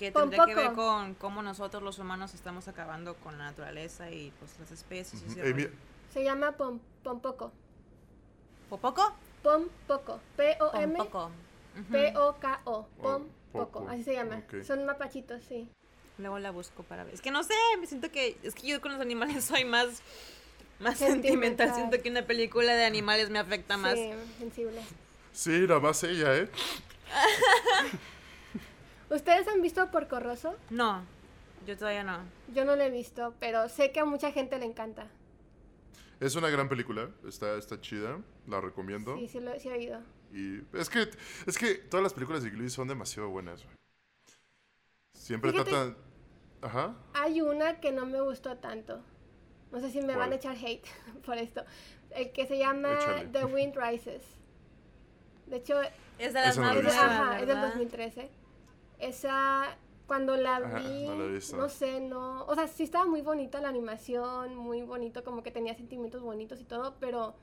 Que 0.00 0.10
tendría 0.10 0.46
que 0.46 0.54
ver 0.54 0.72
con 0.72 1.12
cómo 1.12 1.42
nosotros 1.42 1.82
los 1.82 1.98
humanos 1.98 2.32
estamos 2.32 2.68
acabando 2.68 3.16
con 3.16 3.36
la 3.36 3.44
naturaleza 3.44 4.10
y 4.10 4.32
pues 4.38 4.58
las 4.58 4.70
especies. 4.70 5.22
Amy, 5.22 5.52
rollo. 5.52 5.70
Se 6.10 6.24
llama 6.24 6.52
Pom 6.52 6.80
Pompoco. 7.04 7.52
¿Popoco? 8.70 9.12
Pompoco. 9.42 10.18
P-O-M. 10.38 10.98
P-O-K-O. 11.92 12.72
Oh, 12.72 12.86
Pom 13.02 13.24
poco. 13.52 13.80
Poco. 13.80 13.90
Así 13.90 14.04
se 14.04 14.14
llama. 14.14 14.42
Son 14.66 14.86
mapachitos, 14.86 15.42
sí. 15.46 15.68
Luego 16.16 16.38
la 16.38 16.50
busco 16.50 16.82
para 16.82 17.04
ver. 17.04 17.12
Es 17.12 17.20
que 17.20 17.30
no 17.30 17.44
sé, 17.44 17.52
me 17.78 17.86
siento 17.86 18.10
que 18.10 18.38
es 18.42 18.54
que 18.54 18.68
yo 18.68 18.80
con 18.80 18.92
los 18.92 19.02
animales 19.02 19.44
soy 19.44 19.66
más 19.66 20.00
más 20.78 20.96
Sentimental. 20.96 21.68
sentimental. 21.68 21.74
Siento 21.74 22.02
que 22.02 22.08
una 22.08 22.22
película 22.22 22.74
de 22.74 22.86
animales 22.86 23.28
me 23.28 23.38
afecta 23.38 23.76
más. 23.76 23.96
Sí, 23.96 24.10
sensible. 24.38 24.80
Sí, 25.34 25.66
nada 25.68 25.78
más 25.78 26.02
ella, 26.04 26.36
¿eh? 26.36 26.48
¿Ustedes 29.10 29.46
han 29.48 29.60
visto 29.60 29.90
Porco 29.90 30.20
Rosso? 30.20 30.54
No, 30.70 31.02
yo 31.66 31.76
todavía 31.76 32.04
no. 32.04 32.20
Yo 32.54 32.64
no 32.64 32.76
lo 32.76 32.82
he 32.82 32.90
visto, 32.90 33.34
pero 33.40 33.68
sé 33.68 33.92
que 33.92 34.00
a 34.00 34.04
mucha 34.04 34.32
gente 34.32 34.58
le 34.58 34.66
encanta. 34.66 35.06
Es 36.20 36.36
una 36.36 36.48
gran 36.50 36.68
película, 36.68 37.10
está, 37.26 37.56
está 37.56 37.80
chida, 37.80 38.18
la 38.46 38.60
recomiendo. 38.60 39.16
Sí, 39.16 39.28
sí 39.28 39.40
lo 39.40 39.58
sí 39.58 39.68
he 39.68 39.72
oído. 39.72 40.00
Y 40.32 40.60
es 40.76 40.88
que, 40.88 41.08
es 41.46 41.58
que 41.58 41.74
todas 41.74 42.02
las 42.04 42.14
películas 42.14 42.42
de 42.42 42.50
Ghibli 42.50 42.70
son 42.70 42.86
demasiado 42.88 43.28
buenas, 43.30 43.64
güey. 43.64 43.74
Siempre 45.14 45.50
Fíjate- 45.52 45.70
tratan... 45.70 45.96
Ajá. 46.62 46.94
Hay 47.14 47.40
una 47.40 47.80
que 47.80 47.90
no 47.90 48.04
me 48.04 48.20
gustó 48.20 48.58
tanto. 48.58 49.00
No 49.72 49.80
sé 49.80 49.90
si 49.90 50.02
me 50.02 50.14
van 50.14 50.30
a 50.32 50.34
echar 50.36 50.54
hate 50.56 50.84
por 51.24 51.38
esto. 51.38 51.64
El 52.10 52.32
que 52.32 52.46
se 52.46 52.58
llama 52.58 52.92
Échale. 52.92 53.26
The 53.28 53.44
Wind 53.46 53.74
Rises. 53.76 54.22
De 55.46 55.56
hecho, 55.56 55.80
Es 56.18 56.34
de 56.34 56.40
las 56.40 56.58
más 56.58 56.74
nuevas, 56.74 56.94
ajá, 56.94 57.40
es 57.40 57.46
del 57.46 57.56
¿verdad? 57.56 57.68
2013. 57.68 58.30
Esa, 59.00 59.76
cuando 60.06 60.36
la 60.36 60.56
Ajá, 60.56 60.78
vi, 60.78 61.06
no 61.06 61.14
la 61.16 61.24
he 61.24 61.28
visto. 61.28 61.56
no 61.56 61.68
sé, 61.68 62.00
no... 62.00 62.44
O 62.46 62.54
sea, 62.54 62.66
sí 62.68 62.82
estaba 62.82 63.06
muy 63.06 63.22
bonita 63.22 63.60
la 63.60 63.68
animación, 63.68 64.56
muy 64.56 64.82
bonito, 64.82 65.24
como 65.24 65.42
que 65.42 65.50
tenía 65.50 65.74
sentimientos 65.74 66.22
bonitos 66.22 66.60
y 66.60 66.64
todo, 66.64 66.94
pero 67.00 67.34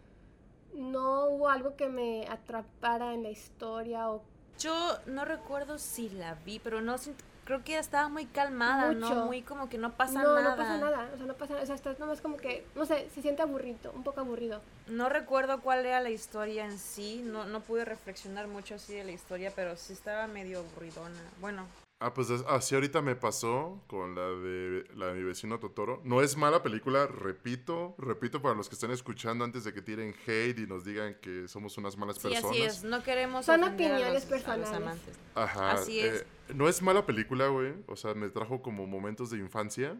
no 0.73 1.25
hubo 1.29 1.49
algo 1.49 1.75
que 1.75 1.87
me 1.89 2.27
atrapara 2.27 3.13
en 3.13 3.23
la 3.23 3.29
historia 3.29 4.09
o 4.11 4.21
Yo 4.59 4.97
no 5.07 5.23
recuerdo 5.25 5.77
si 5.79 6.09
la 6.09 6.35
vi, 6.35 6.59
pero 6.59 6.81
no 6.81 6.97
siento- 6.97 7.23
creo 7.47 7.63
que 7.63 7.77
estaba 7.77 8.09
muy 8.09 8.25
calmada, 8.25 8.91
Mucho. 8.91 9.15
¿no? 9.15 9.25
Muy 9.25 9.41
como 9.41 9.69
que 9.69 9.77
no 9.77 9.93
pasa 9.93 10.21
no, 10.21 10.35
nada. 10.35 10.49
no 10.49 10.57
pasa 10.57 10.77
nada, 10.77 11.09
o 11.13 11.17
sea, 11.17 11.25
no 11.25 11.33
pasa 11.35 11.53
nada, 11.53 11.63
o 11.63 11.65
sea, 11.65 11.75
estás 11.75 11.97
nomás 11.97 12.19
como 12.19 12.35
que, 12.35 12.67
no 12.75 12.85
sé, 12.85 13.09
se 13.15 13.21
siente 13.21 13.41
aburrido, 13.41 13.93
un 13.93 14.03
poco 14.03 14.19
aburrido. 14.19 14.61
No 14.87 15.07
recuerdo 15.07 15.61
cuál 15.61 15.85
era 15.85 16.01
la 16.01 16.09
historia 16.09 16.65
en 16.65 16.77
sí, 16.77 17.21
no, 17.23 17.45
no 17.45 17.61
pude 17.61 17.85
reflexionar 17.85 18.47
mucho 18.47 18.75
así 18.75 18.93
de 18.95 19.05
la 19.05 19.11
historia, 19.13 19.53
pero 19.55 19.77
sí 19.77 19.93
estaba 19.93 20.27
medio 20.27 20.59
aburridona. 20.59 21.21
Bueno, 21.39 21.65
Ah, 21.99 22.13
pues 22.13 22.29
es- 22.29 22.43
así 22.47 22.75
ahorita 22.75 23.01
me 23.01 23.15
pasó 23.15 23.83
con 23.87 24.13
la 24.13 24.27
de 24.27 24.85
la 24.95 25.07
de 25.07 25.13
mi 25.15 25.23
vecino 25.23 25.59
Totoro. 25.59 25.99
No 26.03 26.21
es 26.21 26.37
mala 26.37 26.61
película, 26.61 27.07
repito, 27.07 27.95
repito 27.97 28.39
para 28.39 28.53
los 28.53 28.69
que 28.69 28.75
están 28.75 28.91
escuchando 28.91 29.43
antes 29.43 29.63
de 29.63 29.73
que 29.73 29.81
tiren 29.81 30.13
hate 30.27 30.59
y 30.59 30.67
nos 30.67 30.85
digan 30.85 31.15
que 31.19 31.47
somos 31.47 31.75
unas 31.79 31.97
malas 31.97 32.17
sí, 32.17 32.27
personas. 32.29 32.51
así 32.51 32.61
es, 32.61 32.83
no 32.83 33.01
queremos 33.01 33.45
Son 33.47 33.63
a 33.63 33.69
opiniones 33.69 33.99
los- 34.01 34.09
a 34.09 34.13
los 34.13 34.23
personales. 34.25 34.69
amantes. 34.69 35.19
Ajá. 35.33 35.71
Así 35.71 35.99
es. 35.99 36.21
eh, 36.21 36.27
no 36.53 36.69
es 36.69 36.83
mala 36.83 37.03
película, 37.05 37.47
güey. 37.47 37.73
O 37.87 37.95
sea, 37.95 38.13
me 38.13 38.29
trajo 38.29 38.61
como 38.61 38.85
momentos 38.85 39.31
de 39.31 39.37
infancia. 39.39 39.99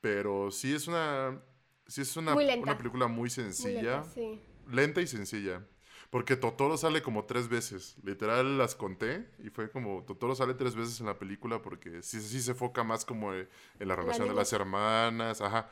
Pero 0.00 0.50
sí 0.50 0.74
es 0.74 0.88
una. 0.88 1.40
Sí 1.86 2.00
es 2.02 2.16
una, 2.16 2.34
Muy 2.34 2.44
lenta. 2.44 2.62
una 2.64 2.76
película 2.78 3.06
muy 3.06 3.20
Muy 3.22 3.30
sencilla. 3.30 3.98
lenta, 4.00 4.04
sí. 4.04 4.40
lenta 4.70 5.00
y 5.00 5.06
sencilla. 5.06 5.64
Porque 6.12 6.36
Totoro 6.36 6.76
sale 6.76 7.00
como 7.00 7.24
tres 7.24 7.48
veces. 7.48 7.96
Literal 8.04 8.58
las 8.58 8.74
conté. 8.74 9.30
Y 9.42 9.48
fue 9.48 9.70
como. 9.70 10.04
Totoro 10.04 10.34
sale 10.34 10.52
tres 10.52 10.74
veces 10.74 11.00
en 11.00 11.06
la 11.06 11.18
película. 11.18 11.62
Porque 11.62 12.02
sí, 12.02 12.20
sí 12.20 12.42
se 12.42 12.50
enfoca 12.50 12.84
más 12.84 13.06
como 13.06 13.32
en 13.32 13.48
en 13.80 13.88
la 13.88 13.96
relación 13.96 14.28
de 14.28 14.34
las 14.34 14.52
hermanas. 14.52 15.40
Ajá. 15.40 15.70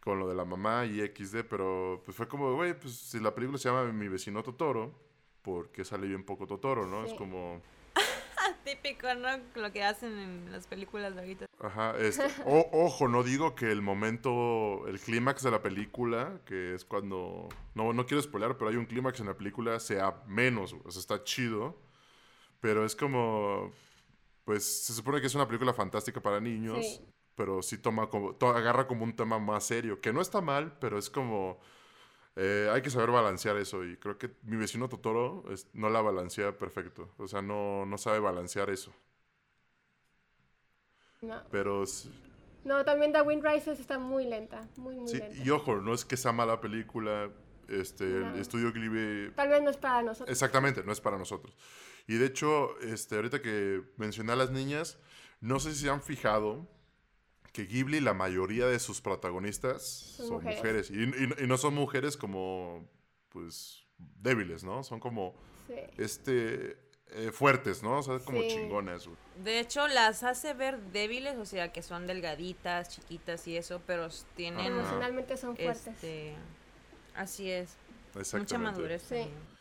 Con 0.00 0.18
lo 0.18 0.26
de 0.26 0.34
la 0.34 0.46
mamá 0.46 0.86
y 0.86 1.00
XD. 1.06 1.44
Pero 1.50 2.00
pues 2.02 2.16
fue 2.16 2.26
como, 2.26 2.54
güey, 2.54 2.72
pues 2.80 2.94
si 2.94 3.20
la 3.20 3.34
película 3.34 3.58
se 3.58 3.68
llama 3.68 3.84
Mi 3.92 4.08
vecino 4.08 4.42
Totoro. 4.42 4.90
Porque 5.42 5.84
sale 5.84 6.06
bien 6.06 6.24
poco 6.24 6.46
Totoro, 6.46 6.86
¿no? 6.86 7.04
Es 7.04 7.12
como. 7.12 7.60
Típico, 8.64 9.12
¿no? 9.14 9.28
Lo 9.54 9.72
que 9.72 9.82
hacen 9.82 10.18
en 10.18 10.52
las 10.52 10.66
películas 10.66 11.14
de 11.14 11.20
ahorita. 11.20 11.46
Ajá, 11.60 11.94
este, 11.98 12.24
o- 12.46 12.68
ojo, 12.72 13.08
no 13.08 13.22
digo 13.22 13.54
que 13.54 13.70
el 13.70 13.82
momento, 13.82 14.86
el 14.88 14.98
clímax 14.98 15.42
de 15.42 15.50
la 15.50 15.62
película, 15.62 16.40
que 16.46 16.74
es 16.74 16.84
cuando, 16.84 17.48
no, 17.74 17.92
no 17.92 18.06
quiero 18.06 18.22
spoiler, 18.22 18.56
pero 18.56 18.70
hay 18.70 18.76
un 18.76 18.86
clímax 18.86 19.20
en 19.20 19.26
la 19.26 19.34
película, 19.36 19.78
sea 19.80 20.22
menos, 20.26 20.74
o 20.84 20.90
sea, 20.90 21.00
está 21.00 21.22
chido, 21.24 21.78
Pero 22.60 22.86
es 22.86 22.96
como, 22.96 23.70
pues 24.44 24.84
se 24.86 24.94
supone 24.94 25.20
que 25.20 25.26
es 25.26 25.34
una 25.34 25.46
película 25.46 25.74
fantástica 25.74 26.22
para 26.22 26.40
niños, 26.40 26.78
Sí. 26.84 27.00
pero 27.34 27.60
sí 27.62 27.76
toma 27.76 28.08
como, 28.08 28.34
to- 28.36 28.48
agarra 28.48 28.86
como 28.86 29.04
un 29.04 29.14
tema 29.14 29.38
más 29.38 29.64
serio, 29.66 30.00
que 30.00 30.12
no 30.14 30.22
está 30.22 30.40
mal, 30.40 30.78
pero 30.80 30.96
es 30.98 31.10
como, 31.10 31.60
eh, 32.36 32.68
hay 32.72 32.82
que 32.82 32.90
saber 32.90 33.10
balancear 33.10 33.56
eso 33.56 33.84
y 33.84 33.96
creo 33.96 34.18
que 34.18 34.30
mi 34.42 34.56
vecino 34.56 34.88
Totoro 34.88 35.44
es- 35.50 35.68
no 35.72 35.88
la 35.90 36.00
balancea 36.00 36.56
perfecto, 36.58 37.12
o 37.18 37.28
sea, 37.28 37.42
no, 37.42 37.86
no 37.86 37.96
sabe 37.98 38.18
balancear 38.18 38.70
eso, 38.70 38.92
No. 41.20 41.42
pero 41.50 41.84
No, 42.64 42.84
también 42.84 43.12
The 43.12 43.22
Wind 43.22 43.44
Rises 43.44 43.78
está 43.80 43.98
muy 43.98 44.24
lenta, 44.26 44.68
muy, 44.76 44.96
muy 44.96 45.08
sí, 45.08 45.18
lenta. 45.18 45.36
y 45.42 45.50
ojo, 45.50 45.76
no 45.76 45.94
es 45.94 46.04
que 46.04 46.16
sea 46.16 46.32
mala 46.32 46.60
película, 46.60 47.30
este, 47.68 48.04
No. 48.04 48.34
el 48.34 48.40
estudio 48.40 48.72
Ghibli 48.72 49.32
Tal 49.34 49.48
vez 49.48 49.62
no 49.62 49.70
es 49.70 49.76
para 49.76 50.02
nosotros. 50.02 50.30
Exactamente, 50.30 50.82
no 50.84 50.92
es 50.92 51.00
para 51.00 51.16
nosotros. 51.18 51.56
Y 52.06 52.14
de 52.16 52.26
hecho, 52.26 52.78
este, 52.80 53.16
ahorita 53.16 53.40
que 53.40 53.82
mencioné 53.96 54.32
a 54.32 54.36
las 54.36 54.50
niñas, 54.50 54.98
no 55.40 55.60
sé 55.60 55.72
si 55.72 55.80
se 55.84 55.90
han 55.90 56.02
fijado 56.02 56.66
que 57.54 57.66
Ghibli, 57.66 58.00
la 58.00 58.14
mayoría 58.14 58.66
de 58.66 58.80
sus 58.80 59.00
protagonistas 59.00 59.82
son, 59.86 60.26
Son 60.26 60.34
mujeres. 60.42 60.58
mujeres. 60.58 60.90
Y, 60.90 61.04
y- 61.04 61.44
y 61.44 61.46
no 61.46 61.56
son 61.56 61.72
mujeres 61.74 62.16
como, 62.16 62.84
pues, 63.28 63.86
débiles, 63.96 64.64
¿no? 64.64 64.82
Son 64.82 64.98
como, 64.98 65.34
Sí. 65.68 65.74
este, 65.96 66.76
eh, 67.12 67.30
fuertes, 67.32 67.82
¿no? 67.84 67.98
O 67.98 68.02
sea, 68.02 68.18
como 68.18 68.40
Sí. 68.42 68.48
chingonas. 68.48 69.06
güey. 69.06 69.16
De 69.44 69.60
hecho, 69.60 69.86
las 69.86 70.24
hace 70.24 70.52
ver 70.52 70.80
débiles, 70.92 71.36
o 71.36 71.44
sea, 71.46 71.72
que 71.72 71.80
son 71.82 72.08
delgaditas, 72.08 72.88
chiquitas 72.88 73.46
y 73.46 73.56
eso, 73.56 73.80
pero 73.86 74.08
tienen... 74.34 74.60
Ajá. 74.60 74.68
Emocionalmente 74.80 75.36
son 75.36 75.56
fuertes. 75.56 75.86
Este, 75.86 76.34
así 77.14 77.50
es. 77.52 77.76
Mucha 78.32 78.58
madurez. 78.58 79.02
Sí. 79.02 79.08
también. 79.14 79.53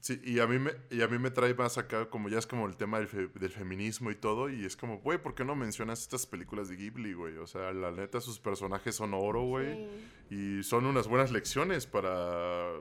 Sí, 0.00 0.20
y 0.24 0.38
a 0.38 0.46
mí 0.46 0.58
me, 0.58 0.70
y 0.90 1.02
a 1.02 1.08
mí 1.08 1.18
me 1.18 1.30
trae 1.30 1.54
más 1.54 1.76
acá, 1.76 2.08
como 2.08 2.28
ya 2.28 2.38
es 2.38 2.46
como 2.46 2.66
el 2.66 2.76
tema 2.76 2.98
del, 2.98 3.08
fe- 3.08 3.28
del 3.28 3.50
feminismo 3.50 4.10
y 4.10 4.14
todo, 4.14 4.48
y 4.48 4.64
es 4.64 4.76
como, 4.76 4.98
güey, 4.98 5.20
¿por 5.20 5.34
qué 5.34 5.44
no 5.44 5.56
mencionas 5.56 6.02
estas 6.02 6.24
películas 6.26 6.68
de 6.68 6.76
Ghibli, 6.76 7.14
güey? 7.14 7.36
O 7.38 7.46
sea, 7.48 7.72
la 7.72 7.90
neta, 7.90 8.20
sus 8.20 8.38
personajes 8.38 8.94
son 8.94 9.12
oro, 9.14 9.42
güey. 9.42 9.88
Sí. 10.28 10.34
Y 10.58 10.62
son 10.62 10.86
unas 10.86 11.08
buenas 11.08 11.32
lecciones 11.32 11.86
para 11.86 12.72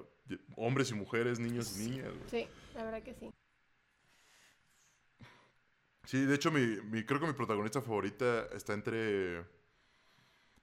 hombres 0.56 0.92
y 0.92 0.94
mujeres, 0.94 1.40
niños 1.40 1.76
y 1.80 1.90
niñas. 1.90 2.10
güey. 2.14 2.44
Sí, 2.44 2.48
la 2.76 2.84
verdad 2.84 3.02
que 3.02 3.14
sí. 3.16 3.32
Sí, 6.06 6.24
de 6.26 6.36
hecho, 6.36 6.52
mi, 6.52 6.62
mi- 6.92 7.04
creo 7.04 7.20
que 7.20 7.28
mi 7.28 7.34
protagonista 7.34 7.82
favorita 7.82 8.48
está 8.54 8.74
entre... 8.74 9.44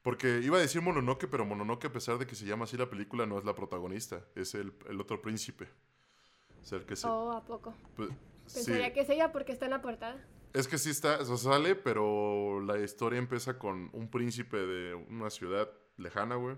Porque 0.03 0.41
iba 0.43 0.59
a 0.59 0.61
decir 0.61 0.83
Mononoke, 0.83 1.27
pero 1.29 1.45
Mononoke, 1.47 1.87
a 1.87 1.93
pesar 1.93 2.19
de 2.19 2.27
que 2.27 2.35
se 2.35 2.45
llama 2.47 2.65
así 2.65 2.77
la 2.77 2.89
película, 2.91 3.27
no 3.27 3.39
es 3.39 3.45
la 3.45 3.55
protagonista. 3.55 4.23
Es 4.35 4.55
el, 4.55 4.73
el 4.89 5.01
otro 5.01 5.21
príncipe. 5.23 5.67
O 6.65 6.67
sea, 6.67 6.79
el 6.79 6.87
que 6.87 6.97
se... 6.97 7.07
Oh, 7.07 7.31
¿a 7.33 7.45
poco? 7.45 7.75
pues, 7.95 8.09
sí. 8.47 8.55
Pensaría 8.57 8.93
que 8.95 9.01
es 9.03 9.11
ella 9.11 9.31
porque 9.33 9.53
está 9.53 9.67
en 9.67 9.73
la 9.73 9.83
portada. 9.83 10.17
Es 10.55 10.67
que 10.67 10.79
sí 10.79 10.89
está, 10.91 11.19
o 11.19 11.25
sea, 11.25 11.37
sale, 11.37 11.75
pero 11.75 12.61
la 12.63 12.79
historia 12.79 13.19
empieza 13.19 13.59
con 13.59 13.91
un 13.93 14.09
príncipe 14.11 14.57
de 14.57 14.95
una 14.95 15.29
ciudad 15.29 15.69
lejana, 15.99 16.37
güey. 16.37 16.57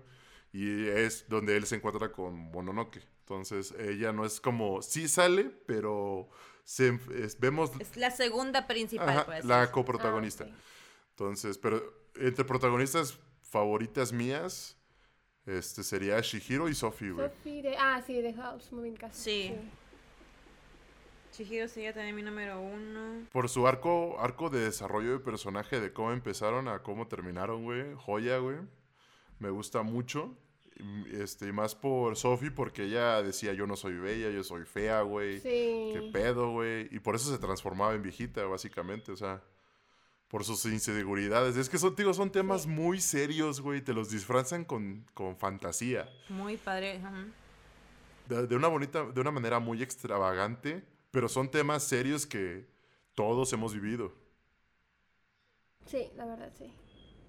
Y 0.53 0.87
es 0.87 1.25
donde 1.27 1.57
él 1.57 1.65
se 1.65 1.75
encuentra 1.75 2.11
con 2.11 2.33
Mononoke. 2.51 3.03
Entonces, 3.19 3.73
ella 3.77 4.13
no 4.13 4.23
es 4.23 4.39
como, 4.39 4.81
sí 4.81 5.09
sale, 5.09 5.51
pero 5.65 6.29
se, 6.63 6.97
es- 7.15 7.37
vemos 7.37 7.71
Es 7.79 7.97
la 7.97 8.11
segunda 8.11 8.65
principal, 8.65 9.09
ajá, 9.09 9.25
pues. 9.25 9.43
la 9.43 9.69
coprotagonista. 9.71 10.45
Ah. 10.49 10.55
Entonces, 11.09 11.57
pero 11.57 11.83
entre 12.15 12.45
protagonistas 12.45 13.19
favoritas 13.41 14.13
mías, 14.13 14.77
este 15.45 15.83
sería 15.83 16.19
Shihiro 16.21 16.69
y 16.69 16.75
Sophie, 16.75 17.11
güey. 17.11 17.27
Sophie 17.27 17.61
de... 17.61 17.75
Ah, 17.77 18.01
sí, 18.05 18.21
de 18.21 18.33
House 18.33 18.71
Moving 18.71 18.95
Castle. 18.95 19.21
Sí. 19.21 19.55
Chihiro 21.37 21.67
sería 21.67 21.93
también 21.93 22.15
mi 22.15 22.23
número 22.23 22.59
uno. 22.59 23.27
Por 23.31 23.47
su 23.47 23.67
arco, 23.67 24.17
arco 24.19 24.49
de 24.49 24.59
desarrollo 24.61 25.11
de 25.11 25.19
personaje, 25.19 25.79
de 25.79 25.93
cómo 25.93 26.11
empezaron 26.11 26.67
a 26.67 26.79
cómo 26.79 27.07
terminaron, 27.07 27.63
güey. 27.63 27.93
Joya, 27.95 28.39
güey. 28.39 28.57
Me 29.37 29.51
gusta 29.51 29.83
mucho. 29.83 30.35
Y, 30.79 31.15
Este, 31.21 31.47
y 31.47 31.51
más 31.51 31.75
por 31.75 32.15
Sophie, 32.17 32.49
porque 32.49 32.85
ella 32.85 33.21
decía, 33.21 33.53
yo 33.53 33.67
no 33.67 33.75
soy 33.75 33.97
bella, 33.97 34.31
yo 34.31 34.43
soy 34.43 34.65
fea, 34.65 35.01
güey. 35.01 35.39
Sí. 35.39 35.91
Qué 35.93 36.09
pedo, 36.11 36.51
güey. 36.51 36.87
Y 36.91 36.99
por 36.99 37.13
eso 37.15 37.31
se 37.31 37.37
transformaba 37.37 37.93
en 37.93 38.01
viejita, 38.01 38.43
básicamente. 38.45 39.11
O 39.11 39.15
sea, 39.15 39.43
por 40.29 40.43
sus 40.43 40.65
inseguridades. 40.65 41.55
Es 41.55 41.69
que 41.69 41.77
son, 41.77 41.95
digo, 41.95 42.15
son 42.15 42.31
temas 42.31 42.63
Sí. 42.63 42.69
muy 42.69 42.99
serios, 42.99 43.61
güey. 43.61 43.81
Te 43.81 43.93
los 43.93 44.09
disfrazan 44.09 44.65
con, 44.65 45.05
con 45.13 45.37
fantasía. 45.37 46.09
Muy 46.29 46.57
padre. 46.57 46.97
ajá. 46.97 47.25
De, 48.27 48.47
de 48.47 48.55
una 48.55 48.67
bonita, 48.69 49.05
de 49.05 49.21
una 49.21 49.31
manera 49.31 49.59
muy 49.59 49.83
extravagante. 49.83 50.83
Pero 51.17 51.27
son 51.29 51.49
temas 51.49 51.81
serios 51.81 52.27
que 52.27 52.63
todos 53.15 53.51
hemos 53.51 53.73
vivido. 53.73 54.13
Sí, 55.87 56.11
la 56.15 56.25
verdad, 56.25 56.51
sí. 56.55 56.71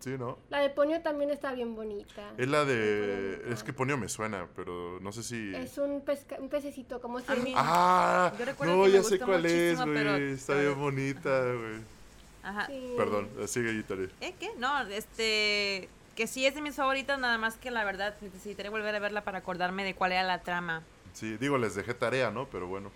¿Sí, 0.00 0.10
no? 0.18 0.38
La 0.50 0.58
de 0.58 0.68
Ponyo 0.68 1.00
también 1.00 1.30
está 1.30 1.52
bien 1.52 1.74
bonita. 1.74 2.34
Es 2.36 2.48
la 2.48 2.66
de... 2.66 3.50
Es 3.50 3.62
que 3.62 3.72
Ponio 3.72 3.96
me 3.96 4.10
suena, 4.10 4.46
pero 4.54 5.00
no 5.00 5.10
sé 5.10 5.22
si... 5.22 5.54
Es 5.54 5.78
un, 5.78 6.02
pesca- 6.02 6.36
un 6.38 6.50
pececito, 6.50 7.00
como 7.00 7.18
si... 7.20 7.32
Mí- 7.40 7.54
Ah, 7.56 8.30
Yo 8.38 8.44
recuerdo 8.44 8.76
no, 8.76 8.82
que 8.82 8.88
me 8.90 8.94
ya 8.94 9.02
sé 9.02 9.08
gustó 9.16 9.24
cuál 9.24 9.46
es, 9.46 9.78
muchísimo, 9.78 9.94
pero- 9.94 10.10
güey. 10.12 10.32
Está 10.32 10.54
bien 10.60 10.78
bonita, 10.78 11.40
güey. 11.54 11.80
Ajá. 12.42 12.66
Sí. 12.66 12.92
Perdón, 12.94 13.30
sigue 13.46 13.72
Itari. 13.72 14.10
¿Eh? 14.20 14.34
¿Qué? 14.38 14.50
No, 14.58 14.82
este... 14.82 15.88
Que 16.14 16.26
sí 16.26 16.44
es 16.44 16.54
de 16.54 16.60
mis 16.60 16.74
favoritas, 16.74 17.18
nada 17.18 17.38
más 17.38 17.56
que 17.56 17.70
la 17.70 17.84
verdad 17.84 18.14
necesitaré 18.20 18.68
volver 18.68 18.94
a 18.94 18.98
verla 18.98 19.24
para 19.24 19.38
acordarme 19.38 19.82
de 19.82 19.94
cuál 19.94 20.12
era 20.12 20.24
la 20.24 20.42
trama. 20.42 20.82
Sí, 21.14 21.38
digo, 21.38 21.56
les 21.56 21.74
dejé 21.74 21.94
tarea, 21.94 22.30
¿no? 22.30 22.44
Pero 22.50 22.66
bueno. 22.66 22.90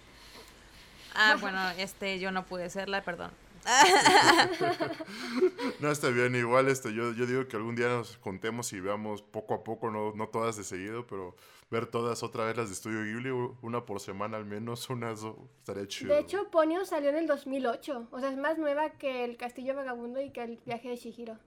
Ah, 1.15 1.37
bueno, 1.41 1.71
este, 1.71 2.19
yo 2.19 2.33
no 2.33 2.45
pude 2.45 2.69
serla, 2.71 3.03
perdón. 3.03 3.31
No, 5.81 5.91
está 5.91 6.09
bien, 6.09 6.35
igual 6.35 6.69
este, 6.69 6.93
yo, 6.93 7.13
yo 7.13 7.27
digo 7.27 7.47
que 7.49 7.57
algún 7.57 7.75
día 7.75 7.89
nos 7.89 8.17
contemos 8.19 8.73
y 8.73 8.81
veamos 8.81 9.23
poco 9.23 9.55
a 9.55 9.65
poco, 9.65 9.91
no, 9.91 10.13
no 10.15 10.29
todas 10.29 10.57
de 10.57 10.65
seguido, 10.65 11.07
pero 11.07 11.35
ver 11.71 11.87
todas 11.87 12.23
otra 12.23 12.45
vez 12.45 12.57
las 12.57 12.69
de 12.69 12.75
Estudio 12.75 13.03
Ghibli, 13.03 13.31
una 13.63 13.87
por 13.87 14.01
semana 14.01 14.37
al 14.37 14.45
menos, 14.45 14.89
unas 14.91 15.23
dos, 15.23 15.37
estaría 15.59 15.87
chido. 15.89 16.15
De 16.15 16.21
hecho, 16.21 16.51
Ponyo 16.51 16.85
salió 16.85 17.11
en 17.11 17.17
el 17.17 17.27
2008. 17.27 18.09
O 18.11 18.21
sea, 18.21 18.31
es 18.31 18.37
más 18.37 18.59
nueva 18.59 18.91
que 18.91 19.25
El 19.25 19.37
Castillo 19.37 19.75
Vagabundo 19.75 20.21
y 20.21 20.31
que 20.31 20.43
El 20.43 20.59
Viaje 20.67 20.91
de 20.91 20.97
Shihiro. 20.97 21.39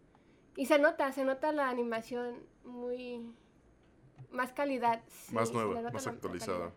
Y 0.56 0.66
se 0.66 0.80
nota, 0.80 1.12
se 1.12 1.26
nota 1.26 1.52
la 1.52 1.70
animación 1.70 2.40
muy... 2.64 3.22
Más 4.32 4.52
calidad. 4.52 5.02
sí, 5.08 5.34
más 5.34 5.54
nueva, 5.54 5.92
más 5.92 6.08
actualizada. 6.08 6.58
calidad. 6.58 6.74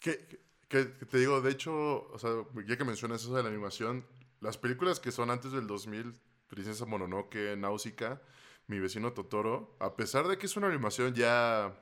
Que, 0.00 0.40
que- 0.70 0.90
que 0.96 1.04
te 1.04 1.18
digo, 1.18 1.42
de 1.42 1.50
hecho, 1.50 2.08
o 2.10 2.18
sea, 2.18 2.30
ya 2.66 2.78
que 2.78 2.84
mencionas 2.84 3.20
eso 3.22 3.34
de 3.34 3.42
la 3.42 3.50
animación, 3.50 4.06
las 4.40 4.56
películas 4.56 4.98
que 5.00 5.12
son 5.12 5.30
antes 5.30 5.52
del 5.52 5.66
2000, 5.66 6.14
Princesa 6.48 6.86
Mononoke, 6.86 7.54
Náusica, 7.58 8.22
Mi 8.68 8.78
vecino 8.78 9.12
Totoro, 9.12 9.76
a 9.80 9.96
pesar 9.96 10.26
de 10.28 10.38
que 10.38 10.46
es 10.46 10.56
una 10.56 10.68
animación 10.68 11.12
ya 11.14 11.74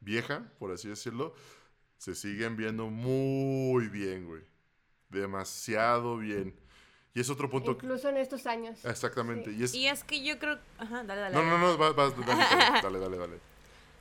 vieja, 0.00 0.50
por 0.58 0.72
así 0.72 0.88
decirlo, 0.88 1.34
se 1.98 2.14
siguen 2.14 2.56
viendo 2.56 2.88
muy 2.88 3.86
bien, 3.88 4.26
güey. 4.26 4.42
Demasiado 5.10 6.16
bien. 6.16 6.54
Y 7.14 7.20
es 7.20 7.28
otro 7.28 7.50
punto... 7.50 7.76
que- 7.76 7.84
Incluso 7.86 8.08
en 8.08 8.16
estos 8.16 8.46
años. 8.46 8.82
Exactamente. 8.84 9.50
Sí. 9.50 9.56
Y 9.58 9.62
es... 9.64 9.74
Y 9.74 9.86
es 9.86 10.02
que 10.02 10.24
yo 10.24 10.38
creo... 10.38 10.58
Ajá, 10.78 11.04
dale, 11.04 11.20
dale. 11.20 11.34
No, 11.34 11.40
dale. 11.42 11.50
no, 11.50 11.58
no, 11.58 11.76
vas, 11.78 11.94
vas, 11.94 12.14
dale, 12.26 12.82
dale, 12.82 12.98
dale, 12.98 13.16
dale. 13.18 13.38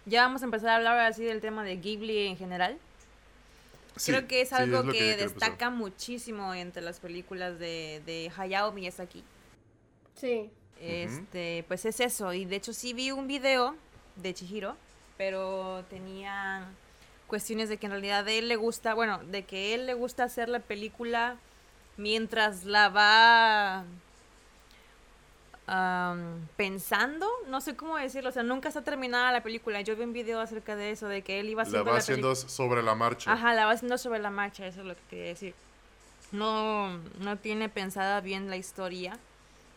Ya 0.06 0.24
vamos 0.24 0.42
a 0.42 0.46
empezar 0.46 0.70
a 0.70 0.76
hablar 0.78 0.98
así 1.00 1.24
del 1.24 1.42
tema 1.42 1.64
de 1.64 1.76
Ghibli 1.78 2.28
en 2.28 2.38
general. 2.38 2.80
Sí, 3.96 4.12
Creo 4.12 4.28
que 4.28 4.42
es 4.42 4.50
sí, 4.50 4.56
algo 4.56 4.90
que, 4.92 5.16
destaca 5.18 5.70
muchísimo 5.70 6.54
entre 6.54 6.82
las 6.82 7.00
películas 7.00 7.60
de, 7.60 8.02
de 8.06 8.32
Hayao 8.36 8.72
Miyazaki. 8.72 9.24
Sí. 10.16 10.50
Este, 10.80 11.64
pues 11.68 11.86
es 11.86 12.00
eso. 12.00 12.34
Y 12.34 12.46
de 12.46 12.56
hecho 12.56 12.74
sí 12.74 12.94
vi 12.94 13.12
un 13.12 13.28
video 13.28 13.76
de 14.16 14.34
Chihiro, 14.34 14.76
pero 15.18 15.84
tenía 15.90 16.68
cuestiones 17.28 17.70
de 17.70 17.78
que 17.78 17.86
en 17.86 17.92
realidad 17.92 18.28
a 18.28 18.32
él 18.32 18.48
le 18.48 18.56
gusta, 18.56 18.94
bueno, 18.94 19.20
de 19.24 19.44
que 19.44 19.74
él 19.74 19.86
le 19.86 19.94
gusta 19.94 20.24
hacer 20.24 20.50
la 20.50 20.60
película 20.60 21.38
mientras 21.98 22.66
la 22.66 22.90
va 22.90 23.86
am, 25.74 26.48
pensando, 26.58 27.28
no 27.48 27.62
sé 27.62 27.76
cómo 27.76 27.98
decirlo, 27.98 28.30
o 28.30 28.32
sea, 28.34 28.44
nunca 28.44 28.68
está 28.68 28.84
terminada 28.84 29.32
la 29.32 29.42
película. 29.42 29.80
Yo 29.82 29.96
vi 29.96 30.04
un 30.04 30.14
video 30.14 30.40
acerca 30.42 30.76
de 30.76 30.92
eso, 30.92 31.08
de 31.08 31.22
que 31.22 31.40
él 31.40 31.50
iba 31.50 31.64
La 31.64 31.68
haciendo 31.68 31.86
va 31.86 31.92
la 31.94 31.98
haciendo 32.00 32.30
película. 32.30 32.50
sobre 32.50 32.84
la 32.84 32.96
marcha. 32.96 33.32
Ajá, 33.32 33.54
la 33.54 33.66
va 33.66 33.72
haciendo 33.72 33.98
sobre 33.98 34.20
la 34.20 34.30
marcha, 34.30 34.68
eso 34.68 34.82
es 34.82 34.86
lo 34.88 34.96
que 34.96 35.02
quería 35.10 35.26
decir. 35.28 35.56
No, 36.32 36.98
no 37.20 37.38
tiene 37.38 37.70
pensada 37.70 38.20
bien 38.22 38.50
la 38.50 38.58
historia, 38.58 39.18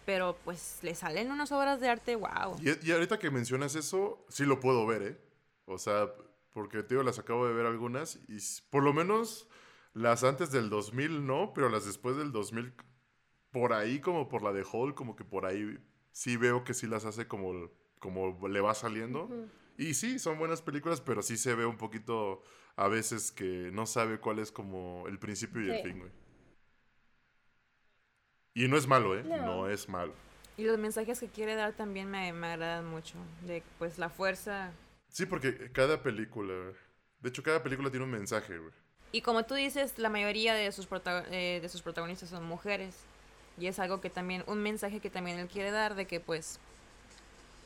pero 0.05 0.37
pues 0.45 0.79
le 0.83 0.95
salen 0.95 1.31
unas 1.31 1.51
obras 1.53 1.81
de 1.81 1.89
arte, 1.89 2.17
wow. 2.17 2.57
Y, 2.61 2.87
y 2.89 2.93
ahorita 2.93 3.19
que 3.19 3.31
mencionas 3.31 3.75
eso, 3.77 4.25
sí 4.29 4.45
lo 4.45 4.61
puedo 4.61 4.87
ver, 4.87 5.03
¿eh? 5.03 5.19
O 5.67 5.79
sea, 5.79 6.09
porque 6.53 6.83
digo, 6.83 7.03
las 7.03 7.19
acabo 7.19 7.47
de 7.47 7.55
ver 7.55 7.67
algunas 7.67 8.19
y 8.29 8.39
por 8.71 8.83
lo 8.83 8.93
menos 8.93 9.47
las 9.95 10.25
antes 10.25 10.51
del 10.51 10.71
2000 10.71 11.25
no, 11.27 11.53
pero 11.55 11.69
las 11.69 11.87
después 11.87 12.17
del 12.17 12.33
2000, 12.33 12.73
por 13.55 13.73
ahí 13.73 14.01
como 14.01 14.29
por 14.29 14.43
la 14.43 14.53
de 14.53 14.65
Hall, 14.65 14.97
como 14.97 15.15
que 15.15 15.23
por 15.23 15.47
ahí 15.47 15.79
sí 16.11 16.37
veo 16.37 16.65
que 16.65 16.75
sí 16.75 16.89
las 16.89 17.05
hace 17.05 17.29
como, 17.29 17.71
como 18.01 18.49
le 18.49 18.61
va 18.61 18.75
saliendo. 18.75 19.31
Y 19.79 19.95
sí, 19.95 20.19
son 20.19 20.41
buenas 20.41 20.61
películas, 20.61 21.01
pero 21.01 21.23
sí 21.23 21.37
se 21.37 21.55
ve 21.55 21.65
un 21.65 21.77
poquito 21.77 22.43
a 22.75 22.89
veces 22.89 23.31
que 23.31 23.71
no 23.73 23.87
sabe 23.87 24.19
cuál 24.19 24.41
es 24.41 24.51
como 24.51 25.05
el 25.07 25.21
principio 25.21 25.63
y 25.63 25.71
el 25.71 25.83
fin, 25.83 26.01
güey. 26.01 26.11
Y 28.55 28.67
no 28.67 28.77
es 28.77 28.89
malo, 28.89 29.17
¿eh? 29.17 29.23
No. 29.23 29.37
No, 29.47 29.69
es 29.69 29.89
malo. 29.89 30.13
Y 30.57 30.65
los 30.65 30.77
mensajes 30.77 31.21
que 31.21 31.29
quiere 31.29 31.55
dar 31.55 31.75
también 31.75 32.11
me, 32.11 32.33
me 32.33 32.49
agradan 32.49 32.87
mucho. 32.87 33.15
De 33.47 33.63
pues 33.79 33.99
la 33.99 34.11
fuerza. 34.11 34.73
Sí, 35.09 35.27
porque 35.27 35.71
cada 35.71 36.03
película, 36.03 36.55
de 37.21 37.29
hecho, 37.29 37.45
cada 37.45 37.63
película 37.63 37.89
tiene 37.89 38.05
un 38.05 38.11
mensaje, 38.11 38.59
güey. 38.59 38.73
Y 39.13 39.21
como 39.21 39.45
tú 39.45 39.55
dices, 39.55 39.97
la 40.01 40.09
mayoría 40.09 40.55
de 40.55 40.73
sus, 40.73 40.89
eh, 41.31 41.61
de 41.63 41.69
sus 41.69 41.83
protagonistas 41.83 42.31
son 42.31 42.45
mujeres. 42.45 42.97
Y 43.59 43.67
es 43.69 43.79
algo 43.79 44.01
que 44.01 44.11
también, 44.11 44.43
un 44.47 44.63
mensaje 44.63 45.01
que 45.01 45.11
también 45.11 45.39
él 45.39 45.49
quiere 45.49 45.71
dar 45.71 45.95
de 45.95 46.07
que 46.07 46.21
pues... 46.21 46.59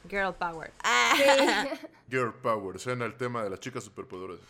Girl 0.08 0.34
power. 0.34 0.72
Ah. 0.84 1.14
Sí. 1.80 1.86
Girl 2.10 2.32
Power, 2.34 2.78
suena 2.78 3.04
el 3.04 3.16
tema 3.16 3.42
de 3.42 3.50
las 3.50 3.60
chicas 3.60 3.84
superpoderosas. 3.84 4.46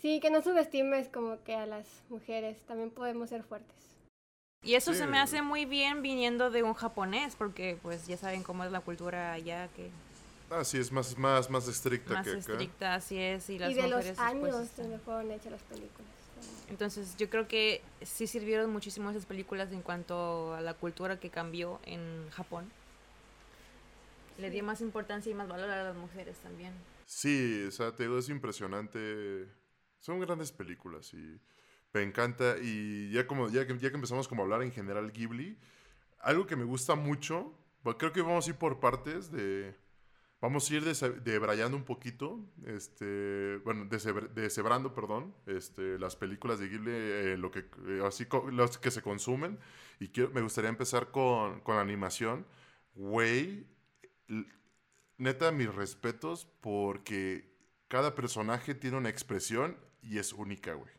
Sí, 0.00 0.20
que 0.20 0.30
no 0.30 0.42
subestimes 0.42 1.08
como 1.08 1.42
que 1.44 1.54
a 1.54 1.64
las 1.64 1.86
mujeres, 2.10 2.58
también 2.66 2.90
podemos 2.90 3.30
ser 3.30 3.42
fuertes. 3.44 3.76
Y 4.62 4.74
eso 4.74 4.92
Sí. 4.92 4.98
se 4.98 5.06
me 5.06 5.18
hace 5.18 5.42
muy 5.42 5.64
bien 5.64 6.02
viniendo 6.02 6.50
de 6.50 6.62
un 6.62 6.74
japonés, 6.74 7.36
porque 7.36 7.78
pues 7.82 8.06
ya 8.06 8.16
saben 8.16 8.42
cómo 8.42 8.64
es 8.64 8.72
la 8.72 8.80
cultura 8.80 9.32
allá, 9.32 9.68
que 9.76 9.90
Ah, 10.50 10.64
sí, 10.64 10.76
es 10.78 10.92
más, 10.92 11.16
más, 11.16 11.48
más 11.48 11.66
estricta 11.66 12.12
más 12.14 12.24
que 12.26 12.30
acá. 12.32 12.38
estricta 12.40 12.94
así 12.94 13.18
es. 13.18 13.48
Y 13.48 13.58
las 13.58 13.70
y 13.70 13.74
de 13.74 13.82
los 13.82 13.90
mujeres 13.92 14.16
pues, 14.18 14.28
años 14.28 14.76
donde 14.76 14.98
fueron 14.98 15.30
hechas 15.30 15.52
las 15.52 15.62
películas. 15.62 16.10
Entonces 16.68 17.16
yo 17.16 17.28
creo 17.28 17.48
que 17.48 17.82
sí 18.02 18.26
sirvieron 18.26 18.70
muchísimo 18.70 19.10
esas 19.10 19.26
películas 19.26 19.70
en 19.72 19.82
cuanto 19.82 20.54
a 20.54 20.60
la 20.60 20.74
cultura 20.74 21.20
que 21.20 21.30
cambió 21.30 21.80
en 21.84 22.30
Japón. 22.30 22.70
Le 24.38 24.50
dio 24.50 24.64
más 24.64 24.80
importancia 24.80 25.30
y 25.30 25.34
más 25.34 25.48
valor 25.48 25.70
a 25.70 25.84
las 25.84 25.96
mujeres 25.96 26.38
también. 26.38 26.72
Sí, 27.06 27.64
o 27.68 27.70
sea, 27.70 27.94
te 27.94 28.04
digo, 28.04 28.18
es 28.18 28.28
impresionante. 28.28 29.46
Son 29.98 30.18
grandes 30.20 30.50
películas 30.50 31.12
y 31.12 31.38
me 31.92 32.02
encanta. 32.02 32.56
Y 32.60 33.10
ya 33.12 33.26
como 33.26 33.50
ya 33.50 33.66
que, 33.66 33.78
ya 33.78 33.90
que 33.90 33.96
empezamos 33.96 34.26
como 34.26 34.42
a 34.42 34.44
hablar 34.44 34.62
en 34.62 34.72
general 34.72 35.12
Ghibli, 35.12 35.58
algo 36.20 36.46
que 36.46 36.56
me 36.56 36.64
gusta 36.64 36.94
mucho, 36.94 37.52
bueno, 37.82 37.98
creo 37.98 38.12
que 38.12 38.22
vamos 38.22 38.46
a 38.46 38.50
ir 38.50 38.56
por 38.56 38.80
partes 38.80 39.30
de... 39.30 39.76
Vamos 40.42 40.68
a 40.68 40.74
ir 40.74 40.82
debrayando 41.22 41.76
un 41.76 41.84
poquito, 41.84 42.40
este, 42.66 43.58
bueno, 43.64 43.84
deshebrando, 43.84 44.92
perdón, 44.92 45.32
este, 45.46 46.00
las 46.00 46.16
películas 46.16 46.58
de 46.58 46.68
Ghibli, 46.68 46.90
eh, 46.92 47.36
lo 47.38 47.52
que, 47.52 47.60
eh, 47.60 48.02
así 48.04 48.26
los 48.50 48.76
que 48.76 48.90
se 48.90 49.02
consumen. 49.02 49.60
Y 50.00 50.08
quiero, 50.08 50.30
me 50.30 50.42
gustaría 50.42 50.68
empezar 50.68 51.12
con, 51.12 51.60
con 51.60 51.76
la 51.76 51.80
animación. 51.82 52.44
Güey, 52.96 53.68
neta, 55.16 55.52
mis 55.52 55.72
respetos 55.72 56.48
porque 56.60 57.48
cada 57.86 58.16
personaje 58.16 58.74
tiene 58.74 58.96
una 58.96 59.10
expresión 59.10 59.76
y 60.02 60.18
es 60.18 60.32
única, 60.32 60.74
güey. 60.74 60.92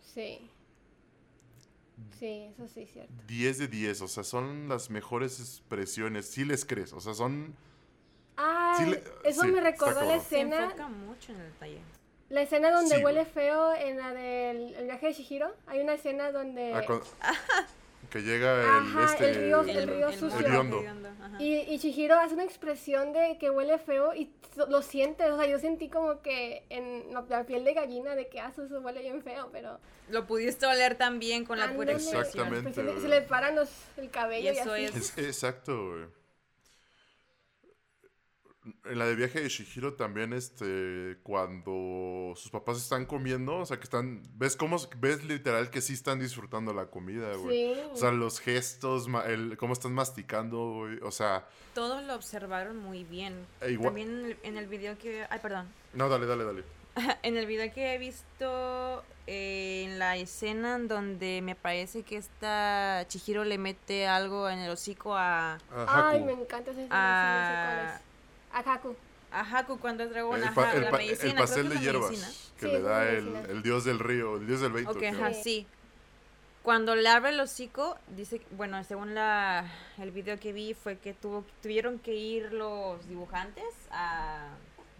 Sí. 0.00 0.50
Sí, 2.18 2.48
eso 2.52 2.66
sí 2.66 2.80
es 2.80 2.90
cierto. 2.90 3.14
10 3.28 3.58
de 3.58 3.68
10, 3.68 4.02
o 4.02 4.08
sea, 4.08 4.24
son 4.24 4.68
las 4.68 4.90
mejores 4.90 5.38
expresiones. 5.38 6.26
Sí 6.26 6.44
les 6.44 6.64
crees, 6.64 6.92
o 6.92 7.00
sea, 7.00 7.14
son... 7.14 7.54
Ah, 8.42 8.74
Sí 8.78 8.86
le- 8.86 9.02
eso 9.24 9.42
sí, 9.42 9.48
me 9.48 9.60
recordó 9.60 9.94
la 10.00 10.00
cabrón. 10.00 10.20
Se 10.20 10.36
escena, 10.36 10.64
enfoca 10.64 10.88
mucho 10.88 11.32
en 11.32 11.40
el 11.40 11.52
detalle. 11.52 11.78
la 12.30 12.42
escena 12.42 12.70
donde 12.70 12.96
Sí, 12.96 13.04
huele 13.04 13.24
feo 13.26 13.74
en 13.74 13.98
la 13.98 14.12
del 14.14 14.74
el 14.76 14.84
viaje 14.84 15.06
de 15.08 15.12
Shihiro. 15.12 15.54
Hay 15.66 15.80
una 15.80 15.94
escena 15.94 16.32
donde 16.32 16.72
ah, 16.74 16.82
cuando- 16.86 17.04
que 18.10 18.22
llega 18.22 18.54
el, 18.60 18.66
Ajá, 18.66 19.04
este, 19.12 19.30
el 19.30 19.36
río- 19.36 19.60
el 19.62 19.88
río 19.88 20.12
sucio. 20.12 20.74
Y, 21.38 21.54
y 21.58 21.76
Shihiro 21.78 22.18
hace 22.18 22.34
una 22.34 22.44
expresión 22.44 23.12
de 23.12 23.36
que 23.38 23.50
huele 23.50 23.78
feo 23.78 24.14
y 24.14 24.30
lo 24.68 24.82
sientes. 24.82 25.30
O 25.30 25.36
sea, 25.38 25.46
yo 25.46 25.58
sentí 25.58 25.88
como 25.88 26.20
que 26.22 26.64
en 26.70 27.12
la, 27.12 27.44
piel 27.44 27.64
de 27.64 27.74
gallina 27.74 28.14
de 28.14 28.28
que 28.28 28.40
ah, 28.40 28.50
eso 28.52 28.62
huele 28.80 29.00
bien 29.02 29.22
feo, 29.22 29.48
pero 29.52 29.78
Lo 30.08 30.26
pudiste 30.26 30.66
oler 30.66 30.96
también 30.96 31.44
con 31.44 31.58
la 31.58 31.66
pura 31.74 31.92
ándale, 31.92 31.92
expresión. 31.94 32.48
Exactamente, 32.48 32.72
se, 32.74 32.82
le, 32.82 32.90
güey. 32.92 33.02
se 33.02 33.08
le 33.08 33.20
paran 33.22 33.54
los, 33.54 33.70
el 33.96 34.10
cabello 34.10 34.50
Y 34.52 34.54
y, 34.56 34.58
eso 34.58 34.72
así. 34.72 34.84
es- 34.86 34.96
Es- 34.96 35.18
exacto, 35.18 35.90
güey. 35.90 36.06
En 38.90 38.98
la 38.98 39.06
de 39.06 39.14
viaje 39.14 39.40
de 39.40 39.48
Shihiro 39.48 39.94
también, 39.94 40.32
este, 40.32 41.16
cuando 41.22 42.32
sus 42.36 42.50
papás 42.50 42.76
están 42.78 43.06
comiendo, 43.06 43.58
o 43.58 43.66
sea, 43.66 43.76
que 43.78 43.84
están, 43.84 44.22
ves 44.34 44.56
cómo, 44.56 44.76
ves 44.98 45.24
literal 45.24 45.70
que 45.70 45.80
sí 45.80 45.92
están 45.94 46.18
disfrutando 46.18 46.72
la 46.72 46.86
comida, 46.86 47.34
güey. 47.36 47.74
Sí. 47.74 47.80
O 47.92 47.96
sea, 47.96 48.10
los 48.10 48.40
gestos, 48.40 49.06
ma- 49.08 49.24
el, 49.26 49.56
cómo 49.56 49.72
están 49.74 49.92
masticando, 49.92 50.72
güey. 50.74 50.98
O 51.02 51.10
sea, 51.10 51.46
Todos 51.74 52.02
lo 52.04 52.14
observaron 52.14 52.76
muy 52.78 53.04
bien. 53.04 53.46
E 53.60 53.70
igual- 53.72 53.88
También 53.94 54.08
en 54.10 54.24
el, 54.26 54.36
en 54.42 54.56
el 54.58 54.66
video 54.66 54.98
que... 54.98 55.24
Ay, 55.30 55.38
perdón. 55.40 55.68
no, 55.94 56.08
dale, 56.08 56.26
dale, 56.26 56.44
dale. 56.44 56.64
En 57.22 57.36
el 57.36 57.46
video 57.46 57.72
que 57.72 57.94
he 57.94 57.98
visto, 57.98 59.04
eh, 59.28 59.84
en 59.86 60.00
la 60.00 60.16
escena 60.16 60.74
en 60.74 60.88
donde 60.88 61.40
me 61.42 61.54
parece 61.54 62.02
que 62.02 62.16
esta 62.16 63.04
Chihiro 63.06 63.44
le 63.44 63.58
mete 63.58 64.08
algo 64.08 64.48
en 64.50 64.58
el 64.58 64.70
hocico 64.70 65.14
a, 65.16 65.58
Ah, 65.72 66.08
Ay, 66.10 66.24
me 66.24 66.32
encanta 66.32 66.72
ese 66.72 66.86
a, 66.90 68.00
A 68.52 68.58
Haku. 68.60 68.96
a 69.32 69.40
Haku 69.58 69.78
cuando 69.78 70.02
es 70.04 70.10
dragón, 70.10 70.38
el, 70.38 70.44
ajá, 70.44 70.54
pa- 70.54 70.72
el 70.72 70.82
la 70.82 70.90
pa- 70.90 70.96
medicina. 70.98 71.24
el 71.28 71.32
creo 71.34 71.44
pastel 71.46 71.62
que 71.64 71.68
de 71.68 71.74
es 71.74 71.80
la 71.80 71.84
hierbas 71.92 72.10
medicina. 72.10 72.32
que 72.58 72.66
Sí, 72.66 72.72
le 72.72 72.80
da 72.82 73.08
el, 73.08 73.62
dios 73.62 73.84
del 73.84 73.98
río, 73.98 74.36
el 74.36 74.46
dios 74.46 74.60
del 74.60 74.72
Beito. 74.72 74.90
Ok, 74.90 74.98
creo. 74.98 75.12
ajá, 75.14 75.32
Sí. 75.34 75.42
sí. 75.42 75.66
Cuando 76.62 76.94
le 76.94 77.08
abre 77.08 77.30
el 77.30 77.40
hocico, 77.40 77.96
dice, 78.08 78.42
bueno, 78.50 78.82
según 78.84 79.14
la, 79.14 79.64
el 79.98 80.10
video 80.10 80.38
que 80.38 80.52
vi, 80.52 80.74
fue 80.74 80.98
que 80.98 81.14
tuvo, 81.14 81.42
tuvieron 81.62 81.98
que 81.98 82.14
ir 82.14 82.52
los 82.52 83.08
dibujantes 83.08 83.64
a 83.90 84.48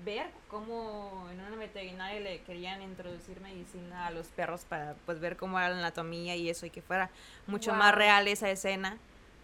ver 0.07 0.31
cómo 0.49 1.29
en 1.31 1.39
una 1.41 1.57
veterinaria 1.57 2.19
le 2.21 2.41
querían 2.45 2.81
introducir 2.81 3.39
medicina 3.43 4.07
a 4.07 4.11
los 4.11 4.29
perros 4.29 4.63
para 4.67 4.95
pues 5.05 5.21
ver 5.21 5.37
cómo 5.37 5.59
era 5.59 5.69
la 5.69 5.77
anatomía 5.77 6.35
y 6.37 6.49
eso 6.49 6.65
y 6.65 6.71
que 6.71 6.81
fuera 6.81 7.11
mucho 7.47 7.75
más 7.75 7.95
real 7.95 8.27
esa 8.27 8.49
escena 8.49 8.97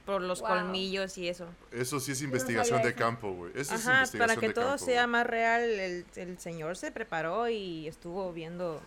por 0.06 0.22
los 0.22 0.40
Wow. 0.40 0.48
colmillos 0.50 1.18
y 1.18 1.28
eso. 1.28 1.46
Eso 1.72 2.00
sí 2.00 2.12
es 2.12 2.22
investigación 2.22 2.80
de 2.82 2.94
campo, 2.94 3.32
güey. 3.32 3.50
Eso 3.56 3.74
es 3.74 3.84
Ajá, 3.86 3.98
investigación 3.98 4.18
para 4.28 4.40
que 4.40 4.48
de 4.48 4.54
todo 4.54 4.64
campo, 4.70 4.84
sea 4.84 5.02
güey. 5.02 5.12
más 5.12 5.26
real, 5.26 5.62
el, 5.62 6.06
el 6.16 6.38
señor 6.38 6.76
se 6.76 6.90
preparó 6.92 7.48
y 7.48 7.86
estuvo 7.88 8.32
viendo 8.32 8.80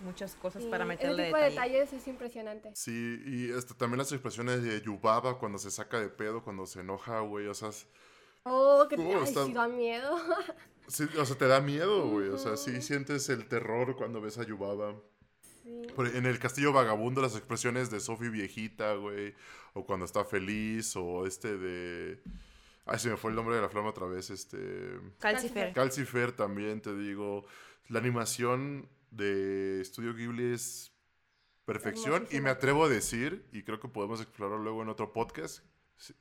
muchas 0.00 0.34
cosas 0.34 0.64
Sí, 0.64 0.68
para 0.68 0.82
ese 0.82 0.88
meterle 0.88 1.26
tipo 1.26 1.36
de 1.36 1.44
detalle. 1.44 1.72
detalles 1.78 1.92
es 2.02 2.08
impresionante. 2.08 2.70
Sí, 2.74 3.22
y 3.24 3.52
este, 3.52 3.74
también 3.74 3.98
las 3.98 4.10
expresiones 4.10 4.62
de 4.64 4.80
Yubaba 4.82 5.38
cuando 5.38 5.58
se 5.58 5.70
saca 5.70 6.00
de 6.00 6.08
pedo, 6.08 6.42
cuando 6.42 6.66
se 6.66 6.80
enoja, 6.80 7.20
güey. 7.20 7.46
O 7.46 7.54
sea, 7.54 7.68
es- 7.68 7.86
Oh, 8.44 8.86
que 8.90 8.96
¿Cómo 8.96 9.18
ay, 9.18 9.22
está? 9.22 9.46
sí 9.46 9.52
da 9.52 9.68
miedo. 9.68 10.16
sí, 10.88 11.04
o 11.16 11.24
sea, 11.24 11.38
te 11.38 11.46
da 11.46 11.60
miedo, 11.60 12.08
güey. 12.08 12.28
O 12.30 12.38
sea, 12.38 12.56
sí 12.56 12.82
sientes 12.82 13.28
el 13.28 13.46
terror 13.46 13.94
cuando 13.94 14.20
ves 14.20 14.36
a 14.38 14.42
Yubaba. 14.42 14.96
Sí. 15.62 15.82
Por- 15.94 16.08
En 16.16 16.26
el 16.26 16.38
Castillo 16.38 16.72
Vagabundo, 16.72 17.20
las 17.22 17.36
expresiones 17.36 17.90
de 17.90 18.00
Sophie 18.00 18.30
viejita, 18.30 18.94
güey. 18.94 19.34
O 19.74 19.84
cuando 19.86 20.04
está 20.04 20.24
feliz, 20.24 20.94
o 20.96 21.26
este 21.26 21.56
de... 21.56 22.20
Ay, 22.84 22.98
se 22.98 23.08
me 23.10 23.16
fue 23.16 23.30
el 23.30 23.36
nombre 23.36 23.54
de 23.56 23.62
la 23.62 23.68
flama 23.68 23.90
otra 23.90 24.06
vez, 24.06 24.28
este... 24.30 24.98
Calcifer. 25.20 25.72
Calcifer 25.72 26.32
también, 26.32 26.80
te 26.80 26.94
digo. 26.96 27.44
La 27.88 28.00
animación 28.00 28.88
de 29.10 29.80
Estudio 29.80 30.14
Ghibli 30.14 30.52
es 30.52 30.92
perfección. 31.64 32.26
Y 32.30 32.40
me 32.40 32.50
atrevo 32.50 32.84
a 32.84 32.88
decir, 32.88 33.46
y 33.52 33.62
creo 33.62 33.78
que 33.78 33.88
podemos 33.88 34.20
explorarlo 34.20 34.62
luego 34.62 34.82
en 34.82 34.88
otro 34.88 35.12
podcast, 35.12 35.64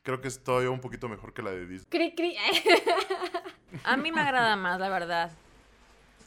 creo 0.04 0.22
que 0.22 0.28
es 0.28 0.44
todavía 0.44 0.70
un 0.70 0.82
poquito 0.82 1.10
mejor 1.10 1.34
que 1.34 1.42
la 1.42 1.50
de 1.52 1.66
Disney. 1.66 1.88
Cri, 1.90 2.14
cri. 2.16 2.36
A 3.84 3.98
mí 3.98 4.12
me 4.12 4.22
agrada 4.22 4.56
más, 4.56 4.80
la 4.80 4.90
verdad. 4.90 5.32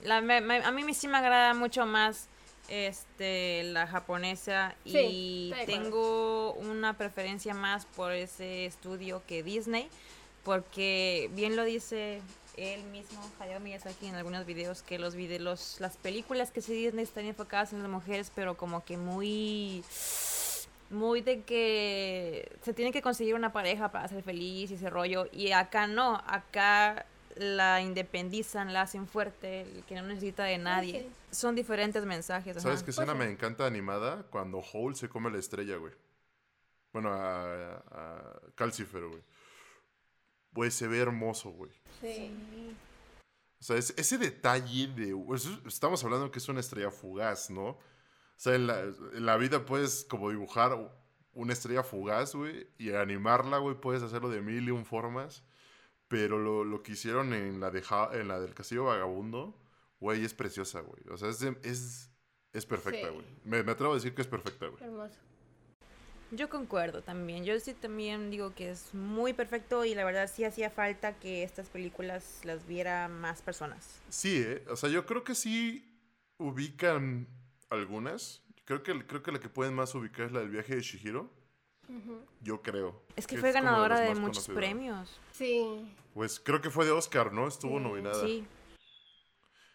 La, 0.02 0.20
me- 0.20 0.40
me- 0.40 0.64
a 0.64 0.70
mí 0.72 0.92
sí 0.94 1.06
me 1.08 1.16
agrada 1.18 1.54
mucho 1.54 1.86
más 1.86 2.28
este 2.68 3.62
la 3.64 3.86
japonesa 3.86 4.74
Sí, 4.84 5.50
y 5.50 5.52
tengo 5.66 6.52
una 6.54 6.96
preferencia 6.96 7.54
más 7.54 7.84
por 7.86 8.12
ese 8.12 8.66
estudio 8.66 9.22
que 9.26 9.42
Disney 9.42 9.88
porque 10.44 11.30
bien 11.34 11.56
lo 11.56 11.64
dice 11.64 12.20
él 12.56 12.82
mismo 12.84 13.20
Hayao 13.40 13.60
Miyazaki 13.60 14.06
en 14.06 14.14
algunos 14.14 14.46
videos 14.46 14.82
que 14.82 14.98
los 14.98 15.14
vide- 15.14 15.38
los 15.40 15.80
las 15.80 15.96
películas 15.96 16.50
que 16.50 16.60
sí 16.60 16.72
Disney 16.72 17.04
están 17.04 17.24
enfocadas 17.26 17.72
en 17.72 17.80
las 17.82 17.90
mujeres 17.90 18.30
pero 18.34 18.56
como 18.56 18.84
que 18.84 18.96
muy 18.96 19.82
muy 20.90 21.22
de 21.22 21.42
que 21.42 22.52
se 22.62 22.72
tiene 22.74 22.92
que 22.92 23.02
conseguir 23.02 23.34
una 23.34 23.52
pareja 23.52 23.90
para 23.90 24.06
ser 24.06 24.22
feliz 24.22 24.70
y 24.70 24.74
ese 24.74 24.90
rollo. 24.90 25.26
Y 25.32 25.50
acá 25.52 25.86
no, 25.88 26.22
acá 26.26 27.06
la 27.36 27.80
independizan, 27.80 28.72
la 28.72 28.82
hacen 28.82 29.06
fuerte, 29.06 29.66
que 29.86 29.94
no 29.94 30.02
necesita 30.02 30.44
de 30.44 30.58
nadie. 30.58 31.10
Son 31.30 31.54
diferentes 31.54 32.04
mensajes. 32.04 32.62
¿Sabes 32.62 32.82
qué 32.82 32.90
escena 32.90 33.14
Pues 33.14 33.26
me 33.26 33.32
encanta 33.32 33.66
animada? 33.66 34.24
Cuando 34.30 34.58
Hole 34.72 34.94
se 34.96 35.08
come 35.08 35.30
la 35.30 35.38
estrella, 35.38 35.76
güey. 35.76 35.92
Bueno, 36.92 37.10
a, 37.12 37.74
a 37.90 38.40
Calcifer, 38.54 39.04
güey. 39.06 39.22
Güey, 40.52 40.70
se 40.70 40.86
ve 40.86 40.98
hermoso, 41.00 41.50
güey. 41.50 41.72
Sí. 42.00 42.30
O 43.60 43.64
sea, 43.64 43.76
es- 43.76 43.94
ese 43.96 44.18
detalle 44.18 44.86
de... 44.88 45.16
estamos 45.66 46.04
hablando 46.04 46.30
que 46.30 46.38
es 46.38 46.48
una 46.48 46.60
estrella 46.60 46.90
fugaz, 46.90 47.50
¿no? 47.50 47.66
O 47.70 47.80
sea, 48.36 48.54
en 48.54 48.66
la, 48.66 48.80
en 48.80 49.26
la 49.26 49.36
vida 49.36 49.64
puedes 49.64 50.04
como 50.04 50.30
dibujar 50.30 50.76
una 51.32 51.52
estrella 51.52 51.82
fugaz, 51.82 52.34
güey, 52.34 52.68
y 52.78 52.92
animarla, 52.92 53.58
güey, 53.58 53.74
puedes 53.74 54.02
hacerlo 54.02 54.28
de 54.28 54.40
mil 54.40 54.68
y 54.68 54.70
un 54.70 54.84
formas. 54.84 55.42
Pero 56.08 56.38
lo, 56.38 56.64
lo 56.64 56.82
que 56.82 56.92
hicieron 56.92 57.32
en 57.32 57.60
la, 57.60 57.70
de 57.70 57.82
Ja- 57.82 58.10
en 58.12 58.28
la 58.28 58.38
del 58.40 58.54
Castillo 58.54 58.84
Vagabundo, 58.84 59.56
güey, 60.00 60.24
es 60.24 60.34
preciosa, 60.34 60.80
güey. 60.80 61.02
O 61.10 61.16
sea, 61.16 61.30
es, 61.30 61.38
de- 61.40 61.56
es, 61.62 62.10
es 62.52 62.66
perfecta, 62.66 63.08
Sí. 63.08 63.14
güey. 63.14 63.26
Me, 63.44 63.62
me 63.62 63.72
atrevo 63.72 63.92
a 63.92 63.96
decir 63.96 64.14
que 64.14 64.22
es 64.22 64.28
perfecta, 64.28 64.66
güey. 64.68 64.82
Hermoso. 64.84 65.18
Yo 66.30 66.48
concuerdo 66.48 67.02
también. 67.02 67.44
Yo 67.44 67.58
sí 67.60 67.74
también 67.74 68.30
digo 68.30 68.54
que 68.54 68.70
es 68.70 68.92
muy 68.92 69.32
perfecto 69.34 69.84
y 69.84 69.94
la 69.94 70.04
verdad 70.04 70.28
sí 70.32 70.42
hacía 70.44 70.68
falta 70.68 71.18
que 71.18 71.42
estas 71.44 71.68
películas 71.68 72.40
las 72.44 72.66
viera 72.66 73.08
más 73.08 73.40
personas. 73.40 74.00
Sí, 74.08 74.42
¿eh? 74.44 74.64
O 74.68 74.74
sea, 74.76 74.90
yo 74.90 75.06
creo 75.06 75.22
que 75.22 75.34
sí 75.34 75.96
ubican 76.38 77.28
algunas. 77.70 78.42
Creo 78.64 78.82
que, 78.82 79.06
creo 79.06 79.22
que 79.22 79.32
la 79.32 79.38
que 79.40 79.48
pueden 79.48 79.74
más 79.74 79.94
ubicar 79.94 80.26
es 80.26 80.32
la 80.32 80.40
del 80.40 80.50
viaje 80.50 80.74
de 80.74 80.80
Shihiro. 80.82 81.30
Yo 82.40 82.62
creo. 82.62 83.02
Es 83.16 83.26
que 83.26 83.36
fue 83.38 83.52
ganadora 83.52 84.00
de 84.00 84.14
muchos 84.14 84.48
premios. 84.48 85.20
Sí. 85.32 85.88
Pues 86.14 86.40
creo 86.40 86.60
que 86.60 86.70
fue 86.70 86.84
de 86.84 86.92
Oscar, 86.92 87.32
¿no? 87.32 87.46
Estuvo 87.48 87.78
Sí, 87.78 87.84
nominada. 87.84 88.20
Sí. 88.26 88.46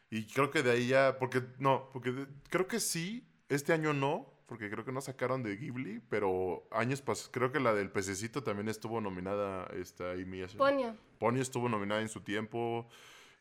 Y 0.10 0.26
creo 0.28 0.50
que 0.50 0.64
de 0.64 0.72
ahí 0.72 0.88
ya, 0.88 1.18
porque 1.20 1.44
no, 1.60 1.90
porque 1.94 2.12
de- 2.12 2.28
creo 2.50 2.68
que 2.68 2.80
sí, 2.80 3.28
este 3.48 3.74
año 3.74 3.94
no, 3.94 4.34
porque 4.48 4.70
creo 4.72 4.84
que 4.84 4.92
no 4.92 5.02
sacaron 5.02 5.44
de 5.44 5.56
Ghibli, 5.58 6.02
pero 6.10 6.68
años 6.72 7.02
pasados, 7.02 7.30
creo 7.32 7.52
que 7.52 7.60
la 7.60 7.74
del 7.76 7.92
pececito 7.92 8.42
también 8.42 8.70
estuvo 8.70 9.00
nominada, 9.02 9.66
esta 9.76 10.12
Amy. 10.14 10.44
Ponyo. 10.58 10.96
Ponyo 11.20 11.42
estuvo 11.42 11.70
nominada 11.70 12.02
en 12.02 12.10
su 12.10 12.22
tiempo, 12.22 12.90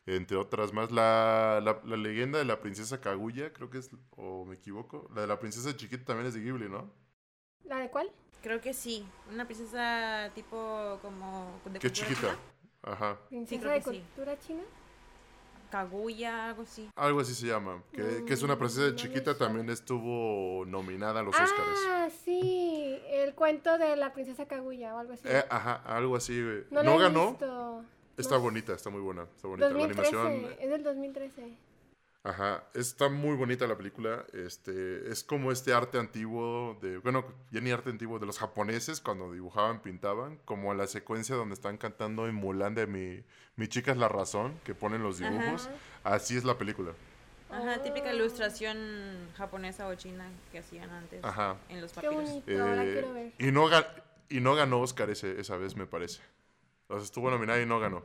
entre 0.05 0.37
otras 0.37 0.71
más. 0.71 0.91
La, 0.91 1.59
la, 1.63 1.81
la 1.83 1.97
leyenda 1.97 2.37
de 2.37 2.45
la 2.45 2.59
princesa 2.61 3.01
Kaguya, 3.01 3.51
creo 3.51 3.71
que 3.71 3.79
es, 3.79 3.89
o 4.11 4.45
me 4.45 4.53
equivoco, 4.55 5.09
la 5.15 5.21
de 5.21 5.27
la 5.27 5.39
princesa 5.39 5.75
chiquita 5.75 6.05
también 6.05 6.27
es 6.27 6.35
de 6.35 6.41
Ghibli, 6.41 6.69
¿no? 6.69 6.91
¿La 7.65 7.77
de 7.79 7.89
cuál? 7.89 8.09
Creo 8.41 8.61
que 8.61 8.73
sí. 8.73 9.05
Una 9.31 9.45
princesa 9.45 10.31
tipo 10.33 10.97
como 11.01 11.59
de 11.65 11.79
Qué 11.79 11.89
cultura 11.89 11.91
chiquita. 11.91 12.21
china. 12.29 12.37
Ajá. 12.83 13.17
¿Princesa 13.29 13.61
creo 13.61 13.73
de 13.73 13.79
que 13.81 13.89
sí. 13.91 13.97
cultura 14.15 14.39
china? 14.39 14.63
Kaguya, 15.69 16.47
algo 16.49 16.63
así. 16.63 16.89
Algo 16.95 17.19
así 17.19 17.35
se 17.35 17.45
llama, 17.45 17.83
que, 17.91 18.23
que 18.25 18.33
es 18.33 18.41
una 18.41 18.55
Mm, 18.55 18.59
princesa 18.59 18.89
no 18.89 18.95
chiquita, 18.95 19.37
también 19.37 19.69
estuvo 19.69 20.65
nominada 20.65 21.19
a 21.19 21.23
los 21.23 21.35
Oscars. 21.35 21.79
Ah, 21.87 22.09
sí. 22.25 22.99
El 23.07 23.35
cuento 23.35 23.77
de 23.77 23.95
la 23.95 24.11
princesa 24.11 24.47
Kaguya 24.47 24.95
o 24.95 24.97
algo 24.97 25.13
así. 25.13 25.21
Eh, 25.27 25.45
ajá, 25.47 25.75
algo 25.85 26.15
así, 26.15 26.41
güey. 26.41 26.63
no 26.71 26.81
No, 26.81 26.91
la 26.91 26.95
he 26.95 26.99
ganó, 27.01 27.29
visto. 27.31 27.83
Está 28.17 28.35
No 28.35 28.41
bonita, 28.41 28.73
está 28.73 28.89
muy 28.89 28.99
buena. 29.01 29.23
Está 29.35 29.47
bonita. 29.47 29.69
2013. 29.69 30.11
La 30.11 30.21
animación. 30.21 30.55
Es 30.59 30.69
del 30.71 30.83
2013. 30.83 31.57
Ajá. 32.23 32.65
Está 32.73 33.07
muy 33.09 33.35
bonita 33.37 33.65
la 33.65 33.77
película. 33.77 34.25
Este. 34.33 35.09
Es 35.09 35.23
como 35.23 35.51
este 35.51 35.73
arte 35.73 35.97
antiguo 35.97 36.77
de. 36.81 36.97
Bueno, 36.97 37.25
ya 37.51 37.61
ni 37.61 37.71
arte 37.71 37.89
antiguo 37.89 38.19
de 38.19 38.25
los 38.25 38.37
japoneses 38.39 38.99
cuando 38.99 39.31
dibujaban, 39.31 39.81
pintaban. 39.81 40.37
Como 40.45 40.73
la 40.73 40.87
secuencia 40.87 41.35
donde 41.35 41.53
están 41.55 41.77
cantando 41.77 42.27
en 42.27 42.35
Mulan 42.35 42.75
de 42.75 42.87
mi, 42.87 43.23
mi 43.55 43.67
chica 43.67 43.91
es 43.91 43.97
la 43.97 44.09
razón, 44.09 44.59
que 44.65 44.75
ponen 44.75 45.01
los 45.01 45.21
Ajá. 45.21 45.29
dibujos. 45.31 45.69
Así 46.03 46.35
es 46.35 46.43
la 46.43 46.57
película. 46.57 46.91
Ajá, 47.49 47.81
típica 47.81 48.09
Oh. 48.11 48.13
ilustración 48.15 48.77
japonesa 49.35 49.87
o 49.87 49.95
china 49.95 50.29
que 50.51 50.59
hacían 50.59 50.89
antes 50.91 51.23
Ajá. 51.23 51.55
en 51.69 51.81
los 51.81 51.91
Qué 51.93 52.01
papiros. 52.01 52.23
bonito. 52.29 52.61
Ahora 52.61 52.83
Eh, 52.85 52.91
quiero 52.91 53.13
ver. 53.13 53.33
y, 53.39 53.51
no 53.51 53.69
y 54.29 54.39
no 54.41 54.55
ganó 54.55 54.81
Oscar 54.81 55.09
ese- 55.09 55.39
esa 55.39 55.57
vez, 55.57 55.75
me 55.75 55.87
parece. 55.87 56.21
O 56.89 56.95
sea, 56.95 57.03
estuvo 57.03 57.31
nominada 57.31 57.59
y 57.61 57.65
no 57.65 57.79
ganó. 57.79 58.03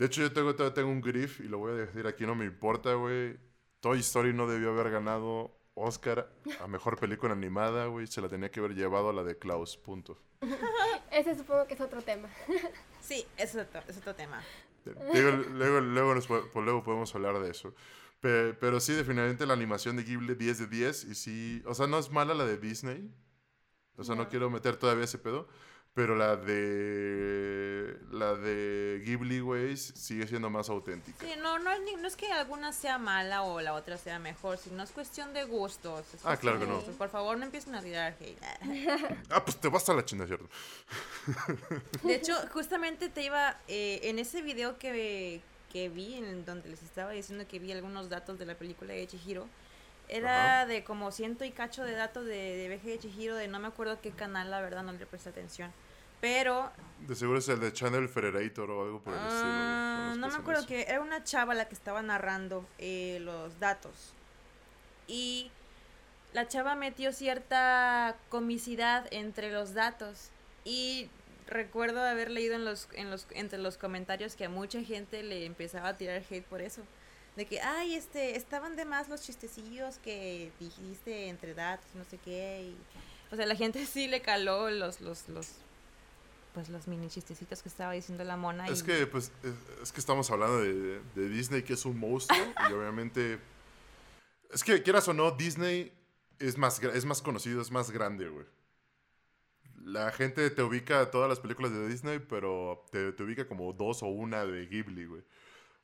De 0.00 0.06
hecho, 0.06 0.22
yo 0.22 0.32
tengo, 0.32 0.54
todavía 0.54 0.72
tengo 0.72 0.88
un 0.88 1.02
grief 1.02 1.40
y 1.40 1.44
lo 1.44 1.58
voy 1.58 1.72
a 1.72 1.74
decir 1.74 2.06
aquí, 2.06 2.24
no 2.24 2.34
me 2.34 2.46
importa, 2.46 2.94
güey. 2.94 3.36
Toy 3.80 3.98
Story 4.00 4.32
no 4.32 4.46
debió 4.46 4.70
haber 4.70 4.90
ganado 4.90 5.54
Oscar 5.74 6.32
a 6.58 6.66
Mejor 6.66 6.98
Película 6.98 7.34
Animada, 7.34 7.84
güey. 7.84 8.06
Se 8.06 8.22
la 8.22 8.28
tenía 8.30 8.50
que 8.50 8.60
haber 8.60 8.74
llevado 8.74 9.10
a 9.10 9.12
la 9.12 9.22
de 9.24 9.36
Klaus, 9.36 9.76
punto. 9.76 10.18
Ese 11.12 11.34
supongo 11.36 11.66
que 11.66 11.74
es 11.74 11.80
otro 11.82 12.00
tema. 12.02 12.30
Sí, 13.02 13.26
es 13.36 13.54
otro, 13.56 13.82
es 13.88 13.96
otro 13.98 14.14
tema. 14.14 14.40
Digo, 15.12 15.30
luego, 15.52 15.80
luego, 15.80 16.14
nos 16.14 16.26
pues 16.28 16.44
luego 16.54 16.82
podemos 16.84 17.14
hablar 17.14 17.38
de 17.40 17.50
eso. 17.50 17.74
Pe- 18.20 18.54
Pero, 18.54 18.78
sí, 18.80 18.92
definitivamente 18.94 19.44
la 19.46 19.54
animación 19.54 19.96
de 19.96 20.04
Ghibli 20.04 20.34
10 20.34 20.58
de 20.60 20.66
10. 20.68 21.04
Y 21.04 21.14
sí, 21.14 21.62
o 21.66 21.74
sea, 21.74 21.86
no 21.88 21.98
es 21.98 22.10
mala 22.10 22.32
la 22.34 22.44
de 22.46 22.56
Disney. 22.56 23.12
O 23.96 24.04
sea, 24.04 24.14
no, 24.14 24.22
No. 24.24 24.28
quiero 24.30 24.48
meter 24.48 24.76
todavía 24.76 25.04
ese 25.04 25.18
pedo. 25.18 25.48
Pero 25.94 26.14
la 26.14 26.36
de. 26.36 27.98
La 28.12 28.34
de 28.34 29.02
Ghibli, 29.04 29.40
güey, 29.40 29.76
sigue 29.76 30.26
siendo 30.26 30.48
más 30.50 30.68
auténtica. 30.68 31.18
Sí, 31.26 31.32
no, 31.42 31.58
no 31.58 31.70
es, 31.72 31.80
ni- 31.80 31.96
no 31.96 32.06
es 32.06 32.16
que 32.16 32.30
alguna 32.32 32.72
sea 32.72 32.98
mala 32.98 33.42
o 33.42 33.60
la 33.60 33.74
otra 33.74 33.96
sea 33.98 34.18
mejor, 34.18 34.56
sino 34.58 34.82
es 34.82 34.90
cuestión 34.92 35.32
de 35.32 35.44
gustos. 35.44 36.04
Ah, 36.24 36.36
claro 36.36 36.58
que 36.60 36.66
no. 36.66 36.76
gustos. 36.76 36.94
Por 36.96 37.08
favor, 37.08 37.36
no 37.38 37.44
empiecen 37.44 37.74
a 37.74 37.82
tirar 37.82 38.16
hate. 38.20 38.38
Ah, 39.30 39.44
pues 39.44 39.56
te 39.58 39.68
vas 39.68 39.88
a 39.88 39.94
la 39.94 40.04
china, 40.04 40.26
¿cierto? 40.26 40.48
De 42.04 42.14
hecho, 42.14 42.34
justamente 42.52 43.08
te 43.08 43.22
iba, 43.24 43.58
eh, 43.68 44.00
en 44.04 44.18
ese 44.18 44.42
video 44.42 44.78
que, 44.78 45.40
que 45.72 45.88
vi, 45.88 46.14
en 46.14 46.44
donde 46.44 46.68
les 46.68 46.82
estaba 46.82 47.10
diciendo 47.12 47.46
que 47.48 47.58
vi 47.58 47.72
algunos 47.72 48.08
datos 48.08 48.38
de 48.38 48.46
la 48.46 48.54
película 48.56 48.92
de 48.92 49.06
Chihiro, 49.06 49.46
era 50.10 50.60
Ajá. 50.60 50.66
de 50.66 50.84
como 50.84 51.12
ciento 51.12 51.44
y 51.44 51.50
cacho 51.50 51.84
de 51.84 51.92
datos 51.92 52.24
de, 52.26 52.56
de 52.56 52.68
viaje 52.68 52.90
de 52.90 52.98
Chihiro, 52.98 53.36
de 53.36 53.48
no 53.48 53.58
me 53.60 53.68
acuerdo 53.68 54.00
qué 54.00 54.10
canal, 54.10 54.50
la 54.50 54.60
verdad 54.60 54.82
no 54.82 54.92
le 54.92 55.06
presté 55.06 55.30
atención. 55.30 55.72
Pero 56.20 56.70
De 57.06 57.14
seguro 57.14 57.38
es 57.38 57.48
el 57.48 57.60
de 57.60 57.72
Channel 57.72 58.08
Federator 58.08 58.70
o 58.70 58.84
algo 58.84 59.00
por 59.00 59.14
el 59.14 59.20
estilo. 59.20 59.40
son 59.40 59.50
ah, 59.50 60.14
no 60.18 60.28
me 60.28 60.34
acuerdo 60.34 60.66
que 60.66 60.82
era 60.82 61.00
una 61.00 61.24
chava 61.24 61.54
la 61.54 61.66
que 61.66 61.74
estaba 61.74 62.02
narrando 62.02 62.66
eh, 62.78 63.18
los 63.22 63.58
datos. 63.58 64.12
Y 65.06 65.50
la 66.34 66.46
chava 66.46 66.74
metió 66.74 67.12
cierta 67.12 68.16
comicidad 68.28 69.06
entre 69.12 69.50
los 69.50 69.72
datos. 69.72 70.30
Y 70.64 71.08
recuerdo 71.46 72.02
haber 72.02 72.30
leído 72.30 72.54
en 72.54 72.64
los, 72.66 72.88
en 72.92 73.10
los, 73.10 73.26
entre 73.30 73.58
los 73.58 73.78
comentarios 73.78 74.36
que 74.36 74.44
a 74.44 74.50
mucha 74.50 74.82
gente 74.82 75.22
le 75.22 75.46
empezaba 75.46 75.88
a 75.88 75.96
tirar 75.96 76.22
hate 76.30 76.44
por 76.44 76.60
eso. 76.60 76.82
De 77.36 77.46
que, 77.46 77.60
ay, 77.60 77.94
este, 77.94 78.36
estaban 78.36 78.76
de 78.76 78.84
más 78.84 79.08
los 79.08 79.22
chistecillos 79.22 79.98
que 79.98 80.50
dijiste 80.58 81.28
entre 81.28 81.54
datos, 81.54 81.86
no 81.94 82.04
sé 82.04 82.18
qué. 82.18 82.70
y- 82.72 83.32
o 83.32 83.36
sea, 83.36 83.46
la 83.46 83.54
gente 83.56 83.86
sí 83.86 84.08
le 84.08 84.20
caló 84.20 84.70
los, 84.70 85.00
los, 85.00 85.28
los, 85.28 85.48
pues 86.54 86.68
los 86.68 86.88
mini 86.88 87.08
chistecitos 87.08 87.62
que 87.62 87.68
estaba 87.68 87.92
diciendo 87.92 88.24
la 88.24 88.36
mona. 88.36 88.66
Es 88.66 88.80
y- 88.80 88.84
que, 88.84 89.06
pues, 89.06 89.30
es, 89.44 89.54
es 89.82 89.92
que 89.92 90.00
estamos 90.00 90.30
hablando 90.30 90.60
de, 90.60 91.00
de 91.14 91.28
Disney, 91.28 91.62
que 91.62 91.74
es 91.74 91.84
un 91.84 91.98
monstruo, 91.98 92.38
y 92.68 92.72
obviamente... 92.72 93.38
Es 94.52 94.64
que, 94.64 94.82
quieras 94.82 95.06
o 95.06 95.14
no, 95.14 95.30
Disney 95.30 95.92
es 96.40 96.58
más, 96.58 96.82
es 96.82 97.04
más 97.04 97.22
conocido, 97.22 97.62
es 97.62 97.70
más 97.70 97.92
grande, 97.92 98.28
güey. 98.28 98.44
La 99.84 100.10
gente 100.10 100.50
te 100.50 100.62
ubica 100.62 101.00
a 101.00 101.10
todas 101.10 101.28
las 101.28 101.38
películas 101.38 101.72
de 101.72 101.86
Disney, 101.88 102.18
pero 102.18 102.84
te, 102.90 103.12
te 103.12 103.22
ubica 103.22 103.46
como 103.46 103.72
dos 103.72 104.02
o 104.02 104.06
una 104.06 104.44
de 104.44 104.66
Ghibli, 104.66 105.04
güey. 105.06 105.22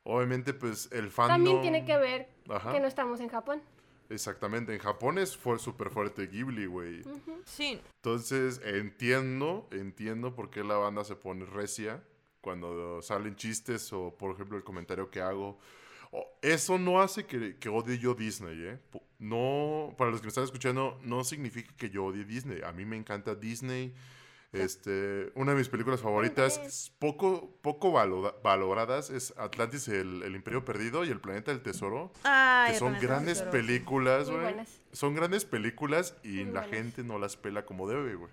Obviamente, 0.09 0.53
pues, 0.53 0.89
el 0.93 1.11
fandom... 1.11 1.43
También 1.43 1.61
tiene 1.61 1.85
que 1.85 1.97
ver 1.97 2.29
Ajá, 2.49 2.71
que 2.71 2.79
no 2.79 2.87
estamos 2.87 3.19
en 3.19 3.27
Japón. 3.27 3.61
exactamente. 4.09 4.73
En 4.73 4.79
Japón 4.79 5.17
es 5.17 5.35
fue 5.35 5.59
súper 5.59 5.89
fuerte 5.89 6.27
Ghibli, 6.27 6.65
güey. 6.65 7.01
Ujú. 7.01 7.41
Sí, 7.43 7.81
Entonces, 7.97 8.61
entiendo, 8.63 9.67
entiendo 9.71 10.33
por 10.33 10.49
qué 10.49 10.63
la 10.63 10.77
banda 10.77 11.03
se 11.03 11.17
pone 11.17 11.45
recia 11.45 12.01
cuando 12.39 13.01
salen 13.01 13.35
chistes 13.35 13.91
o, 13.91 14.15
por 14.17 14.33
ejemplo, 14.33 14.55
el 14.55 14.63
comentario 14.63 15.11
que 15.11 15.19
hago. 15.19 15.59
Eso 16.41 16.79
no 16.79 17.01
hace 17.01 17.25
que, 17.25 17.57
que 17.57 17.67
odie 17.67 17.99
yo 17.99 18.13
Disney, 18.13 18.57
¿eh? 18.63 18.79
No, 19.19 19.93
para 19.97 20.09
los 20.11 20.21
que 20.21 20.27
me 20.27 20.29
están 20.29 20.45
escuchando, 20.45 20.97
no 21.03 21.25
significa 21.25 21.73
que 21.75 21.89
yo 21.89 22.05
odie 22.05 22.23
Disney. 22.23 22.61
A 22.61 22.71
mí 22.71 22.85
me 22.85 22.95
encanta 22.95 23.35
Disney. 23.35 23.93
Este, 24.53 25.31
una 25.35 25.51
de 25.51 25.57
mis 25.57 25.67
películas 25.69 26.01
favoritas, 26.01 26.91
poco, 26.99 27.51
poco 27.61 27.91
valo- 27.91 28.33
valoradas, 28.43 29.09
es 29.09 29.33
Atlantis, 29.37 29.87
el, 29.89 30.23
el 30.23 30.35
Imperio 30.35 30.63
Perdido 30.63 31.03
y 31.05 31.09
el 31.09 31.19
Planeta 31.19 31.51
del 31.51 31.61
Tesoro. 31.61 32.11
Ay, 32.23 32.71
que 32.71 32.79
son 32.79 32.97
grandes 32.99 33.41
películas, 33.41 34.29
güey. 34.29 34.41
buenas. 34.43 34.79
Son 34.93 35.13
grandes 35.15 35.43
películas 35.45 36.15
y 36.23 36.43
Muy 36.43 36.45
la 36.45 36.61
buenas. 36.61 36.69
gente 36.69 37.03
no 37.03 37.19
las 37.19 37.35
pela 37.35 37.65
como 37.65 37.87
debe, 37.89 38.15
güey. 38.15 38.31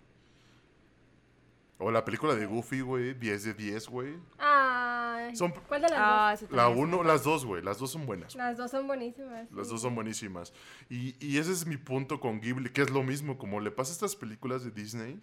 O 1.78 1.90
la 1.90 2.04
película 2.04 2.34
de 2.36 2.46
Goofy, 2.46 2.80
güey, 2.80 3.14
10 3.14 3.44
de 3.44 3.54
10, 3.54 3.88
güey. 3.88 4.14
Ay, 4.38 5.34
Son- 5.34 5.52
¿Cuál 5.66 5.82
de 5.82 5.88
las 5.88 5.98
Ah, 6.00 6.36
dos? 6.40 6.50
La 6.52 6.68
uno, 6.68 7.02
las 7.02 7.24
dos, 7.24 7.44
güey, 7.44 7.62
las 7.62 7.78
dos 7.78 7.90
son 7.90 8.06
buenas. 8.06 8.34
Las 8.36 8.56
dos 8.56 8.70
son 8.70 8.86
buenísimas. 8.86 9.50
Las 9.50 9.66
sí. 9.66 9.72
dos 9.72 9.82
son 9.82 9.94
buenísimas. 9.96 10.52
Y, 10.88 11.16
y 11.24 11.38
ese 11.38 11.50
es 11.50 11.66
mi 11.66 11.76
punto 11.76 12.20
con 12.20 12.40
Ghibli, 12.40 12.70
que 12.70 12.82
es 12.82 12.90
lo 12.90 13.02
mismo, 13.02 13.36
como 13.36 13.58
le 13.60 13.72
pasa 13.72 13.90
a 13.90 13.94
estas 13.94 14.14
películas 14.14 14.62
de 14.64 14.70
Disney, 14.70 15.20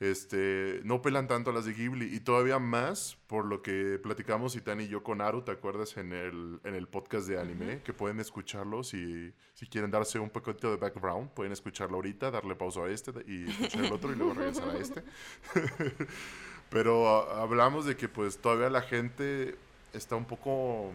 este, 0.00 0.80
no 0.84 1.02
pelan 1.02 1.26
tanto 1.26 1.50
a 1.50 1.52
las 1.52 1.64
de 1.64 1.72
Ghibli. 1.74 2.14
Y 2.14 2.20
todavía 2.20 2.58
más 2.58 3.16
por 3.26 3.44
lo 3.44 3.62
que 3.62 3.98
platicamos 4.02 4.54
Itani 4.56 4.84
y 4.84 4.88
yo 4.88 5.02
con 5.02 5.20
Aru, 5.20 5.42
¿te 5.42 5.50
acuerdas? 5.52 5.96
En 5.96 6.12
el, 6.12 6.60
en 6.64 6.74
el 6.74 6.86
podcast 6.88 7.26
de 7.28 7.40
anime, 7.40 7.82
que 7.82 7.92
pueden 7.92 8.20
escucharlo 8.20 8.82
si, 8.84 9.32
si 9.54 9.66
quieren 9.66 9.90
darse 9.90 10.18
un 10.18 10.30
poquito 10.30 10.70
de 10.70 10.76
background, 10.76 11.30
pueden 11.30 11.52
escucharlo 11.52 11.96
ahorita, 11.96 12.30
darle 12.30 12.54
pausa 12.54 12.80
a 12.84 12.88
este 12.90 13.12
y 13.26 13.48
escuchar 13.50 13.84
el 13.84 13.92
otro 13.92 14.12
y 14.12 14.16
luego 14.16 14.34
regresar 14.34 14.68
a 14.70 14.78
este. 14.78 15.02
Pero 16.70 17.08
ah, 17.08 17.42
hablamos 17.42 17.86
de 17.86 17.96
que 17.96 18.08
pues 18.08 18.38
todavía 18.38 18.70
la 18.70 18.82
gente 18.82 19.56
está 19.92 20.16
un 20.16 20.26
poco 20.26 20.92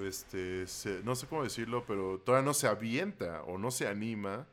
este, 0.00 0.66
se- 0.66 1.02
no 1.04 1.14
sé 1.14 1.26
cómo 1.26 1.42
decirlo, 1.44 1.84
pero 1.86 2.18
todavía 2.18 2.44
no 2.46 2.54
se 2.54 2.66
avienta 2.66 3.42
o 3.44 3.58
no 3.58 3.70
se 3.70 3.86
anima 3.88 4.46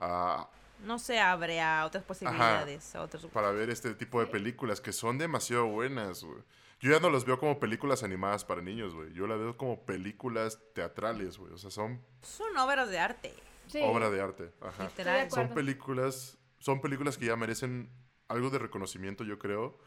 a, 0.00 0.48
no 0.82 0.98
se 0.98 1.18
abre 1.20 1.60
a 1.60 1.84
otras 1.86 2.04
posibilidades, 2.04 2.94
a 2.94 3.02
otros... 3.02 3.24
Para 3.26 3.50
ver 3.50 3.70
este 3.70 3.94
tipo 3.94 4.20
de 4.20 4.26
películas 4.26 4.80
que 4.80 4.92
son 4.92 5.18
demasiado 5.18 5.66
buenas, 5.66 6.22
güey. 6.24 6.42
Yo 6.80 6.90
ya 6.90 6.98
no 7.00 7.10
los 7.10 7.24
veo 7.24 7.38
como 7.38 7.60
películas 7.60 8.02
animadas 8.02 8.44
para 8.44 8.60
niños, 8.60 8.94
güey. 8.94 9.12
Yo 9.12 9.26
las 9.26 9.38
veo 9.38 9.56
como 9.56 9.84
películas 9.86 10.58
teatrales, 10.74 11.38
güey. 11.38 11.52
O 11.52 11.58
sea, 11.58 11.70
son 11.70 12.00
Son 12.22 12.56
obras 12.58 12.90
de 12.90 12.98
arte. 12.98 13.32
Sí. 13.68 13.80
obra 13.84 14.10
de 14.10 14.20
arte. 14.20 14.52
Ajá. 14.60 14.84
Literal. 14.84 15.30
Son 15.30 15.48
películas, 15.54 16.36
son 16.58 16.80
películas 16.80 17.16
que 17.16 17.26
ya 17.26 17.36
merecen 17.36 17.88
algo 18.28 18.50
de 18.50 18.58
reconocimiento, 18.58 19.22
yo 19.24 19.38
creo. 19.38 19.78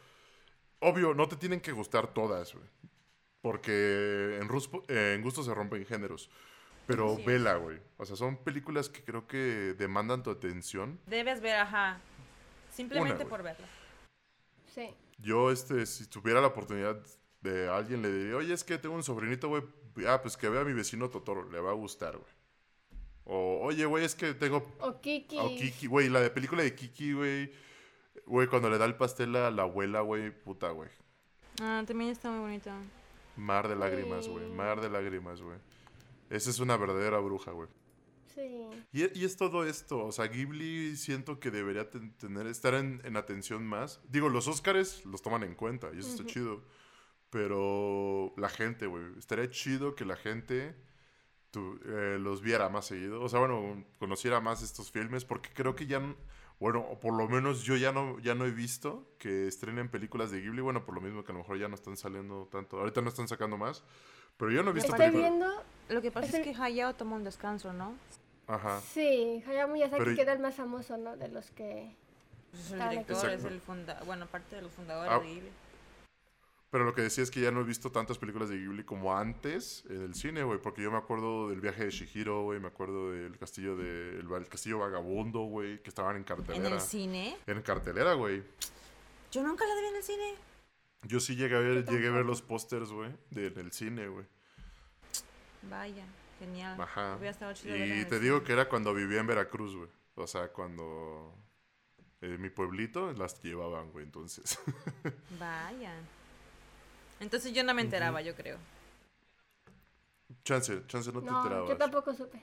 Obvio, 0.80 1.14
no 1.14 1.28
te 1.28 1.36
tienen 1.36 1.60
que 1.60 1.72
gustar 1.74 2.14
todas, 2.14 2.54
güey. 2.54 2.66
Porque 3.42 4.38
en, 4.42 4.48
ruspo- 4.50 4.84
eh, 4.88 5.14
en 5.16 5.22
gusto 5.22 5.44
se 5.44 5.54
rompen 5.54 5.86
géneros. 5.86 6.30
Pero 6.88 7.18
es. 7.18 7.26
vela, 7.26 7.56
güey. 7.56 7.80
O 7.98 8.06
sea, 8.06 8.16
son 8.16 8.38
películas 8.38 8.90
que 8.90 9.04
creo 9.04 9.28
que 9.28 9.76
demandan 9.78 10.24
tu 10.24 10.30
atención. 10.30 11.00
Debes 11.08 11.42
ver, 11.42 11.58
ajá. 11.58 12.00
Simplemente 12.72 13.26
por 13.26 13.42
verla. 13.42 13.68
Sí. 14.74 14.94
Yo, 15.18 15.52
este, 15.52 15.86
si 15.86 16.08
tuviera 16.08 16.42
la 16.42 16.48
oportunidad 16.48 17.02
de 17.42 17.70
alguien, 17.70 18.02
le 18.02 18.12
diría, 18.12 18.36
oye, 18.36 18.54
es 18.54 18.64
que 18.64 18.78
tengo 18.78 18.96
un 18.96 19.04
sobrinito, 19.04 19.48
güey. 19.48 19.64
Ah, 20.08 20.22
pues 20.22 20.36
que 20.36 20.50
vea 20.50 20.62
a 20.62 20.66
mi 20.66 20.74
vecino 20.74 21.10
Totoro, 21.10 21.50
le 21.50 21.60
va 21.60 21.72
a 21.72 21.76
gustar, 21.76 22.18
güey. 22.18 22.32
O, 23.24 23.60
oye, 23.64 23.86
güey, 23.86 24.04
es 24.04 24.14
que 24.14 24.34
tengo 24.34 24.76
O 24.80 25.00
Kiki. 25.02 25.38
O 25.40 25.48
Kiki, 25.50 25.88
güey, 25.88 26.10
la 26.10 26.20
de 26.20 26.30
película 26.30 26.64
de 26.64 26.76
Kiki, 26.76 27.14
güey. 27.14 27.52
Güey, 28.26 28.48
cuando 28.48 28.70
le 28.70 28.78
da 28.78 28.86
el 28.86 28.96
pastel 28.96 29.36
a 29.36 29.52
la 29.52 29.64
abuela, 29.64 30.02
güey, 30.02 30.32
puta, 30.32 30.70
güey. 30.72 30.90
Ah, 31.62 31.84
también 31.88 32.12
está 32.12 32.30
muy 32.30 32.42
bonito. 32.42 32.72
Mar 33.38 33.68
de 33.68 33.76
lágrimas, 33.76 34.28
güey. 34.28 34.46
Sí. 34.46 34.52
Mar 34.52 34.82
de 34.82 34.90
lágrimas, 34.90 35.42
güey. 35.42 35.58
Esa 36.30 36.50
es 36.50 36.60
una 36.60 36.78
verdadera 36.78 37.20
bruja, 37.20 37.52
güey. 37.52 37.70
Sí. 38.34 38.68
Y, 38.92 39.20
y 39.20 39.26
es 39.26 39.38
todo 39.38 39.66
esto, 39.66 40.04
o 40.06 40.12
sea, 40.12 40.26
Ghibli 40.28 40.98
siento 40.98 41.40
que 41.40 41.52
debería 41.52 41.90
ten- 41.90 42.14
tener, 42.18 42.48
estar 42.48 42.74
en, 42.74 43.02
en 43.06 43.16
atención 43.18 43.66
más. 43.66 44.02
Digo, 44.10 44.28
los 44.30 44.48
Óscares 44.48 45.06
los 45.06 45.22
toman 45.22 45.44
en 45.44 45.56
cuenta 45.56 45.90
y 45.94 46.00
eso 46.00 46.10
está 46.10 46.26
chido. 46.26 46.62
Pero 47.30 48.34
la 48.38 48.50
gente, 48.50 48.88
güey, 48.88 49.04
estaría 49.18 49.50
chido 49.50 49.96
que 49.96 50.06
la 50.06 50.16
gente 50.16 50.76
tu- 51.52 51.80
eh, 51.86 52.18
los 52.20 52.42
viera 52.42 52.70
más 52.70 52.86
seguido. 52.86 53.22
O 53.22 53.30
sea, 53.30 53.40
bueno, 53.40 53.84
conociera 54.00 54.40
más 54.42 54.62
estos 54.64 54.92
filmes 54.92 55.26
porque 55.26 55.50
creo 55.54 55.76
que 55.76 55.86
ya, 55.88 56.00
bueno, 56.60 56.80
o 56.80 57.00
por 57.00 57.14
lo 57.18 57.28
menos 57.28 57.64
yo 57.64 57.76
ya 57.76 57.92
no, 57.92 58.20
ya 58.20 58.36
no 58.36 58.46
he 58.46 58.52
visto 58.52 59.16
que 59.20 59.48
estrenen 59.48 59.90
películas 59.90 60.32
de 60.32 60.42
Ghibli. 60.42 60.62
Bueno, 60.62 60.86
por 60.86 60.96
lo 60.96 61.02
mismo 61.02 61.24
que 61.24 61.32
a 61.32 61.34
lo 61.34 61.40
mejor 61.40 61.58
ya 61.58 61.68
no 61.68 61.76
están 61.76 61.98
saliendo 61.98 62.48
tanto. 62.52 62.80
Ahorita 62.80 63.02
no 63.02 63.10
están 63.10 63.28
sacando 63.28 63.58
más. 63.58 63.84
Pero 64.38 64.52
yo 64.52 64.64
no 64.64 64.72
he 64.72 64.74
visto 64.74 64.92
Estoy 64.94 65.08
películas. 65.12 65.32
viendo. 65.32 65.64
Lo 65.90 66.02
que 66.02 66.12
pasa 66.12 66.28
Es 66.28 66.34
es, 66.34 66.40
el- 66.40 66.44
que 66.56 66.62
Hayao 66.62 66.94
toma 66.96 67.16
un 67.16 67.24
descanso, 67.24 67.74
¿no? 67.74 67.96
Ajá. 68.48 68.80
Sí, 68.82 69.44
Hayao 69.48 69.68
Miyazaki 69.68 70.04
Pero- 70.04 70.16
queda 70.16 70.34
el 70.34 70.40
más 70.40 70.56
famoso, 70.56 70.98
¿no? 70.98 71.16
De 71.18 71.28
los 71.30 71.52
que. 71.52 71.96
Pues 72.52 72.66
es 72.68 72.72
el 72.72 72.90
director, 72.90 73.30
es 73.32 73.44
el 73.44 73.60
funda 73.60 74.02
bueno, 74.06 74.28
parte 74.28 74.56
de 74.56 74.62
los 74.62 74.72
fundadores 74.72 75.12
Ah. 75.12 75.20
de 75.20 75.26
Ghibli. 75.28 75.50
Pero 76.72 76.84
lo 76.84 76.94
que 76.94 77.02
decía 77.04 77.24
es 77.24 77.32
que 77.32 77.40
ya 77.42 77.52
no 77.52 77.62
he 77.62 77.64
visto 77.64 77.92
tantas 77.92 78.18
películas 78.18 78.50
de 78.50 78.58
Ghibli 78.58 78.84
como 78.84 79.16
antes 79.18 79.84
en 79.90 80.02
el 80.02 80.14
cine, 80.14 80.44
güey. 80.44 80.60
Porque 80.62 80.82
yo 80.82 80.92
me 80.92 80.98
acuerdo 80.98 81.50
del 81.50 81.62
viaje 81.62 81.86
de 81.86 81.92
Shihiro, 81.92 82.44
güey. 82.44 82.60
Me 82.60 82.68
acuerdo 82.68 83.12
del 83.12 83.38
castillo 83.38 83.78
de 83.78 84.20
el, 84.20 84.28
el 84.32 84.48
castillo 84.48 84.80
vagabundo, 84.80 85.42
güey. 85.44 85.82
Que 85.82 85.90
estaban 85.90 86.16
en 86.16 86.22
¿En 86.22 86.24
cartelera. 86.26 86.76
el 86.76 86.82
cine? 86.82 87.38
En 87.48 87.62
cartelera, 87.62 88.14
güey. 88.14 88.44
Yo 89.32 89.42
nunca 89.44 89.66
la 89.66 89.74
vi 89.80 89.88
en 89.88 89.96
el 89.96 90.04
cine. 90.04 90.36
Yo 91.04 91.20
sí 91.20 91.36
llegué 91.36 91.56
a 91.56 91.60
ver, 91.60 91.86
llegué 91.90 92.08
a 92.08 92.12
ver 92.12 92.26
los 92.26 92.42
pósters, 92.42 92.92
güey. 92.92 93.12
de- 93.32 93.48
En 93.48 93.60
el 93.60 93.72
cine, 93.72 94.08
güey. 94.08 94.26
Vaya, 95.70 96.06
genial. 96.40 96.80
Ajá. 96.80 97.16
Hubiera 97.16 97.32
estado 97.32 97.54
chido 97.54 97.74
verla 97.74 97.96
en 97.96 98.02
Y 98.02 98.06
te 98.06 98.20
digo 98.20 98.44
que 98.44 98.54
era 98.54 98.68
cuando 98.70 98.94
vivía 98.94 99.20
en 99.20 99.28
Veracruz, 99.28 99.76
güey. 99.76 99.90
O 100.16 100.28
sea, 100.28 100.50
cuando... 100.50 101.34
En 102.22 102.42
mi 102.42 102.50
pueblito 102.50 103.12
las 103.14 103.42
llevaban, 103.44 103.92
güey. 103.92 104.06
Entonces... 104.06 104.60
Vaya. 105.40 105.94
Entonces 107.20 107.54
yo 107.54 107.64
no 107.64 107.74
me 107.74 107.82
enteraba, 107.82 108.22
yo 108.22 108.36
creo. 108.36 108.58
chance, 110.44 110.82
chance 110.88 111.12
no 111.12 111.22
te 111.22 111.30
No, 111.32 111.38
enterabas. 111.44 111.70
yo 111.70 111.78
tampoco 111.78 112.14
supe. 112.14 112.42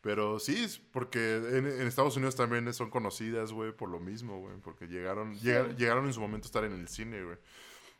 Pero 0.00 0.38
sí, 0.40 0.64
es 0.64 0.78
porque 0.78 1.36
en, 1.36 1.66
en 1.66 1.86
Estados 1.86 2.16
Unidos 2.16 2.34
también 2.34 2.72
son 2.74 2.90
conocidas, 2.90 3.52
güey, 3.52 3.72
por 3.72 3.88
lo 3.88 4.00
mismo, 4.00 4.40
güey. 4.40 4.56
Porque 4.58 4.86
llegaron, 4.88 5.34
llega- 5.38 5.68
llegaron 5.76 6.06
en 6.06 6.12
su 6.12 6.20
momento 6.20 6.46
a 6.46 6.48
estar 6.48 6.64
en 6.64 6.72
el 6.72 6.88
cine, 6.88 7.22
güey. 7.22 7.38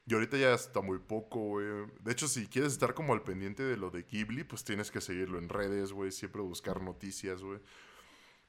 Y 0.06 0.14
ahorita 0.14 0.36
ya 0.36 0.52
está 0.52 0.80
muy 0.80 0.98
poco, 0.98 1.38
güey. 1.40 1.66
De 2.00 2.10
hecho, 2.12 2.26
si 2.26 2.48
quieres 2.48 2.72
estar 2.72 2.92
como 2.94 3.12
al 3.12 3.22
pendiente 3.22 3.62
de 3.62 3.76
lo 3.76 3.90
de 3.90 4.02
Ghibli, 4.02 4.42
pues 4.44 4.64
tienes 4.64 4.90
que 4.90 5.00
seguirlo 5.00 5.38
en 5.38 5.48
redes, 5.48 5.92
güey. 5.92 6.10
Siempre 6.10 6.42
buscar 6.42 6.80
noticias, 6.82 7.40
güey. 7.42 7.60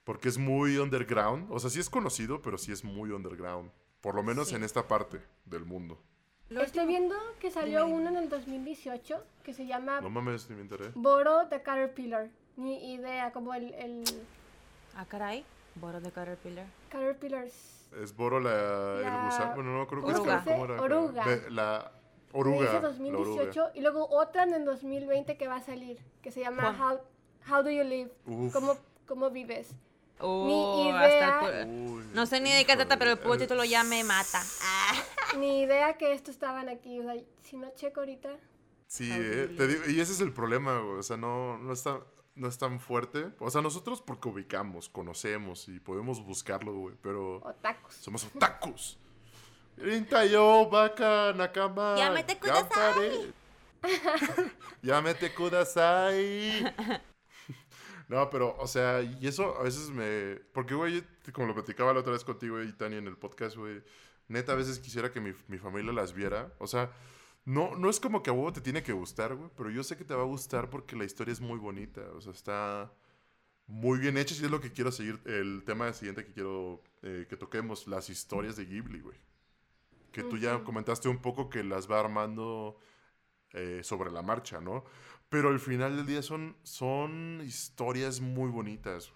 Porque 0.04 0.30
es 0.30 0.38
muy 0.38 0.78
underground. 0.78 1.48
O 1.52 1.60
sea, 1.60 1.70
sí 1.70 1.80
es 1.80 1.90
conocido, 1.90 2.42
pero 2.42 2.58
sí 2.58 2.72
es 2.72 2.84
muy 2.84 3.12
underground. 3.12 3.72
Por 4.02 4.16
lo 4.16 4.24
menos 4.24 4.50
Sí. 4.50 4.56
en 4.56 4.64
esta 4.64 4.88
parte 4.88 5.22
del 5.46 5.64
mundo. 5.66 6.02
Lo 6.50 6.62
Estoy 6.62 6.86
viendo 6.88 7.16
que 7.40 7.52
salió 7.52 7.86
uno 7.88 8.10
en 8.10 8.18
el 8.18 8.30
2018 8.30 9.24
que 9.44 9.54
se 9.54 9.66
llama 9.66 10.02
No 10.02 10.10
mames, 10.10 10.50
ni 10.50 10.56
me 10.56 10.62
enteré. 10.64 10.90
Boro 10.96 11.48
the 11.50 11.62
Caterpillar. 11.62 12.30
Ni 12.58 12.94
idea, 12.94 13.32
como 13.32 13.54
el, 13.54 13.74
el 13.76 14.04
Ah, 14.96 15.06
caray. 15.06 15.46
Boro 15.76 16.02
de 16.02 16.12
Caterpillar. 16.12 16.68
Caterpillars. 16.90 17.83
Es 18.02 18.16
Boro 18.16 18.40
la, 18.40 18.52
La- 18.52 19.18
el 19.20 19.26
gusano. 19.26 19.56
Bueno, 19.56 19.78
no 19.78 19.88
creo 19.88 20.02
que 20.06 20.12
¿Cómo 20.14 20.26
se 20.26 20.36
dice? 20.38 20.52
¿Cómo 20.52 20.66
era? 20.66 20.82
Oruga. 20.82 21.26
La 21.50 21.92
oruga. 22.32 22.62
dice 22.62 22.74
la 22.74 22.80
2018 22.82 23.70
y 23.76 23.82
luego 23.82 24.08
otra 24.10 24.44
en 24.44 24.54
el 24.54 24.66
2020 24.66 25.38
que 25.38 25.48
va 25.48 25.56
a 25.58 25.62
salir 25.62 26.00
que 26.22 26.32
se 26.32 26.40
llama. 26.42 26.76
How, 26.80 27.54
How 27.56 27.64
Do 27.64 27.70
You 27.70 27.84
Live? 27.84 28.12
Uf. 28.26 28.54
¿Cómo, 28.54 28.78
¿Cómo 29.08 29.30
vives? 29.30 29.70
Oh, 30.20 30.90
idea. 30.90 31.40
hasta 31.40 31.62
el 31.62 31.68
pu- 31.68 31.90
Uy, 31.98 32.04
No 32.14 32.26
sé 32.26 32.40
ni 32.40 32.52
de 32.52 32.66
qué 32.66 32.76
trata, 32.76 32.98
pero 32.98 33.12
el 33.12 33.20
puro 33.20 33.38
título 33.38 33.64
ya 33.66 33.84
me 33.84 34.04
mata. 34.04 34.42
Ah. 34.62 34.94
Ni 35.38 35.62
idea 35.64 35.98
que 35.98 36.14
estos 36.14 36.36
estaban 36.36 36.70
aquí. 36.70 37.00
O 37.00 37.04
sea, 37.04 37.16
si 37.42 37.58
no 37.58 37.70
checo 37.76 38.02
ahorita. 38.02 38.30
Sí, 38.88 39.10
eh, 39.12 39.54
te 39.58 39.68
digo, 39.68 39.82
y 39.90 40.00
ese 40.00 40.12
es 40.14 40.22
el 40.22 40.32
problema, 40.32 40.80
güey. 40.80 41.00
O 41.00 41.04
sea, 41.04 41.18
no, 41.18 41.58
no, 41.58 41.74
está, 41.74 42.00
no 42.36 42.48
es 42.48 42.58
tan 42.58 42.80
fuerte. 42.80 43.32
O 43.40 43.50
sea, 43.50 43.62
nosotros 43.62 44.02
porque 44.02 44.30
ubicamos, 44.30 44.90
conocemos 44.90 45.68
y 45.68 45.80
podemos 45.80 46.24
buscarlo, 46.24 46.74
güey. 46.74 46.96
Pero 47.02 47.38
Otakus. 47.38 47.96
somos 47.96 48.26
otakus. 48.26 48.98
Rintayo, 49.78 50.70
baka, 50.70 51.34
nakama. 51.34 51.96
Yamete 51.98 52.38
kudasai. 52.38 53.34
gampare. 53.82 54.52
Yamete 54.82 55.34
kudasai. 55.34 56.74
No, 58.08 58.30
pero, 58.30 58.56
o 58.60 58.68
sea, 58.68 59.02
y 59.02 59.26
eso 59.26 59.58
a 59.58 59.64
veces 59.64 59.90
me... 59.90 60.36
Porque, 60.54 60.76
güey, 60.76 61.04
como 61.32 61.48
lo 61.48 61.54
platicaba 61.54 61.94
la 61.94 62.02
otra 62.02 62.12
vez 62.12 62.24
contigo 62.24 62.62
y 62.62 62.72
Tani 62.74 62.98
en 62.98 63.08
el 63.08 63.18
podcast, 63.18 63.56
güey, 63.56 63.82
neta, 64.28 64.52
a 64.52 64.56
veces 64.56 64.78
quisiera 64.80 65.12
que 65.12 65.22
mi, 65.22 65.34
mi 65.48 65.58
familia 65.58 65.94
las 65.94 66.14
viera. 66.14 66.54
O 66.60 66.68
sea, 66.68 66.92
no, 67.46 67.76
no 67.76 67.90
es 67.90 68.00
como 68.00 68.24
que 68.24 68.30
a 68.30 68.34
huevo 68.34 68.54
te 68.54 68.62
tiene 68.62 68.84
que 68.84 68.94
gustar, 68.94 69.36
güey, 69.36 69.50
pero 69.56 69.70
yo 69.70 69.84
sé 69.84 69.98
que 69.98 70.06
te 70.06 70.16
va 70.16 70.22
a 70.22 70.26
gustar 70.26 70.70
porque 70.70 70.96
la 70.96 71.04
historia 71.04 71.34
es 71.34 71.42
muy 71.42 71.60
bonita. 71.60 72.02
O 72.16 72.22
sea, 72.22 72.32
está 72.32 72.94
muy 73.68 74.00
bien 74.00 74.18
hecha 74.18 74.36
y 74.36 74.46
es 74.46 74.52
lo 74.52 74.62
que 74.62 74.72
quiero 74.72 74.92
seguir. 74.92 75.20
El 75.26 75.64
tema 75.66 75.92
siguiente 75.94 76.26
que 76.26 76.34
quiero 76.34 76.84
eh, 77.02 77.26
que 77.30 77.38
toquemos, 77.38 77.88
las 77.88 78.10
historias 78.10 78.56
de 78.56 78.66
Ghibli, 78.66 79.02
güey. 79.02 79.18
Que 80.12 80.24
tú 80.24 80.38
ya 80.38 80.64
comentaste 80.64 81.10
un 81.10 81.22
poco 81.22 81.50
que 81.50 81.64
las 81.64 81.90
va 81.90 82.00
armando 82.00 82.78
eh, 83.52 83.82
sobre 83.84 84.12
la 84.12 84.22
marcha, 84.22 84.62
¿no? 84.62 84.86
Pero 85.30 85.50
al 85.50 85.60
final 85.60 85.98
del 85.98 86.06
día 86.06 86.22
son, 86.22 86.56
son 86.64 87.42
historias 87.44 88.22
muy 88.22 88.52
bonitas. 88.52 89.12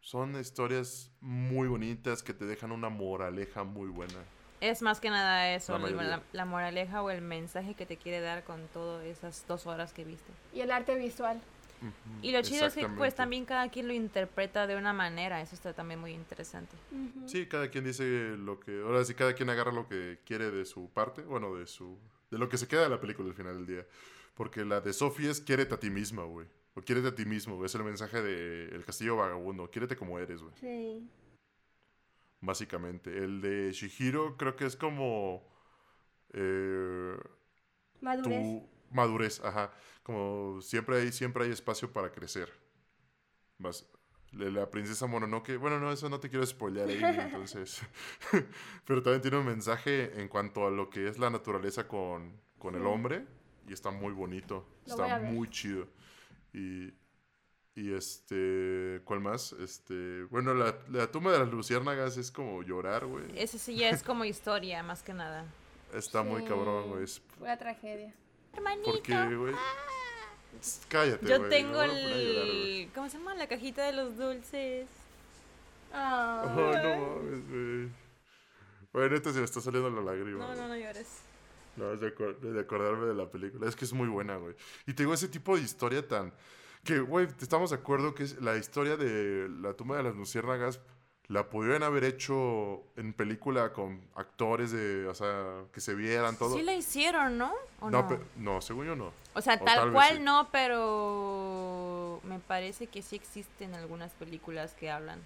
Son 0.00 0.38
historias 0.38 1.10
muy 1.20 1.66
bonitas 1.66 2.22
que 2.22 2.34
te 2.34 2.44
dejan 2.44 2.70
una 2.72 2.90
moraleja 2.90 3.64
muy 3.64 3.88
buena. 3.88 4.22
Es 4.70 4.80
más 4.80 4.98
que 4.98 5.10
nada 5.10 5.54
eso, 5.54 5.78
La 6.32 6.44
moraleja 6.46 7.02
o 7.02 7.10
el 7.10 7.20
mensaje 7.20 7.74
que 7.74 7.84
te 7.84 7.98
quiere 7.98 8.20
dar 8.20 8.44
con 8.44 8.66
todas 8.68 9.04
esas 9.04 9.46
dos 9.46 9.66
horas 9.66 9.92
que 9.92 10.04
viste. 10.04 10.32
Y 10.54 10.60
el 10.60 10.70
arte 10.70 10.94
visual. 10.94 11.38
Y 12.22 12.32
lo 12.32 12.40
chido 12.40 12.64
es 12.64 12.74
que 12.74 12.88
pues 12.88 13.14
también 13.14 13.44
cada 13.44 13.68
quien 13.68 13.88
lo 13.88 13.92
interpreta 13.92 14.66
de 14.66 14.76
una 14.76 14.94
manera, 14.94 15.42
eso 15.42 15.54
está 15.54 15.74
también 15.74 16.00
muy 16.00 16.12
interesante. 16.12 16.74
Sí, 17.26 17.46
cada 17.46 17.68
quien 17.68 17.84
dice 17.84 18.36
lo 18.38 18.58
que... 18.58 18.80
Ahora 18.80 19.04
sí, 19.04 19.12
cada 19.12 19.34
quien 19.34 19.50
agarra 19.50 19.70
lo 19.70 19.86
que 19.86 20.18
quiere 20.24 20.50
de 20.50 20.64
su 20.64 20.88
parte, 20.88 21.20
bueno, 21.22 21.54
de 21.54 21.66
su... 21.66 21.98
De 22.30 22.38
lo 22.38 22.48
que 22.48 22.56
se 22.56 22.66
queda 22.66 22.84
de 22.84 22.88
la 22.88 23.00
película 23.00 23.28
al 23.28 23.34
final 23.34 23.54
del 23.56 23.66
día. 23.66 23.86
Porque 24.34 24.64
la 24.64 24.80
de 24.80 24.94
Sophie 24.94 25.28
es 25.28 25.42
quiérete 25.42 25.74
a 25.74 25.78
ti 25.78 25.90
misma, 25.90 26.24
güey. 26.24 26.46
O 26.74 26.80
quiérete 26.80 27.08
a 27.08 27.14
ti 27.14 27.26
mismo, 27.26 27.56
güey. 27.56 27.66
Es 27.66 27.74
el 27.74 27.84
mensaje 27.84 28.22
de 28.22 28.74
El 28.74 28.82
Castillo 28.84 29.16
Vagabundo. 29.16 29.70
Quiérete 29.70 29.94
como 29.94 30.18
eres, 30.18 30.40
güey. 30.40 30.54
Sí. 30.58 31.06
Básicamente. 32.44 33.10
El 33.16 33.40
de 33.40 33.72
Shihiro 33.72 34.36
creo 34.36 34.54
que 34.56 34.66
es 34.66 34.76
como... 34.76 35.42
eh, 36.32 37.16
Madurez. 38.00 38.60
tu 38.60 38.68
madurez, 38.90 39.40
ajá. 39.42 39.72
Como 40.02 40.60
siempre 40.60 40.96
hay, 40.98 41.12
siempre 41.12 41.44
hay 41.44 41.50
espacio 41.50 41.90
para 41.92 42.12
crecer. 42.12 42.52
Más, 43.58 43.88
la, 44.32 44.70
princesa 44.70 45.06
Mononoke, 45.06 45.56
bueno, 45.56 45.80
no, 45.80 45.90
eso 45.90 46.08
no 46.08 46.20
te 46.20 46.28
quiero 46.28 46.44
spoilear 46.44 46.88
ahí, 46.88 47.00
entonces. 47.20 47.80
Pero 48.84 49.02
también 49.02 49.22
tiene 49.22 49.38
un 49.38 49.46
mensaje 49.46 50.20
en 50.20 50.28
cuanto 50.28 50.66
a 50.66 50.70
lo 50.70 50.90
que 50.90 51.08
es 51.08 51.18
la 51.18 51.30
naturaleza 51.30 51.88
con, 51.88 52.40
con 52.58 52.74
el 52.74 52.86
hombre. 52.86 53.26
Y 53.66 53.72
está 53.72 53.90
muy 53.90 54.12
bonito. 54.12 54.68
Lo 54.86 54.92
está 54.92 55.18
muy 55.20 55.48
chido. 55.48 55.88
Y 56.52 56.92
Y 57.76 57.92
este, 57.92 59.00
¿cuál 59.04 59.20
más? 59.20 59.52
Este, 59.54 60.22
bueno, 60.30 60.54
la, 60.54 60.76
la 60.90 61.10
tumba 61.10 61.32
de 61.32 61.40
las 61.40 61.48
luciérnagas 61.50 62.16
es 62.16 62.30
como 62.30 62.62
llorar, 62.62 63.04
güey. 63.06 63.24
Ese 63.36 63.58
sí 63.58 63.74
ya 63.76 63.90
es 63.90 64.02
como 64.04 64.24
historia, 64.24 64.82
más 64.84 65.02
que 65.02 65.12
nada. 65.12 65.44
Está 65.92 66.22
muy 66.22 66.44
cabrón, 66.44 66.90
güey. 66.90 67.04
Es- 67.04 67.20
Pura 67.38 67.56
tragedia. 67.58 68.14
Hermanito. 68.52 68.92
Porque, 68.92 69.34
güey. 69.36 69.54
Cállate, 70.88 71.26
Yo 71.26 71.48
tengo 71.48 71.72
llorar, 71.84 71.90
el. 71.90 72.90
¿Cómo 72.94 73.10
se 73.10 73.18
llama? 73.18 73.34
La 73.34 73.48
cajita 73.48 73.84
de 73.86 73.92
los 73.92 74.16
dulces. 74.16 74.86
Ah. 75.92 76.44
Oh, 76.46 76.50
no 76.56 77.16
mames, 77.16 77.48
güey. 77.50 77.88
Güey, 78.92 79.10
neta 79.10 79.32
se 79.32 79.38
me 79.40 79.44
está 79.44 79.60
saliendo 79.60 79.90
la 79.90 80.00
lágrima. 80.12 80.38
No, 80.38 80.46
güey. 80.46 80.58
no, 80.58 80.68
no 80.68 80.76
llores. 80.76 81.08
No, 81.76 81.92
es 81.92 82.00
de, 82.00 82.14
acor- 82.14 82.38
de 82.38 82.60
acordarme 82.60 83.06
de 83.06 83.14
la 83.14 83.28
película. 83.28 83.68
Es 83.68 83.74
que 83.74 83.84
es 83.84 83.92
muy 83.92 84.06
buena, 84.08 84.36
güey. 84.36 84.54
Y 84.86 84.94
te 84.94 85.02
digo, 85.02 85.12
ese 85.12 85.26
tipo 85.26 85.56
de 85.56 85.62
historia 85.62 86.06
tan... 86.06 86.32
Que, 86.84 87.00
güey, 87.00 87.28
estamos 87.40 87.70
de 87.70 87.76
acuerdo 87.76 88.14
que 88.14 88.24
es 88.24 88.40
la 88.40 88.56
historia 88.56 88.96
de 88.96 89.48
la 89.48 89.74
tumba 89.74 89.96
de 89.96 90.02
las 90.02 90.14
luciérnagas 90.14 90.80
la 91.28 91.48
pudieran 91.48 91.82
haber 91.82 92.04
hecho 92.04 92.82
en 92.96 93.14
película 93.14 93.72
con 93.72 94.00
actores 94.14 94.72
de... 94.72 95.06
O 95.06 95.14
sea, 95.14 95.62
que 95.72 95.80
se 95.80 95.94
vieran 95.94 96.36
todo. 96.36 96.54
Sí 96.54 96.62
la 96.62 96.74
hicieron, 96.74 97.38
¿no? 97.38 97.54
¿O 97.80 97.90
no, 97.90 98.06
no? 98.36 98.60
según 98.60 98.86
yo 98.86 98.96
no. 98.96 99.12
O 99.32 99.40
sea, 99.40 99.54
o 99.54 99.64
tal, 99.64 99.92
cual 99.92 100.16
sí. 100.16 100.22
no, 100.22 100.48
pero 100.52 102.20
me 102.24 102.38
parece 102.40 102.88
que 102.88 103.00
sí 103.00 103.16
existen 103.16 103.74
algunas 103.74 104.12
películas 104.12 104.74
que 104.74 104.90
hablan 104.90 105.18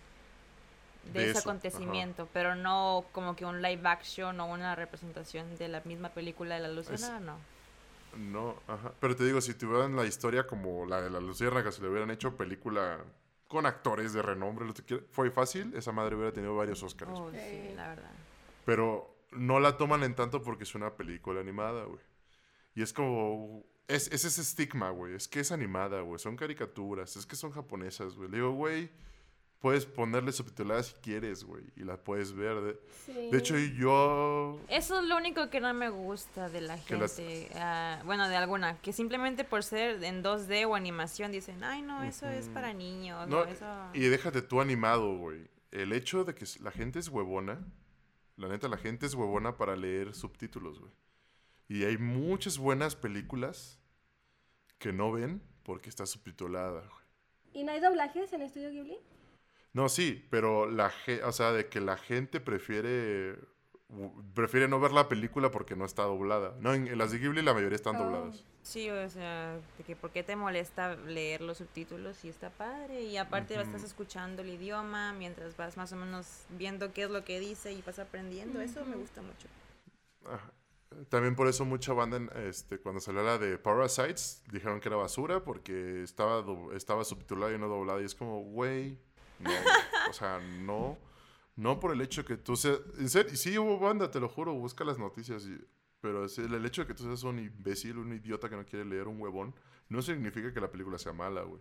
de, 1.13 1.21
De 1.21 1.31
ese 1.31 1.39
eso, 1.41 1.49
acontecimiento, 1.49 2.29
pero 2.33 2.55
no 2.55 3.05
como 3.13 3.35
que 3.35 3.45
un 3.45 3.61
live 3.61 3.89
action 3.89 4.39
o 4.41 4.47
una 4.47 4.77
representación 4.77 5.57
de 5.57 5.69
la 5.69 5.81
misma 5.81 6.11
película 6.11 6.55
de 6.55 6.61
la 6.61 6.69
Luciana, 6.69 7.19
no. 7.19 7.37
No, 8.17 8.57
ajá. 8.67 8.93
Pero 9.01 9.15
te 9.17 9.25
digo, 9.25 9.41
si 9.41 9.55
tuvieran 9.55 9.95
la 9.97 10.05
historia 10.07 10.47
como 10.47 10.87
la 10.87 11.01
de 11.03 11.11
las 11.11 11.23
luciérnagas, 11.23 11.75
si 11.77 11.83
le 11.83 11.89
hubieran 11.89 12.11
hecho 12.11 12.37
película 12.37 13.05
con 13.47 13.67
actores 13.67 14.13
de 14.13 14.23
renombre, 14.23 14.67
lo 14.67 14.75
que 14.75 14.83
quiera, 14.83 15.03
fue 15.11 15.31
fácil, 15.31 15.73
esa 15.75 15.93
madre 15.93 16.17
hubiera 16.17 16.33
tenido 16.33 16.55
varios 16.57 16.83
Oscars. 16.83 17.13
Oh, 17.15 17.31
sí, 17.31 17.39
Sí. 17.39 17.75
la 17.75 17.89
verdad. 17.89 18.11
Pero 18.65 19.15
no 19.33 19.61
la 19.61 19.77
toman 19.77 20.03
en 20.03 20.15
tanto 20.15 20.43
porque 20.43 20.65
es 20.65 20.75
una 20.75 20.95
película 20.97 21.41
animada, 21.41 21.85
güey. 21.85 22.01
Y 22.75 22.83
es 22.83 22.93
como... 22.93 23.65
Es, 23.89 24.09
es 24.13 24.27
ese 24.27 24.43
estigma, 24.43 24.91
güey. 24.91 25.15
Es 25.15 25.29
que 25.29 25.41
es 25.41 25.51
animada, 25.51 26.03
güey. 26.03 26.19
Son 26.19 26.37
caricaturas. 26.37 27.17
Es 27.17 27.25
que 27.25 27.37
son 27.37 27.53
japonesas, 27.53 28.15
güey. 28.17 28.29
Le 28.29 28.37
digo, 28.37 28.51
güey, 28.53 28.91
puedes 29.61 29.87
ponerle 29.87 30.31
subtitulada 30.33 30.83
si 30.83 30.95
quieres, 30.95 31.45
güey. 31.45 31.65
Y 31.77 31.85
la 31.85 31.97
puedes 31.97 32.33
ver. 32.33 32.61
De, 32.61 32.81
Sí. 33.07 33.13
de 33.31 33.39
hecho, 33.39 33.57
yo... 33.59 34.61
Eso 34.69 35.01
es 35.01 35.07
lo 35.07 35.17
único 35.17 35.51
que 35.51 35.61
no 35.61 35.73
me 35.75 35.89
gusta 35.89 36.49
de 36.49 36.61
la 36.61 36.77
las- 36.77 37.17
gente. 37.17 37.51
ah, 37.57 38.01
bueno, 38.05 38.29
de 38.29 38.37
alguna. 38.37 38.79
Que 38.81 38.93
simplemente 38.93 39.45
por 39.45 39.63
ser 39.65 40.03
en 40.05 40.23
2D 40.23 40.65
o 40.67 40.75
animación 40.75 41.33
dicen, 41.33 41.65
ay, 41.65 41.83
no, 41.83 42.03
eso 42.05 42.29
es 42.29 42.45
Ujú. 42.47 42.55
para 42.55 42.73
niños. 42.73 43.27
No, 43.29 43.39
o 43.41 43.45
eso... 43.45 43.67
Y 43.95 44.01
déjate 44.03 44.43
tú 44.43 44.61
animado, 44.61 45.17
güey. 45.17 45.49
El 45.71 45.93
hecho 45.93 46.25
de 46.25 46.35
que 46.35 46.45
la 46.61 46.71
gente 46.71 46.99
es 46.99 47.09
huevona, 47.09 47.59
la 48.37 48.49
neta, 48.49 48.69
la 48.69 48.77
gente 48.79 49.07
es 49.07 49.15
huevona 49.15 49.57
para 49.57 49.75
leer 49.77 50.15
subtítulos, 50.15 50.79
güey. 50.79 50.93
Y 51.69 51.85
hay 51.85 51.99
muchas 51.99 52.57
buenas 52.59 52.95
películas 52.97 53.79
que 54.79 54.93
no 54.93 55.11
ven 55.13 55.43
porque 55.65 55.89
está 55.91 56.07
subtitulada, 56.07 56.81
güey. 56.81 57.05
¿Y 57.53 57.65
no 57.65 57.73
hay 57.73 57.81
doblajes 57.81 58.33
en 58.33 58.43
Estudio 58.43 58.71
Ghibli? 58.71 58.99
No, 59.73 59.89
sí, 59.89 60.27
pero 60.31 60.67
la 60.71 60.93
o 61.25 61.33
sea, 61.33 61.53
de 61.53 61.69
que 61.69 61.81
la 61.81 61.97
gente 61.97 62.41
prefiere 62.41 63.39
prefiere 64.35 64.69
no 64.69 64.81
ver 64.81 64.93
la 64.93 65.09
película 65.09 65.51
porque 65.51 65.75
no 65.75 65.85
está 65.87 66.03
doblada. 66.03 66.55
No, 66.61 66.75
en, 66.75 66.89
en 66.89 66.99
las 66.99 67.11
de 67.11 67.19
Ghibli 67.19 67.41
la 67.43 67.55
mayoría 67.55 67.77
están 67.77 67.97
Oh. 67.97 68.05
dobladas. 68.05 68.45
Sí, 68.63 68.91
o 68.91 69.09
sea, 69.09 69.59
de 69.79 69.85
que 69.85 69.97
¿por 69.97 70.11
qué 70.11 70.23
te 70.23 70.37
molesta 70.37 70.95
leer 70.95 71.41
los 71.41 71.57
subtítulos 71.59 72.19
si 72.19 72.29
está 72.29 72.51
padre? 72.51 73.03
Y 73.05 73.17
aparte 73.17 73.55
Ujú. 73.55 73.63
estás 73.63 73.85
escuchando 73.85 74.43
el 74.43 74.51
idioma 74.51 75.15
mientras 75.15 75.57
vas 75.57 75.79
más 75.79 75.91
o 75.95 75.97
menos 75.97 76.45
viendo 76.51 76.93
qué 76.93 77.05
es 77.05 77.11
lo 77.11 77.25
que 77.25 77.41
dice 77.41 77.73
y 77.73 77.81
vas 77.81 77.99
aprendiendo. 77.99 78.61
Eso 78.61 78.85
me 78.85 78.97
gusta 78.97 79.23
mucho. 79.23 79.49
Ajá. 80.27 80.53
También 81.09 81.35
por 81.35 81.49
eso 81.49 81.65
mucha 81.65 81.93
banda, 81.95 82.19
este, 82.41 82.79
cuando 82.79 83.01
salió 83.01 83.23
la 83.23 83.39
de 83.39 83.57
Parasites, 83.59 84.43
dijeron 84.51 84.81
que 84.81 84.89
era 84.89 84.97
basura 84.97 85.45
porque 85.45 86.03
estaba, 86.03 86.45
estaba 86.75 87.05
subtitulada 87.05 87.55
y 87.55 87.59
no 87.59 87.69
doblada. 87.69 88.03
Y 88.03 88.05
es 88.05 88.15
como, 88.15 88.41
güey, 88.43 88.99
no. 89.41 89.51
o 90.09 90.13
sea, 90.13 90.39
no. 90.41 90.99
No 91.57 91.81
por 91.81 91.93
el 91.93 92.01
hecho 92.01 92.25
que 92.25 92.37
tú 92.37 92.55
seas... 92.57 92.79
En 92.99 93.09
serio, 93.09 93.35
sí 93.37 93.59
hubo 93.59 93.79
banda, 93.81 94.11
te 94.11 94.21
lo 94.21 94.29
juro, 94.29 94.55
busca 94.55 94.85
las 94.85 94.99
noticias. 94.99 95.45
y- 95.45 95.59
pero 96.01 96.25
es 96.27 96.39
el, 96.39 96.55
el 96.55 96.65
hecho 96.65 96.83
de 96.83 96.87
que 96.87 96.95
tú 96.95 97.03
seas 97.03 97.25
un 97.25 97.41
imbécil, 97.41 97.99
un 97.99 98.13
idiota 98.13 98.49
que 98.49 98.55
no 98.57 98.65
quiere 98.65 98.85
leer 98.85 99.09
un 99.09 99.21
huevón, 99.21 99.53
no 99.89 100.01
significa 100.01 100.53
que 100.55 100.61
la 100.61 100.71
película 100.71 100.97
sea 100.99 101.13
mala, 101.13 101.43
güey. 101.43 101.61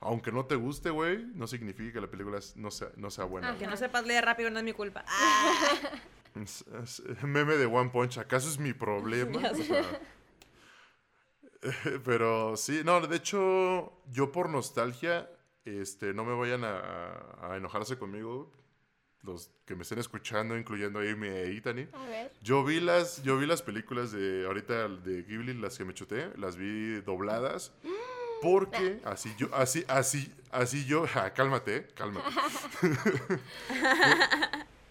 Aunque 0.00 0.30
no 0.30 0.44
te 0.46 0.54
guste, 0.54 0.90
güey, 0.90 1.24
no 1.34 1.46
significa 1.48 1.94
que 1.94 2.00
la 2.00 2.06
película 2.10 2.38
no 2.54 2.70
sea, 2.70 2.90
no 2.96 3.10
sea 3.10 3.24
buena. 3.24 3.48
Ah, 3.48 3.50
güey. 3.52 3.60
que 3.60 3.66
no 3.66 3.76
sepas 3.76 4.06
leer 4.06 4.24
rápido 4.24 4.50
no 4.50 4.58
es 4.58 4.64
mi 4.64 4.72
culpa. 4.72 5.04
Es- 6.40 6.64
es- 6.82 7.02
meme 7.22 7.54
de 7.56 7.66
One 7.66 7.90
Punch, 7.90 8.18
¿acaso 8.18 8.48
es 8.48 8.58
mi 8.58 8.72
problema? 8.72 9.40
O 9.50 9.54
sea, 9.54 9.84
pero 12.04 12.56
sí, 12.56 12.82
no, 12.84 13.00
de 13.06 13.16
hecho, 13.16 13.92
yo 14.10 14.30
por 14.32 14.48
nostalgia, 14.50 15.30
este, 15.64 16.12
no 16.14 16.24
me 16.24 16.34
vayan 16.34 16.64
a, 16.64 17.36
a 17.40 17.56
enojarse 17.56 17.96
conmigo, 17.98 18.52
los 19.22 19.50
que 19.64 19.74
me 19.74 19.82
estén 19.82 19.98
escuchando, 19.98 20.56
incluyendo 20.58 20.98
a 20.98 21.02
Amy 21.02 21.28
e 21.28 21.52
Itani. 21.54 21.86
Yo 22.42 22.64
vi 22.64 22.80
las, 22.80 23.22
yo 23.22 23.38
vi 23.38 23.46
las 23.46 23.62
películas 23.62 24.12
de 24.12 24.44
ahorita 24.46 24.88
de 24.88 25.22
Ghibli, 25.22 25.54
las 25.54 25.78
que 25.78 25.84
me 25.84 25.94
chuté, 25.94 26.30
las 26.36 26.56
vi 26.56 27.00
dobladas. 27.00 27.72
Porque 28.42 29.00
así 29.04 29.32
yo, 29.38 29.48
así, 29.54 29.84
así, 29.88 30.30
así 30.50 30.84
yo, 30.84 31.06
ja, 31.06 31.30
cálmate, 31.34 31.86
cálmate. 31.94 32.26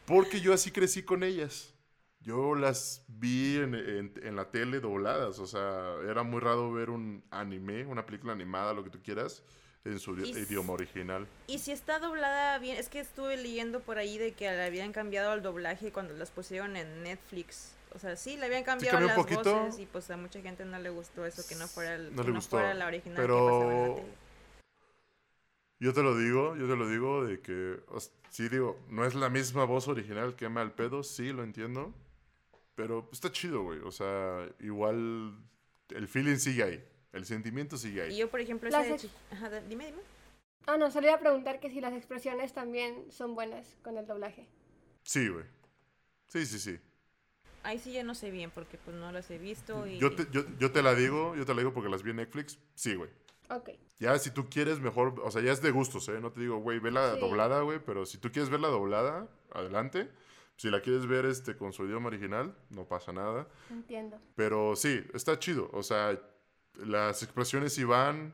porque 0.05 0.41
yo 0.41 0.53
así 0.53 0.71
crecí 0.71 1.03
con 1.03 1.23
ellas. 1.23 1.73
Yo 2.21 2.55
las 2.55 3.03
vi 3.07 3.57
en, 3.57 3.75
en- 3.75 4.13
en 4.23 4.35
la 4.35 4.49
tele 4.49 4.79
dobladas, 4.79 5.39
o 5.39 5.45
sea, 5.45 5.95
era 6.09 6.23
muy 6.23 6.39
raro 6.39 6.71
ver 6.71 6.89
un 6.89 7.23
anime, 7.31 7.85
una 7.85 8.05
película 8.05 8.31
animada, 8.31 8.73
lo 8.73 8.83
que 8.83 8.89
tú 8.89 9.01
quieras, 9.03 9.43
en 9.85 9.99
su 9.99 10.17
Y 10.17 10.29
idioma 10.31 10.73
original. 10.73 11.27
y 11.47 11.59
si 11.59 11.71
está 11.71 11.99
doblada 11.99 12.57
bien, 12.59 12.77
es 12.77 12.87
que 12.89 12.99
estuve 12.99 13.35
leyendo 13.37 13.81
por 13.81 13.97
ahí 13.97 14.17
de 14.17 14.31
que 14.31 14.49
le 14.49 14.63
habían 14.63 14.93
cambiado 14.93 15.33
el 15.33 15.41
doblaje 15.41 15.91
cuando 15.91 16.13
las 16.13 16.31
pusieron 16.31 16.77
en 16.77 17.03
Netflix. 17.03 17.75
O 17.93 17.99
sea, 17.99 18.15
sí, 18.15 18.37
le 18.37 18.45
habían 18.47 18.63
cambiado 18.63 18.99
las 19.01 19.17
un 19.17 19.23
poquito. 19.23 19.53
voces 19.65 19.79
y 19.79 19.85
pues 19.85 20.09
a 20.09 20.17
mucha 20.17 20.41
gente 20.41 20.65
no 20.65 20.79
le 20.79 20.89
gustó 20.89 21.25
eso, 21.25 21.43
que 21.47 21.55
no 21.55 21.67
fuera, 21.67 21.95
el, 21.95 22.15
No 22.15 22.21
que 22.21 22.27
le 22.27 22.33
no 22.33 22.35
gustó, 22.39 22.57
fuera 22.57 22.73
la 22.73 22.87
original 22.87 23.17
pero- 23.17 23.95
que 23.95 24.01
la. 24.01 24.07
Yo 25.79 25.93
te 25.93 26.01
lo 26.01 26.17
digo, 26.17 26.55
yo 26.55 26.65
te 26.67 26.75
lo 26.77 26.87
digo 26.87 27.25
de 27.25 27.41
que, 27.41 27.77
sí 28.29 28.47
digo, 28.47 28.79
no 28.89 29.03
es 29.05 29.15
la 29.15 29.29
misma 29.29 29.65
voz 29.65 29.89
original 29.89 30.33
que 30.35 30.45
al 30.45 30.71
pedo, 30.71 31.03
sí, 31.03 31.33
lo 31.33 31.43
entiendo, 31.43 31.93
pero 32.75 33.09
está 33.11 33.31
chido, 33.33 33.63
güey, 33.63 33.79
o 33.79 33.91
sea, 33.91 34.47
igual 34.61 35.35
el 35.89 36.07
feeling 36.07 36.37
sigue 36.37 36.63
ahí, 36.63 36.83
el 37.13 37.25
sentimiento 37.25 37.77
sigue 37.77 37.97
Y 38.07 38.11
ahí. 38.11 38.17
yo, 38.17 38.29
por 38.29 38.41
ejemplo, 38.41 38.69
de 38.69 38.97
chi- 38.97 39.09
Ajá, 39.31 39.49
dime, 39.61 39.85
dime. 39.85 40.01
Ah, 40.65 40.77
no, 40.77 40.89
solo 40.91 41.07
iba 41.07 41.15
a 41.15 41.19
preguntar 41.19 41.59
que 41.59 41.69
si 41.69 41.81
las 41.81 41.93
expresiones 41.93 42.53
también 42.53 43.11
son 43.11 43.35
buenas 43.35 43.75
con 43.83 43.97
el 43.97 44.05
doblaje. 44.07 44.47
Sí, 45.03 45.27
güey. 45.27 45.45
Sí, 46.27 46.45
sí, 46.45 46.59
sí. 46.59 46.79
Ahí 47.63 47.79
sí 47.79 47.93
ya 47.93 48.03
no 48.03 48.15
sé 48.15 48.29
bien 48.31 48.51
porque 48.51 48.77
pues 48.77 48.95
no 48.97 49.11
las 49.11 49.29
he 49.31 49.37
visto 49.37 49.87
y... 49.87 49.97
Yo 49.99 50.13
te, 50.15 50.27
yo, 50.31 50.43
yo 50.59 50.71
te 50.71 50.81
la 50.81 50.95
digo, 50.95 51.35
yo 51.35 51.45
te 51.45 51.53
la 51.53 51.59
digo 51.59 51.73
porque 51.73 51.89
las 51.89 52.03
vi 52.03 52.09
en 52.11 52.17
Netflix, 52.17 52.59
sí, 52.75 52.95
güey. 52.95 53.09
Ok. 53.49 53.69
Ya 53.99 54.17
si 54.19 54.31
tú 54.31 54.49
quieres 54.49 54.79
mejor, 54.79 55.15
o 55.23 55.31
sea, 55.31 55.41
ya 55.41 55.51
es 55.51 55.61
de 55.61 55.71
gustos, 55.71 56.07
¿eh? 56.09 56.19
No 56.19 56.31
te 56.31 56.41
digo, 56.41 56.57
güey, 56.57 56.79
ve 56.79 56.91
la 56.91 57.13
Sí. 57.15 57.19
doblada, 57.19 57.61
güey, 57.61 57.79
pero 57.79 58.05
si 58.05 58.17
tú 58.17 58.31
quieres 58.31 58.49
ver 58.49 58.59
la 58.59 58.69
doblada, 58.69 59.27
adelante. 59.51 60.09
Si 60.55 60.69
la 60.69 60.81
quieres 60.81 61.07
ver 61.07 61.25
este 61.25 61.55
con 61.57 61.73
su 61.73 61.85
idioma 61.85 62.07
original, 62.07 62.55
no 62.69 62.85
pasa 62.85 63.11
nada. 63.11 63.47
Entiendo. 63.69 64.19
Pero 64.35 64.75
sí, 64.75 65.03
está 65.13 65.37
chido. 65.39 65.69
O 65.73 65.83
sea, 65.83 66.19
las 66.75 67.23
expresiones 67.23 67.83
van 67.85 68.33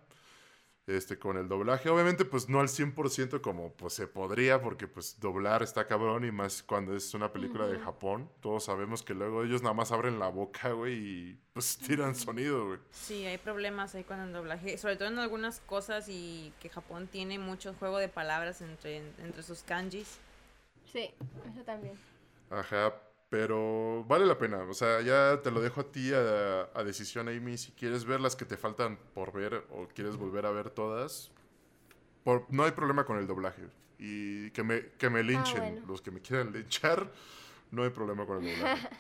este, 0.90 1.20
con 1.20 1.38
el 1.38 1.48
doblaje. 1.48 1.90
Obviamente, 1.90 2.26
pues 2.26 2.50
no 2.50 2.60
al 2.60 2.68
100% 2.68 3.42
como 3.42 3.74
pues, 3.74 3.94
se 3.94 4.08
podría, 4.08 4.62
porque 4.62 4.88
pues 4.88 5.20
doblar 5.20 5.62
está 5.62 5.86
cabrón 5.86 6.26
y 6.26 6.32
más 6.32 6.64
cuando 6.64 6.96
es 6.96 7.14
una 7.14 7.32
película 7.32 7.68
de. 7.68 7.80
Japón. 7.80 8.30
Todos 8.42 8.66
sabemos 8.66 9.04
que 9.04 9.14
luego 9.14 9.44
ellos 9.44 9.62
nada 9.62 9.74
más 9.74 9.92
abren 9.92 10.20
la 10.20 10.28
boca, 10.28 10.72
güey, 10.72 10.94
y 10.96 11.40
pues 11.54 11.78
tiran 11.78 12.16
sonido, 12.16 12.68
güey. 12.68 12.80
Sí, 12.92 13.26
hay 13.26 13.38
problemas 13.38 13.96
ahí 13.96 14.04
con 14.04 14.20
el 14.20 14.34
doblaje, 14.34 14.78
sobre 14.78 14.96
todo 14.98 15.08
en 15.08 15.20
algunas 15.20 15.60
cosas 15.62 16.08
y 16.10 16.52
que 16.60 16.70
Japón 16.70 17.08
tiene 17.08 17.40
mucho 17.40 17.74
juego 17.76 18.00
de 18.00 18.10
palabras 18.10 18.62
entre, 18.62 18.98
entre 18.98 19.44
sus 19.44 19.64
kanjis. 19.64 20.18
Sí, 20.92 21.12
eso 21.52 21.64
también. 21.64 21.94
Ajá, 22.50 22.94
pero 23.30 24.04
vale 24.06 24.26
la 24.26 24.38
pena. 24.38 24.64
O 24.64 24.74
sea, 24.74 25.02
ya 25.02 25.42
te 25.42 25.52
lo 25.52 25.62
dejo 25.62 25.82
a 25.82 25.92
ti 25.92 26.12
a, 26.14 26.70
a 26.74 26.84
decisión, 26.84 27.28
Amy. 27.30 27.58
Si 27.58 27.72
quieres 27.72 28.06
ver 28.06 28.20
las 28.22 28.36
que 28.36 28.46
te 28.46 28.58
faltan 28.58 28.98
por 29.14 29.32
ver 29.34 29.66
o 29.72 29.88
quieres 29.88 30.18
volver 30.18 30.46
a 30.46 30.52
ver 30.52 30.70
todas, 30.70 31.32
por- 32.24 32.46
no 32.50 32.64
hay 32.64 32.72
problema 32.72 33.06
con 33.06 33.18
el 33.18 33.28
doblaje. 33.28 33.64
Y 33.98 34.50
que 34.52 34.64
me, 34.64 34.88
que 34.98 35.10
me 35.10 35.24
linchen. 35.24 35.60
bueno. 35.60 35.88
Los 35.88 36.02
que 36.02 36.12
me 36.12 36.22
quieran 36.22 36.52
linchar, 36.54 37.12
no 37.72 37.84
hay 37.84 37.90
problema 37.90 38.26
con 38.26 38.44
el 38.46 38.56
doblaje. 38.58 38.88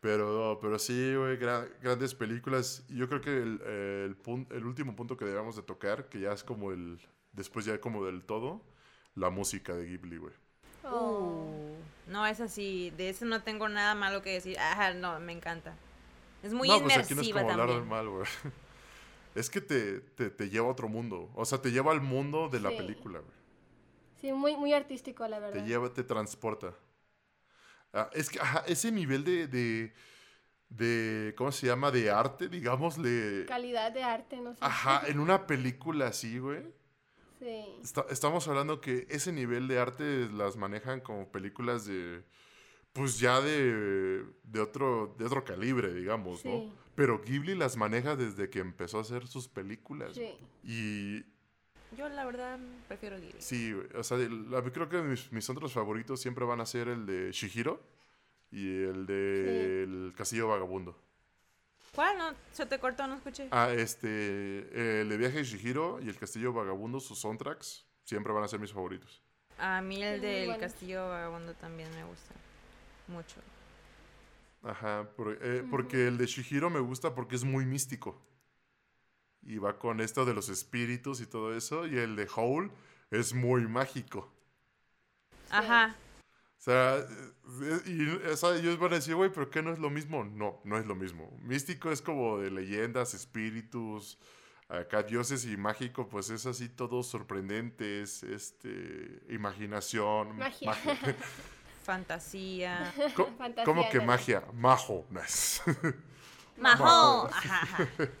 Pero, 0.00 0.58
pero 0.60 0.80
sí, 0.80 1.14
güey, 1.14 1.38
gra- 1.38 1.68
grandes 1.80 2.12
películas. 2.12 2.84
Y 2.88 2.96
yo 2.96 3.08
creo 3.08 3.20
que 3.20 3.30
el, 3.40 3.60
el, 3.60 4.16
pun- 4.20 4.48
el 4.50 4.66
último 4.66 4.96
punto 4.96 5.16
que 5.16 5.24
debemos 5.24 5.54
de 5.54 5.62
tocar, 5.62 6.08
que 6.08 6.18
ya 6.18 6.32
es 6.32 6.42
como 6.42 6.72
el, 6.72 6.98
después 7.30 7.64
ya 7.66 7.80
como 7.80 8.04
del 8.04 8.24
todo, 8.24 8.62
la 9.14 9.30
música 9.30 9.76
de 9.76 9.84
Ghibli, 9.86 10.16
güey. 10.16 10.34
Oh. 10.82 11.71
No, 12.06 12.26
es 12.26 12.40
así. 12.40 12.90
De 12.96 13.08
eso 13.08 13.24
no 13.24 13.42
tengo 13.42 13.68
nada 13.68 13.94
malo 13.94 14.22
que 14.22 14.30
decir. 14.34 14.58
Ajá, 14.58 14.92
no, 14.94 15.18
me 15.20 15.32
encanta. 15.32 15.74
Es 16.42 16.52
muy 16.52 16.68
no, 16.68 16.80
pues 16.82 16.96
aquí 16.98 17.14
no 17.14 17.20
es 17.22 17.28
inmersiva 17.28 17.40
como 17.42 17.52
hablar 17.52 17.68
también. 17.68 17.88
mal, 17.88 18.08
güey. 18.08 18.26
Es 19.34 19.48
que 19.48 19.62
te, 19.62 20.00
te, 20.00 20.28
te 20.28 20.50
lleva 20.50 20.66
a 20.66 20.70
otro 20.70 20.88
mundo. 20.90 21.30
O 21.34 21.46
sea, 21.46 21.56
te 21.62 21.70
lleva 21.70 21.90
al 21.92 22.02
mundo 22.02 22.50
de 22.50 22.60
la 22.60 22.68
Sí. 22.68 22.76
película, 22.76 23.20
güey. 23.20 23.32
Sí, 24.20 24.30
muy, 24.32 24.56
muy 24.56 24.74
artístico, 24.74 25.26
la 25.26 25.38
verdad. 25.38 25.62
Te 25.62 25.66
lleva, 25.66 25.90
te 25.90 26.04
transporta. 26.04 26.74
Ah, 27.94 28.10
es 28.12 28.28
que, 28.28 28.38
ajá, 28.38 28.62
ese 28.66 28.92
nivel 28.92 29.24
de, 29.24 29.46
de, 29.46 29.94
de, 30.68 31.34
¿cómo 31.36 31.50
se 31.50 31.66
llama? 31.66 31.90
De 31.90 32.10
arte, 32.10 32.48
digámosle. 32.48 33.46
Calidad 33.46 33.90
de 33.92 34.02
arte, 34.02 34.36
no 34.36 34.52
sé. 34.52 34.58
Ajá, 34.60 35.02
en 35.06 35.18
una 35.18 35.46
película 35.46 36.08
así, 36.08 36.38
güey. 36.38 36.62
Sí. 37.42 37.64
Está- 37.82 38.06
estamos 38.10 38.46
hablando 38.46 38.80
que 38.80 39.06
ese 39.10 39.32
nivel 39.32 39.66
de 39.66 39.78
arte 39.80 40.28
las 40.32 40.56
manejan 40.56 41.00
como 41.00 41.26
películas 41.32 41.84
de, 41.86 42.22
pues 42.92 43.18
ya 43.18 43.40
de, 43.40 44.24
de 44.44 44.60
otro, 44.60 45.14
de 45.18 45.24
otro 45.24 45.42
calibre, 45.44 45.92
digamos, 45.92 46.44
¿no? 46.44 46.52
Sí. 46.52 46.72
Pero 46.94 47.20
Ghibli 47.24 47.54
las 47.56 47.76
maneja 47.76 48.14
desde 48.16 48.48
que 48.50 48.60
empezó 48.60 48.98
a 48.98 49.00
hacer 49.00 49.26
sus 49.26 49.48
películas. 49.48 50.14
Sí. 50.14 50.28
Y 50.62 51.24
Yo, 51.96 52.08
la 52.08 52.24
verdad, 52.24 52.60
prefiero 52.86 53.16
Ghibli. 53.16 53.34
sí, 53.40 53.74
o 53.94 54.04
sea, 54.04 54.18
la- 54.18 54.62
creo 54.62 54.88
que 54.88 55.02
mis, 55.02 55.32
mis 55.32 55.50
otros 55.50 55.72
favoritos 55.72 56.20
siempre 56.20 56.44
van 56.44 56.60
a 56.60 56.66
ser 56.66 56.86
el 56.88 57.06
de 57.06 57.32
Shihiro 57.32 57.82
y 58.50 58.66
el 58.84 59.06
de 59.06 59.82
El 59.82 60.12
Castillo 60.16 60.46
Vagabundo. 60.48 60.96
¿Cuál? 61.94 62.16
No, 62.16 62.34
se 62.52 62.64
te 62.64 62.78
cortó, 62.78 63.06
no 63.06 63.16
escuché. 63.16 63.48
Ah, 63.50 63.70
este, 63.70 65.00
el 65.02 65.08
de 65.10 65.16
Viaje 65.18 65.38
de 65.38 65.44
Shihiro 65.44 66.00
y 66.00 66.08
El 66.08 66.16
Castillo 66.16 66.52
Vagabundo, 66.52 67.00
sus 67.00 67.18
soundtracks, 67.18 67.84
siempre 68.04 68.32
van 68.32 68.44
a 68.44 68.48
ser 68.48 68.60
mis 68.60 68.72
favoritos. 68.72 69.22
A 69.58 69.82
mí 69.82 70.02
el 70.02 70.20
del 70.22 70.46
buenos. 70.46 70.62
Castillo 70.62 71.06
Vagabundo 71.08 71.52
también 71.54 71.90
me 71.94 72.02
gusta. 72.04 72.34
Mucho. 73.08 73.36
Ajá, 74.62 75.06
por- 75.16 75.38
eh, 75.42 75.64
porque 75.70 76.06
el 76.08 76.16
de 76.16 76.24
Shihiro 76.26 76.70
me 76.70 76.80
gusta 76.80 77.14
porque 77.14 77.36
es 77.36 77.44
muy 77.44 77.66
místico. 77.66 78.18
Y 79.42 79.58
va 79.58 79.78
con 79.78 80.00
esto 80.00 80.24
de 80.24 80.32
los 80.32 80.48
espíritus 80.48 81.20
y 81.20 81.26
todo 81.26 81.54
eso. 81.54 81.86
Y 81.86 81.98
el 81.98 82.16
de 82.16 82.26
Howl 82.34 82.70
es 83.10 83.34
muy 83.34 83.66
mágico. 83.68 84.32
Ajá. 85.50 85.94
O 86.62 86.64
sea, 86.64 86.98
eh, 86.98 87.80
y, 87.86 88.08
o 88.28 88.36
sea, 88.36 88.54
ellos 88.54 88.78
van 88.78 88.92
a 88.92 88.94
decir, 88.94 89.16
güey, 89.16 89.32
¿pero 89.32 89.50
qué 89.50 89.62
no 89.64 89.72
es 89.72 89.80
lo 89.80 89.90
mismo? 89.90 90.22
No, 90.22 90.60
no 90.62 90.78
es 90.78 90.86
lo 90.86 90.94
mismo. 90.94 91.36
Místico 91.42 91.90
es 91.90 92.00
como 92.00 92.38
de 92.38 92.52
leyendas, 92.52 93.14
espíritus, 93.14 94.16
acá 94.68 95.02
dioses 95.02 95.44
y 95.44 95.56
mágico, 95.56 96.08
pues 96.08 96.30
es 96.30 96.46
así 96.46 96.68
todo 96.68 97.02
sorprendente, 97.02 98.02
es 98.02 98.22
este, 98.22 99.22
imaginación, 99.28 100.36
Magia. 100.36 100.72
Fantasía. 101.82 102.94
Co- 103.16 103.26
Fantasía, 103.38 103.64
¿Cómo 103.64 103.88
que 103.90 104.00
magia? 104.00 104.44
Majo, 104.54 105.04
no 105.10 105.20
es. 105.20 105.60
Majo. 106.56 107.28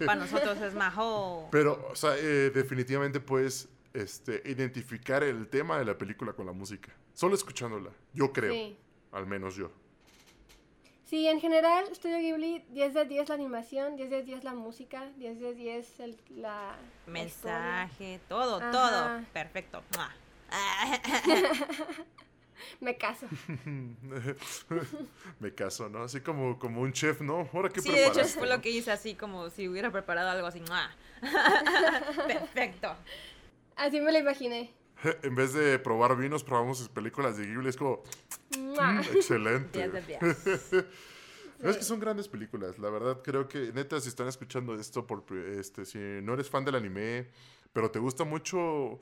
Para 0.04 0.16
nosotros 0.16 0.58
es 0.60 0.74
Majo. 0.74 1.48
Pero, 1.52 1.88
o 1.92 1.94
sea, 1.94 2.16
eh, 2.18 2.50
definitivamente 2.52 3.20
puedes 3.20 3.68
este, 3.94 4.42
identificar 4.46 5.22
el 5.22 5.46
tema 5.48 5.78
de 5.78 5.84
la 5.84 5.96
película 5.96 6.32
con 6.32 6.46
la 6.46 6.52
música. 6.52 6.92
Solo 7.14 7.34
escuchándola, 7.34 7.90
yo 8.12 8.32
creo, 8.32 8.52
Sí. 8.52 8.76
al 9.12 9.26
menos 9.26 9.56
yo. 9.56 9.70
Sí, 11.04 11.28
en 11.28 11.40
general, 11.40 11.84
Studio 11.94 12.18
Ghibli, 12.18 12.64
10 12.70 12.94
de 12.94 13.04
10 13.04 13.28
la 13.28 13.34
animación, 13.34 13.96
10 13.96 14.08
de 14.08 14.22
10 14.22 14.44
la 14.44 14.54
música, 14.54 15.10
10 15.18 15.40
de 15.40 15.54
10 15.54 16.00
el, 16.00 16.16
la... 16.36 16.78
la. 17.06 17.12
Mensaje, 17.12 18.18
todo, 18.28 18.56
Ajá. 18.56 18.70
todo. 18.70 19.26
Perfecto. 19.34 19.82
Mua. 19.94 20.10
Me 22.80 22.96
caso. 22.96 23.26
Me 25.40 25.54
caso, 25.54 25.88
¿no? 25.88 26.04
Así 26.04 26.20
como, 26.20 26.58
como 26.58 26.80
un 26.80 26.92
chef, 26.92 27.20
¿no? 27.20 27.48
Ahora 27.52 27.68
qué 27.68 27.80
Sí, 27.80 27.90
de 27.92 28.06
hecho 28.06 28.24
fue 28.24 28.46
lo 28.48 28.60
que 28.60 28.70
hice 28.70 28.90
así 28.90 29.14
como 29.14 29.50
si 29.50 29.68
hubiera 29.68 29.90
preparado 29.90 30.30
algo 30.30 30.46
así. 30.46 30.60
Mua. 30.60 30.90
Perfecto. 32.26 32.96
Así 33.76 34.00
me 34.00 34.12
lo 34.12 34.18
imaginé. 34.18 34.72
En 35.22 35.34
vez 35.34 35.52
de 35.52 35.78
probar 35.78 36.16
vinos, 36.16 36.44
probamos 36.44 36.88
películas 36.88 37.36
de 37.36 37.46
Ghibli. 37.46 37.68
Es 37.68 37.76
como, 37.76 38.02
¡Mua! 38.58 38.92
"Mm, 38.92 38.98
excelente. 39.00 39.78
10 39.78 39.92
de 39.92 40.02
10. 40.02 40.22
No, 41.60 41.70
es 41.70 41.76
que 41.76 41.84
son 41.84 42.00
grandes 42.00 42.28
películas, 42.28 42.78
la 42.78 42.90
verdad 42.90 43.20
creo 43.22 43.46
que 43.48 43.72
neta 43.72 44.00
si 44.00 44.08
están 44.08 44.26
escuchando 44.28 44.74
esto 44.74 45.06
por 45.06 45.24
este 45.36 45.84
si 45.84 45.98
no 45.98 46.34
eres 46.34 46.50
fan 46.50 46.64
del 46.64 46.74
anime, 46.74 47.28
pero 47.72 47.90
te 47.90 47.98
gusta 48.00 48.24
mucho 48.24 49.00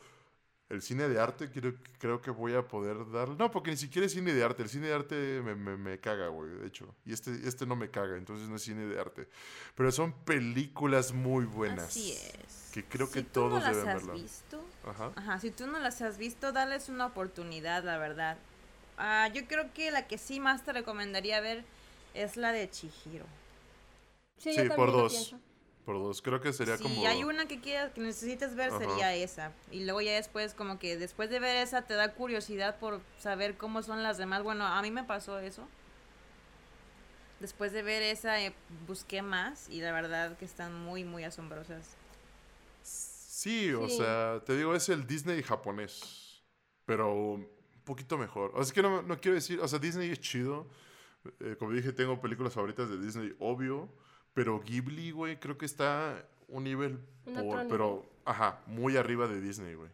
el 0.68 0.82
cine 0.82 1.09
de 1.09 1.18
arte, 1.18 1.51
creo, 1.51 1.74
creo 1.98 2.20
que 2.20 2.30
voy 2.30 2.55
a 2.55 2.68
poder 2.68 3.11
dar, 3.11 3.30
no, 3.30 3.51
porque 3.51 3.70
ni 3.70 3.76
siquiera 3.76 4.07
es 4.07 4.12
cine 4.12 4.32
de 4.34 4.44
arte, 4.44 4.62
el 4.62 4.68
cine 4.68 4.88
de 4.88 4.94
arte 4.94 5.40
me, 5.42 5.55
me, 5.57 5.76
me 5.76 5.98
caga, 5.98 6.28
güey, 6.28 6.51
de 6.51 6.66
hecho, 6.66 6.94
y 7.05 7.12
este 7.12 7.32
este 7.48 7.66
no 7.66 7.74
me 7.76 7.90
caga, 7.90 8.16
entonces 8.18 8.48
no 8.48 8.57
es 8.57 8.62
cine 8.62 8.86
de 8.86 9.01
arte, 9.01 9.28
pero 9.74 9.90
son 9.90 10.12
películas 10.24 11.12
muy 11.12 11.46
buenas. 11.46 11.86
Así 11.88 12.12
es. 12.12 12.70
Que 12.72 12.84
creo 12.84 13.11
que 13.11 13.22
tú 13.22 13.40
no 13.40 13.48
todos 13.48 13.62
las 13.64 13.76
deben 13.76 13.88
has 13.96 14.12
visto, 14.12 14.62
Ajá. 14.87 15.12
Ajá, 15.16 15.41
si 15.41 15.51
tú 15.51 15.66
no 15.66 15.78
las 15.78 16.01
has 16.03 16.18
visto, 16.18 16.53
dales 16.53 16.89
una 16.89 17.07
oportunidad, 17.07 17.85
la 17.85 17.99
verdad. 17.99 18.37
Ah, 18.97 19.28
yo 19.33 19.47
creo 19.47 19.72
que 19.72 19.91
la 19.91 20.07
que 20.07 20.18
sí 20.18 20.41
más 20.41 20.64
te 20.64 20.72
recomendaría 20.72 21.41
ver 21.41 21.64
es 22.14 22.37
la 22.37 22.53
de 22.53 22.70
Chihiro. 22.70 23.26
Sí, 24.39 24.51
Sí, 24.53 24.57
yo 24.57 24.68
también 24.68 24.76
por 24.76 24.93
dos. 24.93 25.12
pienso. 25.12 25.39
Por 25.85 25.97
dos, 25.99 26.22
creo 26.22 26.41
que 26.41 26.53
sería 26.53 26.76
si 26.76 26.83
como 26.83 27.07
hay 27.07 27.24
una 27.24 27.47
que 27.47 27.61
quieras, 27.61 27.93
que 27.93 28.01
necesites 28.01 28.55
ver, 28.55 28.70
Ajá. 28.70 28.78
sería 28.78 29.14
esa. 29.14 29.53
Y 29.70 29.85
luego 29.85 30.01
ya 30.03 30.12
después, 30.12 30.55
como 30.55 30.78
que 30.78 30.97
después 30.97 31.31
de 31.31 31.41
ver 31.41 31.57
esa, 31.57 31.83
te 31.83 31.95
da 31.95 32.12
curiosidad 32.12 32.76
por 32.78 33.01
saber 33.18 33.57
cómo 33.57 33.83
son 33.83 34.03
las 34.03 34.18
demás. 34.18 34.43
Bueno, 34.43 34.66
a 34.66 34.81
mí 34.83 34.91
me 34.91 35.05
pasó 35.05 35.39
eso. 35.39 35.66
Después 37.41 37.72
de 37.72 37.83
ver 37.83 38.03
esa, 38.03 38.41
eh, 38.41 38.55
busqué 38.87 39.22
más 39.22 39.68
y 39.70 39.81
la 39.81 39.93
verdad 39.93 40.37
que 40.37 40.45
están 40.45 40.74
muy, 40.74 41.05
muy 41.05 41.24
asombrosas. 41.24 41.97
Sí, 43.43 43.72
o 43.72 43.88
Sí. 43.88 43.97
sea, 43.97 44.43
te 44.45 44.55
digo, 44.55 44.74
es 44.74 44.88
el 44.91 45.07
Disney 45.07 45.43
japonés, 45.43 46.43
pero 46.84 47.14
un 47.14 47.49
poquito 47.84 48.18
mejor. 48.18 48.51
O 48.53 48.57
sea, 48.57 48.64
es 48.64 48.72
que 48.74 48.82
no, 48.82 49.01
no 49.01 49.18
quiero 49.18 49.34
decir, 49.36 49.59
o 49.61 49.66
sea, 49.66 49.78
Disney 49.78 50.11
es 50.11 50.20
chido. 50.20 50.68
Eh, 51.41 51.57
como 51.59 51.72
dije, 51.72 51.93
tengo 51.95 52.20
películas 52.20 52.53
favoritas 52.53 52.91
de 52.91 52.99
Disney, 53.01 53.34
obvio, 53.38 53.88
pero 54.34 54.61
Ghibli, 54.61 55.11
güey, 55.12 55.41
creo 55.41 55.57
que 55.57 55.64
está 55.64 56.28
un 56.49 56.64
nivel, 56.64 56.99
por- 57.24 57.66
pero, 57.68 58.05
ajá, 58.26 58.61
muy 58.66 58.99
arriba 58.99 59.26
de 59.26 59.41
Disney, 59.41 59.74
güey. 59.74 59.91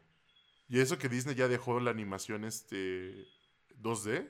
Y 0.69 0.81
eso 0.81 0.99
que 0.99 1.09
Disney 1.09 1.37
ya 1.37 1.47
dejó 1.47 1.79
la 1.79 1.93
animación 1.93 2.43
este 2.45 3.29
2D, 3.81 4.29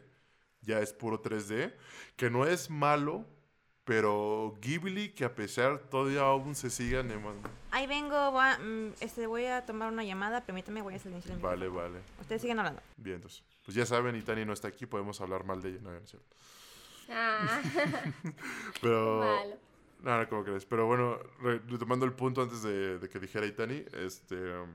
ya 0.60 0.80
es 0.80 0.92
puro 0.92 1.22
3D, 1.22 1.74
que 2.16 2.28
no 2.28 2.44
es 2.46 2.68
malo, 2.68 3.24
pero 3.84 4.58
Ghibli, 4.60 5.10
que 5.14 5.24
a 5.24 5.34
pesar 5.34 5.78
todavía 5.88 6.20
aún 6.20 6.54
se 6.54 6.68
sigue 6.68 6.98
animando. 6.98 7.48
Ahí 7.76 7.86
vengo, 7.86 8.30
voy 8.32 8.42
a, 8.42 8.58
mm, 8.58 8.94
este, 9.00 9.26
voy 9.26 9.44
a 9.44 9.66
tomar 9.66 9.92
una 9.92 10.02
llamada, 10.02 10.40
permítame, 10.46 10.80
voy 10.80 10.94
a 10.94 10.98
silenciar 10.98 11.36
el 11.36 11.42
Vale, 11.42 11.68
vale. 11.68 11.98
Ustedes 12.18 12.40
siguen 12.40 12.58
hablando. 12.58 12.80
Bien, 12.96 13.16
entonces. 13.16 13.44
Pues 13.66 13.74
ya 13.74 13.84
saben, 13.84 14.16
Itani 14.16 14.46
no 14.46 14.54
está 14.54 14.68
aquí, 14.68 14.86
podemos 14.86 15.20
hablar 15.20 15.44
mal 15.44 15.60
de 15.60 15.68
ella. 15.70 15.80
No, 15.82 15.90
no 15.90 15.98
es 15.98 16.08
cierto. 16.08 16.34
Ah, 17.10 17.60
Pero. 18.80 19.18
malo. 19.20 19.56
Nada, 20.02 20.26
como 20.26 20.42
crees. 20.42 20.64
Pero 20.64 20.86
bueno, 20.86 21.18
re- 21.40 21.60
retomando 21.68 22.06
el 22.06 22.14
punto 22.14 22.40
antes 22.42 22.62
de, 22.62 22.98
de 22.98 23.08
que 23.10 23.18
dijera 23.18 23.44
Itani, 23.44 23.84
este. 23.92 24.36
um, 24.58 24.74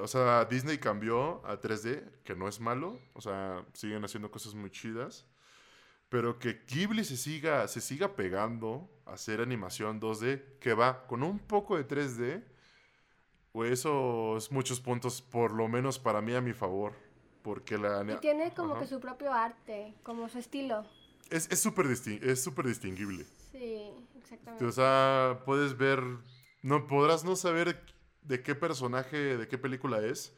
o 0.00 0.08
sea, 0.08 0.44
Disney 0.46 0.78
cambió 0.78 1.46
a 1.46 1.60
3D, 1.60 2.22
que 2.24 2.34
no 2.34 2.48
es 2.48 2.58
malo. 2.58 2.98
O 3.12 3.20
sea, 3.20 3.64
siguen 3.72 4.04
haciendo 4.04 4.32
cosas 4.32 4.54
muy 4.54 4.70
chidas. 4.70 5.26
Pero 6.14 6.38
que 6.38 6.60
Ghibli 6.68 7.02
se 7.02 7.16
siga, 7.16 7.66
se 7.66 7.80
siga 7.80 8.14
pegando 8.14 8.88
a 9.04 9.14
hacer 9.14 9.40
animación 9.40 10.00
2D, 10.00 10.60
que 10.60 10.72
va 10.72 11.08
con 11.08 11.24
un 11.24 11.40
poco 11.40 11.76
de 11.76 11.88
3D. 11.88 12.44
Güey, 13.52 13.72
eso 13.72 14.36
es 14.36 14.52
muchos 14.52 14.80
puntos, 14.80 15.20
por 15.20 15.50
lo 15.50 15.66
menos 15.66 15.98
para 15.98 16.20
mí, 16.20 16.32
a 16.32 16.40
mi 16.40 16.52
favor. 16.52 16.92
Porque 17.42 17.76
la... 17.76 18.04
Y 18.08 18.14
tiene 18.18 18.54
como 18.54 18.74
Ajá. 18.74 18.82
que 18.82 18.86
su 18.86 19.00
propio 19.00 19.32
arte, 19.32 19.92
como 20.04 20.28
su 20.28 20.38
estilo. 20.38 20.86
Es 21.30 21.50
es 21.50 21.58
súper 21.58 21.86
es 21.86 22.40
súper 22.40 22.68
distinguible. 22.68 23.26
Sí, 23.50 23.90
exactamente. 24.16 24.66
O 24.66 24.70
sea, 24.70 25.42
puedes 25.44 25.76
ver, 25.76 26.00
no 26.62 26.86
podrás 26.86 27.24
no 27.24 27.34
saber 27.34 27.84
de 28.22 28.40
qué 28.40 28.54
personaje, 28.54 29.36
de 29.36 29.48
qué 29.48 29.58
película 29.58 29.98
es, 30.00 30.32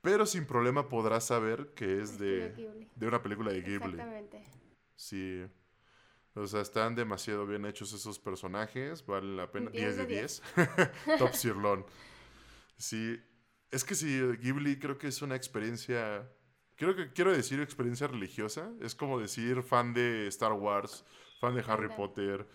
pero 0.00 0.26
sin 0.26 0.46
problema 0.46 0.88
podrás 0.88 1.26
saber 1.26 1.74
que 1.74 2.00
es 2.00 2.20
de, 2.20 2.54
Ghibli. 2.56 2.88
de 2.94 3.06
una 3.08 3.20
película 3.20 3.50
de 3.50 3.62
Ghibli. 3.62 3.94
Exactamente. 3.94 4.61
Sí. 4.96 5.44
O 6.34 6.46
sea, 6.46 6.62
están 6.62 6.94
demasiado 6.94 7.46
bien 7.46 7.66
hechos 7.66 7.92
esos 7.92 8.18
personajes, 8.18 9.04
valen 9.04 9.36
la 9.36 9.50
pena. 9.50 9.70
10 9.70 9.96
10 9.96 9.96
de 9.96 10.06
de 10.06 10.14
10. 10.20 10.42
Top 11.18 11.32
Sirlon. 11.34 11.84
Sí, 12.78 13.20
es 13.70 13.84
que 13.84 13.94
sí, 13.94 14.18
Ghibli 14.40 14.78
creo 14.78 14.96
que 14.98 15.08
es 15.08 15.20
una 15.22 15.36
experiencia, 15.36 16.28
creo 16.76 16.96
que 16.96 17.12
quiero 17.12 17.32
decir 17.32 17.60
experiencia 17.60 18.06
religiosa, 18.06 18.72
es 18.80 18.94
como 18.94 19.20
decir 19.20 19.62
fan 19.62 19.92
de 19.92 20.26
Star 20.28 20.52
Wars, 20.54 21.04
fan 21.40 21.54
de 21.54 21.60
Harry 21.66 21.84
Anda. 21.84 21.96
Potter, 21.96 22.46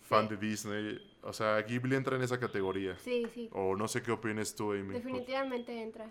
fan 0.00 0.28
Sí. 0.28 0.36
de 0.36 0.46
Disney. 0.46 1.16
O 1.22 1.32
sea, 1.32 1.60
Ghibli 1.62 1.96
entra 1.96 2.16
en 2.16 2.22
esa 2.22 2.38
categoría. 2.38 2.96
Sí, 2.98 3.26
sí. 3.34 3.48
O 3.52 3.74
no 3.74 3.88
sé 3.88 4.00
qué 4.02 4.12
opinas 4.12 4.54
tú, 4.54 4.72
Amy. 4.72 4.94
Definitivamente 4.94 5.82
entra. 5.82 6.10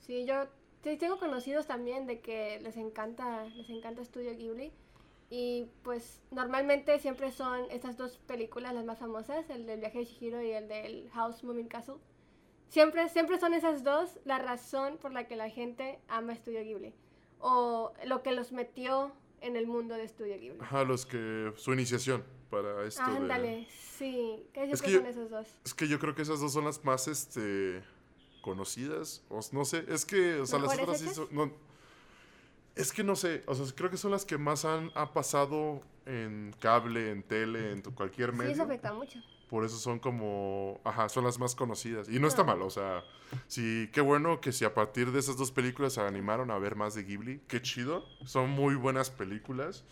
Sí, 0.00 0.26
yo 0.26 0.46
sí, 0.82 0.96
tengo 0.98 1.18
conocidos 1.18 1.66
también 1.66 2.06
de 2.06 2.20
que 2.20 2.60
les 2.60 2.76
encanta, 2.76 3.44
les 3.46 3.70
encanta 3.70 4.02
Estudio 4.02 4.36
Ghibli. 4.36 4.72
Y 5.34 5.66
pues 5.82 6.20
normalmente 6.30 6.98
siempre 6.98 7.32
son 7.32 7.64
estas 7.70 7.96
dos 7.96 8.18
películas 8.18 8.74
las 8.74 8.84
más 8.84 8.98
famosas, 8.98 9.48
el 9.48 9.64
del 9.64 9.80
viaje 9.80 10.00
de 10.00 10.04
Shihiro 10.04 10.42
y 10.42 10.50
el 10.50 10.68
del 10.68 11.08
House 11.14 11.42
Moving 11.42 11.68
Castle. 11.68 11.94
Siempre, 12.68 13.08
siempre 13.08 13.40
son 13.40 13.54
esas 13.54 13.82
dos 13.82 14.18
la 14.26 14.38
razón 14.38 14.98
por 14.98 15.10
la 15.10 15.26
que 15.26 15.36
la 15.36 15.48
gente 15.48 15.98
ama 16.06 16.34
Estudio 16.34 16.60
Ghibli. 16.62 16.92
O 17.38 17.94
lo 18.04 18.22
que 18.22 18.32
los 18.32 18.52
metió 18.52 19.10
en 19.40 19.56
el 19.56 19.66
mundo 19.66 19.94
de 19.94 20.04
Estudio 20.04 20.38
Ghibli. 20.38 20.58
Ajá, 20.60 20.84
los 20.84 21.06
que. 21.06 21.50
Su 21.56 21.72
iniciación 21.72 22.22
para 22.50 22.84
esto. 22.86 23.02
de- 23.06 23.16
Ándale, 23.16 23.66
sí, 23.70 24.46
casi 24.52 24.72
Es 24.72 24.82
que 24.82 24.90
yo- 24.90 24.98
son 24.98 25.06
esos 25.08 25.30
dos. 25.30 25.48
Es 25.64 25.72
que 25.72 25.88
yo 25.88 25.98
creo 25.98 26.14
que 26.14 26.20
esas 26.22 26.40
dos 26.40 26.52
son 26.52 26.66
las 26.66 26.84
más 26.84 27.08
este 27.08 27.82
conocidas. 28.42 29.24
O, 29.30 29.40
no 29.52 29.64
sé, 29.64 29.86
es 29.88 30.04
que, 30.04 30.40
o 30.40 30.46
sea, 30.46 30.58
las 30.58 30.76
¿Mejores 30.76 30.82
otras 30.82 31.00
sí 31.00 31.08
son. 31.14 31.28
no- 31.30 31.71
es 32.74 32.92
que 32.92 33.04
no 33.04 33.16
sé, 33.16 33.42
o 33.46 33.54
sea, 33.54 33.66
creo 33.74 33.90
que 33.90 33.96
son 33.96 34.10
las 34.10 34.24
que 34.24 34.38
más 34.38 34.64
han, 34.64 34.90
ha 34.94 35.12
pasado 35.12 35.82
en 36.06 36.54
cable, 36.58 37.10
en 37.10 37.22
tele, 37.22 37.72
en 37.72 37.82
tu- 37.82 37.94
cualquier 37.94 38.30
Sí, 38.32 38.36
medio. 38.36 38.52
eso 38.52 38.62
afecta 38.62 38.92
mucho. 38.92 39.18
Por 39.48 39.64
eso 39.66 39.76
son 39.76 39.98
como, 39.98 40.80
ajá, 40.82 41.10
son 41.10 41.24
las 41.24 41.38
más 41.38 41.54
conocidas. 41.54 42.08
Y 42.08 42.18
no 42.18 42.26
está 42.26 42.40
Ah. 42.40 42.46
mal, 42.46 42.62
o 42.62 42.70
sea, 42.70 43.04
sí, 43.46 43.90
qué 43.92 44.00
bueno 44.00 44.40
que 44.40 44.50
si 44.50 44.64
a 44.64 44.72
partir 44.72 45.12
de 45.12 45.18
esas 45.20 45.36
dos 45.36 45.52
películas 45.52 45.92
se 45.92 46.00
animaron 46.00 46.50
a 46.50 46.58
ver 46.58 46.74
más 46.74 46.94
de 46.94 47.04
Ghibli, 47.04 47.42
qué 47.48 47.60
chido. 47.60 48.06
Son 48.24 48.48
muy 48.48 48.74
buenas 48.76 49.10
películas, 49.10 49.84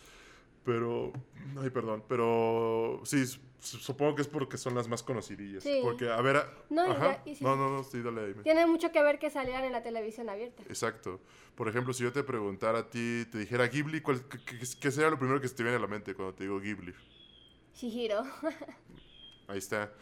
pero, 0.65 1.13
ay, 1.61 1.69
perdón, 1.71 2.03
pero 2.09 3.01
sí, 3.05 3.23
supongo 3.61 4.15
que 4.17 4.23
es 4.23 4.29
porque 4.29 4.57
son 4.57 4.75
las 4.75 4.89
más 4.89 5.03
conocidillas. 5.03 5.63
Sí. 5.63 5.81
Porque, 5.83 6.11
a 6.11 6.21
ver, 6.21 6.37
a- 6.37 6.53
No, 6.71 6.87
y 6.87 6.91
ajá, 6.91 7.25
ya- 7.25 7.31
y 7.31 7.37
sí. 7.37 7.45
no, 7.45 7.57
no, 7.57 7.71
no, 7.71 7.85
sí, 7.85 8.01
dale, 8.03 8.29
dime. 8.29 8.43
Tiene 8.43 8.67
mucho 8.67 8.91
que 8.93 9.03
ver 9.03 9.19
que 9.19 9.31
salieran 9.31 9.65
en 9.65 9.73
la 9.73 9.83
televisión 9.83 10.29
abierta. 10.29 10.63
Exacto. 10.65 11.21
Por 11.55 11.69
ejemplo, 11.69 11.93
si 11.93 12.03
yo 12.03 12.13
te 12.13 12.23
preguntara 12.23 12.79
a 12.81 12.91
ti, 12.91 13.27
te 13.31 13.39
dijera 13.39 13.67
Ghibli, 13.67 14.01
¿cuál, 14.01 14.23
qué, 14.81 14.91
sería 14.91 15.11
lo 15.11 15.19
primero 15.19 15.41
que 15.41 15.49
se 15.49 15.55
te 15.55 15.63
viene 15.63 15.77
a 15.77 15.81
la 15.81 15.87
mente 15.87 16.15
cuando 16.15 16.35
te 16.35 16.45
digo 16.45 16.59
Ghibli? 16.61 16.95
Shihiro. 17.75 18.23
Ahí 19.49 19.59
está. 19.59 19.93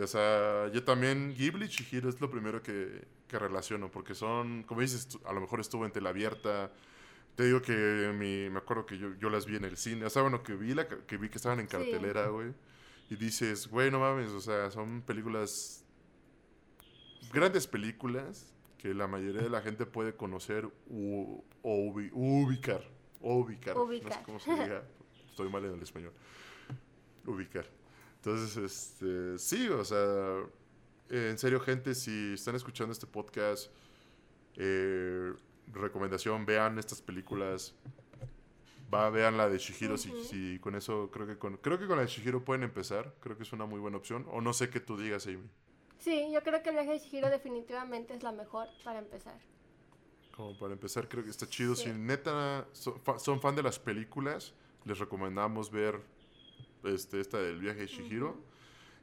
O 0.00 0.06
sea, 0.06 0.68
yo 0.72 0.84
también, 0.84 1.34
Ghibli 1.34 1.66
y 1.66 1.68
Chihiro 1.68 2.08
es 2.08 2.20
lo 2.20 2.30
primero 2.30 2.62
que, 2.62 3.02
que 3.26 3.38
relaciono, 3.38 3.90
porque 3.90 4.14
son, 4.14 4.62
como 4.64 4.80
dices, 4.80 5.18
a 5.24 5.32
lo 5.32 5.40
mejor 5.40 5.60
estuvo 5.60 5.84
en 5.84 5.92
tela 5.92 6.10
abierta. 6.10 6.70
Te 7.34 7.44
digo 7.44 7.62
que 7.62 8.12
mi, 8.16 8.50
me 8.50 8.58
acuerdo 8.58 8.84
que 8.86 8.98
yo, 8.98 9.14
yo 9.18 9.30
las 9.30 9.46
vi 9.46 9.56
en 9.56 9.64
el 9.64 9.76
cine. 9.76 10.04
O 10.04 10.10
sea, 10.10 10.22
bueno, 10.22 10.42
que 10.42 10.54
vi, 10.54 10.74
la, 10.74 10.86
que 10.86 11.16
vi 11.16 11.28
que 11.28 11.36
estaban 11.38 11.60
en 11.60 11.66
cartelera, 11.66 12.26
güey. 12.28 12.52
Y 13.10 13.16
dices, 13.16 13.66
güey, 13.68 13.90
no 13.90 13.98
mames, 14.00 14.30
o 14.30 14.40
sea, 14.40 14.70
son 14.70 15.02
películas, 15.02 15.84
grandes 17.32 17.66
películas 17.66 18.54
que 18.78 18.94
la 18.94 19.06
mayoría 19.06 19.42
de 19.42 19.50
la 19.50 19.60
gente 19.60 19.84
puede 19.84 20.14
conocer 20.14 20.66
u- 20.88 21.42
o 21.62 21.76
ubi- 21.76 22.10
ubicar. 22.12 22.82
Ubicar. 23.20 23.76
No 23.76 23.86
sé 23.90 24.22
cómo 24.24 24.40
se 24.40 24.50
diga. 24.52 24.84
Estoy 25.28 25.48
mal 25.50 25.64
en 25.64 25.74
el 25.74 25.82
español. 25.82 26.12
Ubicar. 27.26 27.66
Entonces, 28.16 28.56
este, 28.56 29.38
sí, 29.38 29.68
o 29.68 29.84
sea, 29.84 30.38
en 31.10 31.36
serio, 31.38 31.60
gente, 31.60 31.94
si 31.94 32.34
están 32.34 32.54
escuchando 32.54 32.92
este 32.92 33.06
podcast, 33.06 33.70
eh, 34.56 35.32
recomendación, 35.72 36.46
vean 36.46 36.78
estas 36.78 37.02
películas. 37.02 37.74
Va, 38.92 39.08
vean 39.10 39.36
la 39.36 39.48
de 39.48 39.58
Shihiro, 39.58 39.96
si, 39.96 40.10
Ujú. 40.10 40.24
si 40.24 40.58
con 40.58 40.74
eso, 40.74 41.10
creo 41.12 41.26
que 41.26 41.38
con, 41.38 41.56
creo 41.58 41.78
que 41.78 41.86
con 41.86 41.96
la 41.96 42.02
de 42.02 42.08
Shihiro 42.08 42.44
pueden 42.44 42.64
empezar. 42.64 43.14
Creo 43.20 43.36
que 43.36 43.44
es 43.44 43.52
una 43.52 43.66
muy 43.66 43.78
buena 43.78 43.96
opción. 43.98 44.26
O 44.32 44.40
no 44.40 44.52
sé 44.52 44.68
qué 44.70 44.80
tú 44.80 44.96
digas, 44.96 45.26
Amy. 45.26 45.48
Sí, 45.98 46.30
yo 46.32 46.42
creo 46.42 46.62
que 46.62 46.70
el 46.70 46.74
viaje 46.76 46.92
de 46.92 46.98
Shihiro 46.98 47.28
definitivamente 47.30 48.14
es 48.14 48.22
la 48.22 48.32
mejor 48.32 48.68
para 48.84 48.98
empezar. 48.98 49.38
Como 50.34 50.58
para 50.58 50.72
empezar, 50.72 51.08
creo 51.08 51.22
que 51.22 51.30
está 51.30 51.46
chido. 51.46 51.76
Sí. 51.76 51.84
Si 51.84 51.92
neta 51.92 52.66
so- 52.72 52.98
fa- 53.04 53.18
son 53.18 53.40
fan 53.40 53.54
de 53.54 53.62
las 53.62 53.78
películas, 53.78 54.54
les 54.84 54.98
recomendamos 54.98 55.70
ver 55.70 56.00
este, 56.82 57.20
esta 57.20 57.38
del 57.38 57.60
viaje 57.60 57.80
de 57.80 57.86
Shihiro. 57.86 58.36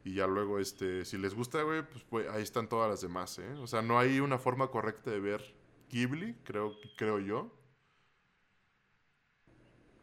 Y 0.03 0.15
ya 0.15 0.25
luego, 0.27 0.57
este, 0.59 1.05
si 1.05 1.17
les 1.17 1.33
gusta, 1.33 1.61
güey, 1.63 1.83
pues, 1.87 2.03
pues, 2.09 2.27
ahí 2.29 2.41
están 2.41 2.67
todas 2.67 2.89
las 2.89 3.01
demás, 3.01 3.37
¿eh? 3.39 3.53
O 3.61 3.67
sea, 3.67 3.81
no 3.81 3.99
hay 3.99 4.19
una 4.19 4.37
forma 4.37 4.69
correcta 4.71 5.11
de 5.11 5.19
ver 5.19 5.53
Ghibli, 5.91 6.33
creo, 6.43 6.73
creo 6.97 7.19
yo. 7.19 7.51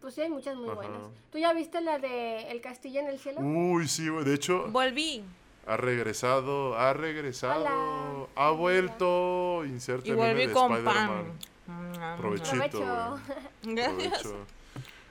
Pues 0.04 0.16
sí, 0.16 0.20
hay 0.20 0.28
muchas 0.28 0.54
muy 0.54 0.66
Ajá. 0.66 0.74
buenas. 0.74 1.00
¿Tú 1.32 1.38
ya 1.38 1.54
viste 1.54 1.80
la 1.80 1.98
de 1.98 2.50
El 2.50 2.60
castillo 2.60 3.00
en 3.00 3.06
el 3.06 3.18
cielo? 3.18 3.40
Uy, 3.40 3.88
sí, 3.88 4.06
güey. 4.10 4.22
De 4.26 4.34
hecho, 4.34 4.66
Volví. 4.68 5.24
ha 5.66 5.78
regresado, 5.78 6.76
ha 6.78 6.92
regresado, 6.92 7.62
Hola. 7.62 8.26
ha 8.36 8.50
vuelto. 8.50 9.64
Inserte 9.64 10.10
Y 10.10 10.12
volví 10.12 10.46
de 10.46 10.52
con 10.52 10.70
Spider-Man. 10.74 11.38
pan. 11.66 12.18
Provechito. 12.18 12.50
Provecho. 12.58 13.20
Gracias. 13.62 14.22
Provecho. 14.22 14.46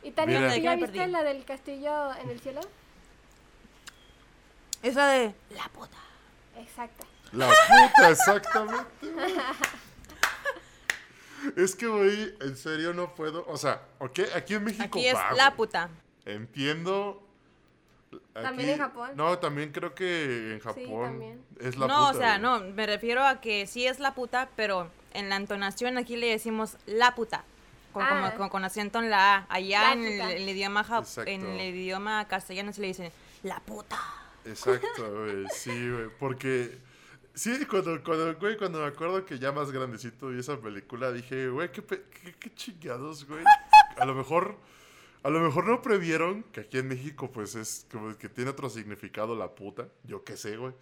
¿Y 0.04 0.12
Tania, 0.12 0.38
Mira. 0.38 0.50
¿tú 0.50 0.54
¿De 0.54 0.60
qué 0.60 0.64
ya 0.64 0.76
viste 0.76 0.92
perdí? 1.00 1.12
la 1.12 1.24
del 1.24 1.44
castillo 1.44 2.16
en 2.22 2.30
el 2.30 2.40
cielo? 2.40 2.62
Es 4.84 4.94
la 4.94 5.08
de 5.08 5.34
la 5.56 5.70
puta. 5.70 5.98
Exacta. 6.60 7.04
La 7.32 7.48
puta, 7.48 8.10
exactamente. 8.12 8.86
Es 11.56 11.76
que, 11.76 11.88
güey, 11.88 12.36
en 12.42 12.56
serio 12.58 12.94
no 12.94 13.14
puedo. 13.16 13.46
O 13.48 13.58
sea, 13.58 13.82
ok, 14.00 14.20
aquí 14.36 14.54
en 14.56 14.64
México. 14.64 14.84
Aquí 14.84 15.08
es 15.08 15.16
va, 15.16 15.34
la 15.34 15.56
puta. 15.56 15.90
Entiendo. 16.26 17.22
¿También 18.34 18.70
en 18.70 18.78
Japón? 18.78 19.12
No, 19.16 19.40
también 19.40 19.72
creo 19.72 19.96
que 19.96 20.54
en 20.54 20.60
Japón 20.60 21.04
también. 21.04 21.42
es 21.60 21.76
la 21.78 21.88
no, 21.88 21.96
puta. 21.98 22.10
o 22.10 22.14
sea, 22.14 22.38
no, 22.38 22.60
me 22.60 22.86
refiero 22.86 23.24
a 23.26 23.42
que 23.42 23.66
sí 23.66 23.88
es 23.88 24.00
la 24.00 24.14
puta, 24.14 24.50
pero 24.56 24.90
en 25.14 25.30
la 25.30 25.36
entonación 25.36 25.98
aquí 25.98 26.16
le 26.16 26.28
decimos 26.28 26.78
la 26.86 27.16
puta. 27.16 27.44
Con, 27.92 28.06
como- 28.08 28.26
Ah. 28.26 28.34
con, 28.36 28.50
con 28.50 28.66
acento 28.66 29.00
en 29.00 29.10
la 29.10 29.36
A. 29.38 29.46
Allá 29.50 29.82
La 29.84 29.94
en 29.94 30.04
el, 30.22 30.50
idioma 30.50 30.82
Exacto. 30.82 31.24
en 31.30 31.46
el 31.46 31.76
idioma 31.76 32.28
castellano 32.28 32.74
se 32.74 32.82
le 32.82 32.88
dicen 32.88 33.12
la 33.44 33.60
puta. 33.60 34.00
Exacto, 34.46 35.12
güey. 35.12 35.46
Sí, 35.54 35.90
güey. 35.92 36.10
Porque. 36.20 36.78
Sí, 37.34 37.66
cuando, 37.66 38.04
cuando, 38.04 38.36
güey, 38.36 38.58
cuando 38.58 38.80
me 38.80 38.86
acuerdo 38.86 39.26
que 39.26 39.40
ya 39.40 39.52
más 39.52 39.72
grandecito 39.72 40.28
vi 40.28 40.40
esa 40.40 40.60
película, 40.60 41.12
dije, 41.12 41.50
güey, 41.50 41.72
qué, 41.72 41.82
pe- 41.82 42.04
qué, 42.24 42.34
qué 42.34 42.54
chingados, 42.54 43.28
güey. 43.28 43.44
A 43.98 44.06
lo 44.06 44.14
mejor. 44.14 44.56
A 45.24 45.30
lo 45.30 45.40
mejor 45.40 45.66
no 45.66 45.82
previeron 45.82 46.44
que 46.52 46.60
aquí 46.62 46.78
en 46.80 46.90
México, 46.90 47.32
pues 47.32 47.56
es 47.56 47.88
como 47.90 48.18
que 48.18 48.28
tiene 48.28 48.50
otro 48.52 48.70
significado 48.70 49.36
la 49.38 49.56
puta. 49.56 49.88
Yo 50.04 50.24
qué 50.26 50.36
sé, 50.36 50.58
güey. 50.58 50.74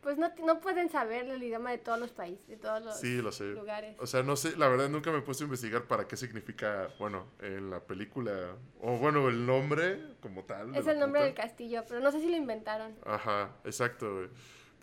Pues 0.00 0.16
no, 0.18 0.30
no 0.44 0.60
pueden 0.60 0.90
saber 0.90 1.26
el 1.28 1.42
idioma 1.42 1.70
de 1.70 1.78
todos 1.78 1.98
los 2.00 2.10
países, 2.10 2.46
de 2.48 2.56
todos 2.56 2.82
los 2.82 2.98
Sí, 2.98 3.20
lo 3.22 3.30
sé. 3.30 3.52
lugares. 3.52 3.94
O 3.98 4.06
sea, 4.06 4.22
no 4.22 4.36
sé, 4.36 4.56
la 4.56 4.68
verdad 4.68 4.88
nunca 4.88 5.10
me 5.12 5.20
puesto 5.20 5.44
a 5.44 5.46
investigar 5.46 5.84
para 5.84 6.08
qué 6.08 6.16
significa, 6.16 6.88
bueno, 6.98 7.26
en 7.40 7.70
la 7.70 7.80
película, 7.80 8.56
o 8.80 8.96
bueno, 8.98 9.28
el 9.28 9.44
nombre 9.46 10.00
como 10.20 10.44
tal. 10.44 10.74
Es 10.74 10.86
el 10.86 10.98
nombre 10.98 11.20
puta. 11.20 11.24
del 11.26 11.34
castillo, 11.34 11.84
pero 11.86 12.00
no 12.00 12.10
sé 12.10 12.20
si 12.20 12.30
lo 12.30 12.36
inventaron. 12.36 12.94
Ajá, 13.04 13.50
exacto, 13.64 14.14
güey. 14.14 14.28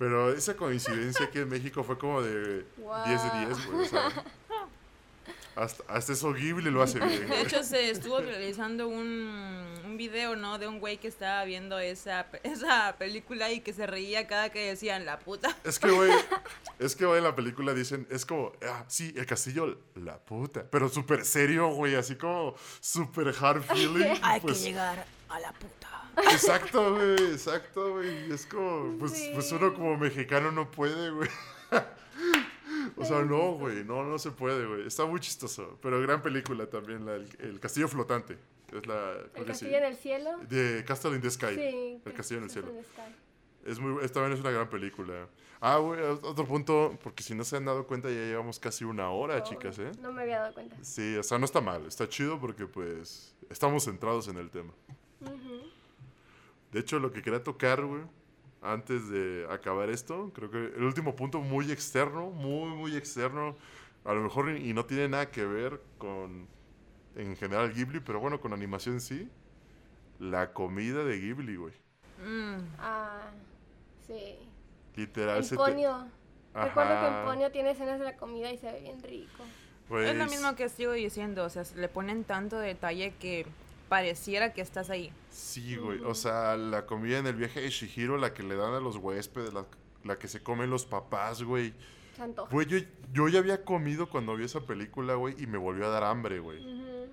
Pero 0.01 0.33
esa 0.33 0.55
coincidencia 0.55 1.27
aquí 1.27 1.37
en 1.37 1.47
México 1.47 1.83
fue 1.83 1.95
como 1.95 2.23
de 2.23 2.65
Wow. 2.77 3.05
10 3.05 3.23
de 3.23 3.45
10, 3.45 3.67
güey. 3.67 3.85
O 3.85 3.87
sea, 3.87 4.09
hasta, 5.55 5.83
hasta 5.87 6.13
eso 6.13 6.33
Ghibli 6.33 6.71
lo 6.71 6.81
hace 6.81 6.99
bien. 6.99 7.29
De 7.29 7.41
hecho, 7.41 7.61
se 7.61 7.91
estuvo 7.91 8.19
realizando 8.19 8.87
un, 8.87 9.63
un 9.85 9.97
video, 9.97 10.35
¿no? 10.35 10.57
De 10.57 10.67
un 10.67 10.79
güey 10.79 10.97
que 10.97 11.07
estaba 11.07 11.45
viendo 11.45 11.77
esa, 11.77 12.25
esa 12.41 12.95
película 12.97 13.51
y 13.51 13.59
que 13.59 13.73
se 13.73 13.85
reía 13.85 14.25
cada 14.25 14.49
que 14.49 14.69
decían 14.69 15.05
la 15.05 15.19
puta. 15.19 15.55
Es 15.63 15.77
que, 15.77 15.91
güey, 15.91 16.11
es 16.79 16.95
que, 16.95 17.05
güey, 17.05 17.19
en 17.19 17.25
la 17.25 17.35
película 17.35 17.75
dicen, 17.75 18.07
es 18.09 18.25
como, 18.25 18.53
ah, 18.63 18.83
sí, 18.87 19.13
el 19.15 19.27
castillo, 19.27 19.77
la 19.93 20.17
puta. 20.17 20.65
Pero 20.67 20.89
súper 20.89 21.25
serio, 21.25 21.67
güey, 21.67 21.93
así 21.93 22.15
como 22.15 22.55
súper 22.79 23.35
hard 23.39 23.61
feeling. 23.61 24.15
Hay 24.23 24.41
pues, 24.41 24.57
que 24.57 24.63
llegar 24.63 25.05
a 25.29 25.39
la 25.39 25.51
puta. 25.51 26.00
Exacto, 26.17 26.95
güey, 26.95 27.31
exacto, 27.31 27.91
güey. 27.93 28.31
Es 28.31 28.45
como, 28.45 28.97
pues, 28.99 29.11
Sí. 29.13 29.31
pues 29.33 29.51
uno 29.51 29.73
como 29.73 29.97
mexicano 29.97 30.51
no 30.51 30.69
puede, 30.71 31.09
güey. 31.11 31.29
O 32.97 33.05
sea, 33.05 33.21
no, 33.23 33.53
güey, 33.53 33.83
no, 33.83 34.03
no 34.03 34.19
se 34.19 34.31
puede, 34.31 34.65
güey. 34.65 34.87
Está 34.87 35.05
muy 35.05 35.19
chistoso. 35.19 35.77
Pero 35.81 36.01
gran 36.01 36.21
película 36.21 36.67
también, 36.69 37.05
la, 37.05 37.15
el, 37.15 37.27
el 37.39 37.59
Castillo 37.59 37.87
Flotante. 37.87 38.37
Es 38.73 38.85
la, 38.87 39.13
El 39.35 39.45
castillo 39.45 39.77
en 39.77 39.83
el 39.83 39.95
cielo. 39.97 40.37
De 40.47 40.83
Castle 40.85 41.11
in 41.15 41.21
the 41.21 41.29
Sky. 41.29 41.55
Sí. 41.55 42.01
El 42.05 42.13
Castillo 42.13 42.37
en 42.39 42.43
el 42.45 42.49
Cielo. 42.49 42.71
Es 43.65 43.79
muy, 43.79 44.03
es- 44.03 44.11
también 44.11 44.33
es 44.33 44.39
una 44.39 44.51
gran 44.51 44.69
película. 44.69 45.27
Ah, 45.59 45.77
güey, 45.77 45.99
otro 46.01 46.45
punto, 46.45 46.97
porque 47.03 47.21
si 47.21 47.35
no 47.35 47.43
se 47.43 47.57
han 47.57 47.65
dado 47.65 47.85
cuenta, 47.85 48.09
ya 48.09 48.15
llevamos 48.15 48.59
casi 48.59 48.83
una 48.83 49.09
hora, 49.11 49.37
Oh, 49.37 49.43
chicas, 49.43 49.77
¿eh? 49.77 49.91
No 49.99 50.11
me 50.11 50.23
había 50.23 50.39
dado 50.39 50.53
cuenta. 50.53 50.75
Sí, 50.81 51.15
o 51.17 51.23
sea, 51.23 51.37
no 51.37 51.45
está 51.45 51.61
mal, 51.61 51.85
está 51.85 52.07
chido 52.09 52.39
porque, 52.39 52.65
pues, 52.65 53.35
estamos 53.49 53.83
centrados 53.83 54.27
en 54.27 54.37
el 54.37 54.49
tema. 54.49 54.73
De 56.71 56.79
hecho, 56.79 56.99
lo 56.99 57.11
que 57.11 57.21
quería 57.21 57.43
tocar, 57.43 57.83
güey, 57.83 58.01
antes 58.61 59.09
de 59.09 59.47
acabar 59.49 59.89
esto, 59.89 60.31
creo 60.33 60.49
que 60.51 60.57
el 60.57 60.83
último 60.83 61.15
punto 61.15 61.41
muy 61.41 61.71
externo, 61.71 62.29
muy, 62.29 62.69
muy 62.69 62.95
externo, 62.95 63.55
a 64.05 64.13
lo 64.13 64.21
mejor 64.21 64.49
y 64.57 64.73
no 64.73 64.85
tiene 64.85 65.07
nada 65.09 65.29
que 65.31 65.45
ver 65.45 65.81
con, 65.97 66.47
en 67.15 67.35
general, 67.35 67.73
Ghibli, 67.73 67.99
pero 67.99 68.19
bueno, 68.19 68.39
con 68.39 68.53
animación 68.53 69.01
sí. 69.01 69.29
la 70.19 70.53
comida 70.53 71.03
de 71.03 71.17
Ghibli, 71.19 71.55
güey. 71.55 71.73
Mm. 72.23 72.59
Ah, 72.79 73.31
sí. 74.07 74.37
Literal, 74.95 75.37
En 75.37 75.43
se 75.43 75.49
te- 75.51 75.55
Ponyo. 75.57 76.05
Recuerdo 76.53 76.89
que 76.91 77.07
en 77.07 77.13
Ajá. 77.13 77.25
Ponyo 77.25 77.51
tiene 77.51 77.71
escenas 77.71 77.97
de 77.99 78.05
la 78.05 78.17
comida 78.17 78.51
y 78.51 78.57
se 78.57 78.71
ve 78.71 78.81
bien 78.81 79.01
rico. 79.01 79.43
Es 79.43 80.15
lo 80.15 80.25
Pues, 80.25 80.31
mismo 80.31 80.55
que 80.55 80.69
sigo 80.69 80.91
diciendo, 80.93 81.43
o 81.45 81.49
sea, 81.49 81.63
le 81.75 81.87
ponen 81.89 82.23
tanto 82.23 82.57
detalle 82.59 83.13
que 83.19 83.45
pareciera 83.91 84.53
que 84.53 84.61
estás 84.61 84.89
ahí. 84.89 85.11
Sí, 85.29 85.75
güey. 85.75 85.99
O 86.05 86.15
sea, 86.15 86.55
la 86.55 86.85
comida 86.85 87.17
en 87.17 87.27
el 87.27 87.35
viaje 87.35 87.59
de 87.59 87.69
Shihiro, 87.69 88.17
la 88.17 88.33
que 88.33 88.41
le 88.41 88.55
dan 88.55 88.73
a 88.73 88.79
los 88.79 88.95
huéspedes, 88.95 89.53
la, 89.53 89.65
la 90.05 90.17
que 90.17 90.29
se 90.29 90.41
comen 90.41 90.69
los 90.69 90.85
papás, 90.85 91.43
güey. 91.43 91.73
Se 92.15 92.21
antoja. 92.23 92.49
Güey, 92.49 92.67
yo, 92.67 92.77
yo 93.11 93.27
ya 93.27 93.39
había 93.39 93.65
comido 93.65 94.09
cuando 94.09 94.37
vi 94.37 94.45
esa 94.45 94.61
película, 94.61 95.15
güey, 95.15 95.35
y 95.37 95.45
me 95.45 95.57
volvió 95.57 95.87
a 95.87 95.89
dar 95.89 96.05
hambre, 96.05 96.39
güey. 96.39 96.59
Ujú. 96.65 97.09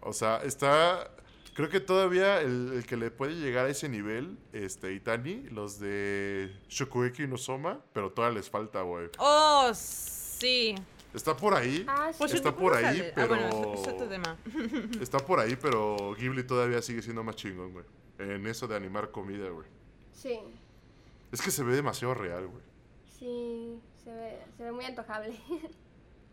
O 0.00 0.14
sea, 0.14 0.38
está... 0.42 1.10
Creo 1.52 1.68
que 1.68 1.80
todavía 1.80 2.40
el, 2.40 2.72
el 2.76 2.86
que 2.86 2.96
le 2.96 3.10
puede 3.10 3.34
llegar 3.34 3.66
a 3.66 3.68
ese 3.68 3.90
nivel, 3.90 4.38
este, 4.54 4.94
Itani, 4.94 5.50
los 5.50 5.78
de 5.80 6.50
Shokugeki 6.70 7.26
no 7.26 7.36
Soma, 7.36 7.82
pero 7.92 8.10
todavía 8.10 8.38
les 8.38 8.48
falta, 8.48 8.80
güey. 8.80 9.10
Oh, 9.18 9.70
sí. 9.74 10.76
Está 11.14 11.36
por 11.36 11.54
ahí, 11.54 11.84
Ah, 11.88 12.08
sí. 12.12 12.18
Pues 12.18 12.34
Está 12.34 12.50
yo 12.50 12.56
por 12.56 12.74
ahí, 12.74 13.00
Ah, 13.00 13.12
pero- 13.14 13.28
bueno, 13.28 13.74
es 13.74 13.88
otro 13.88 14.08
tema. 14.08 14.36
está 15.00 15.18
por 15.18 15.38
ahí, 15.40 15.56
pero 15.56 16.14
Ghibli 16.18 16.42
todavía 16.44 16.82
sigue 16.82 17.02
siendo 17.02 17.22
más 17.22 17.36
chingón, 17.36 17.72
güey. 17.72 17.84
En 18.18 18.46
eso 18.46 18.66
de 18.66 18.76
animar 18.76 19.10
comida, 19.10 19.48
güey. 19.48 19.66
Sí. 20.12 20.38
Es 21.32 21.40
que 21.40 21.50
se 21.50 21.62
ve 21.64 21.74
demasiado 21.74 22.14
real, 22.14 22.46
güey. 22.48 22.62
Sí, 23.18 23.80
se 24.02 24.12
ve, 24.12 24.38
se 24.56 24.62
ve 24.64 24.72
muy 24.72 24.84
antojable. 24.84 25.34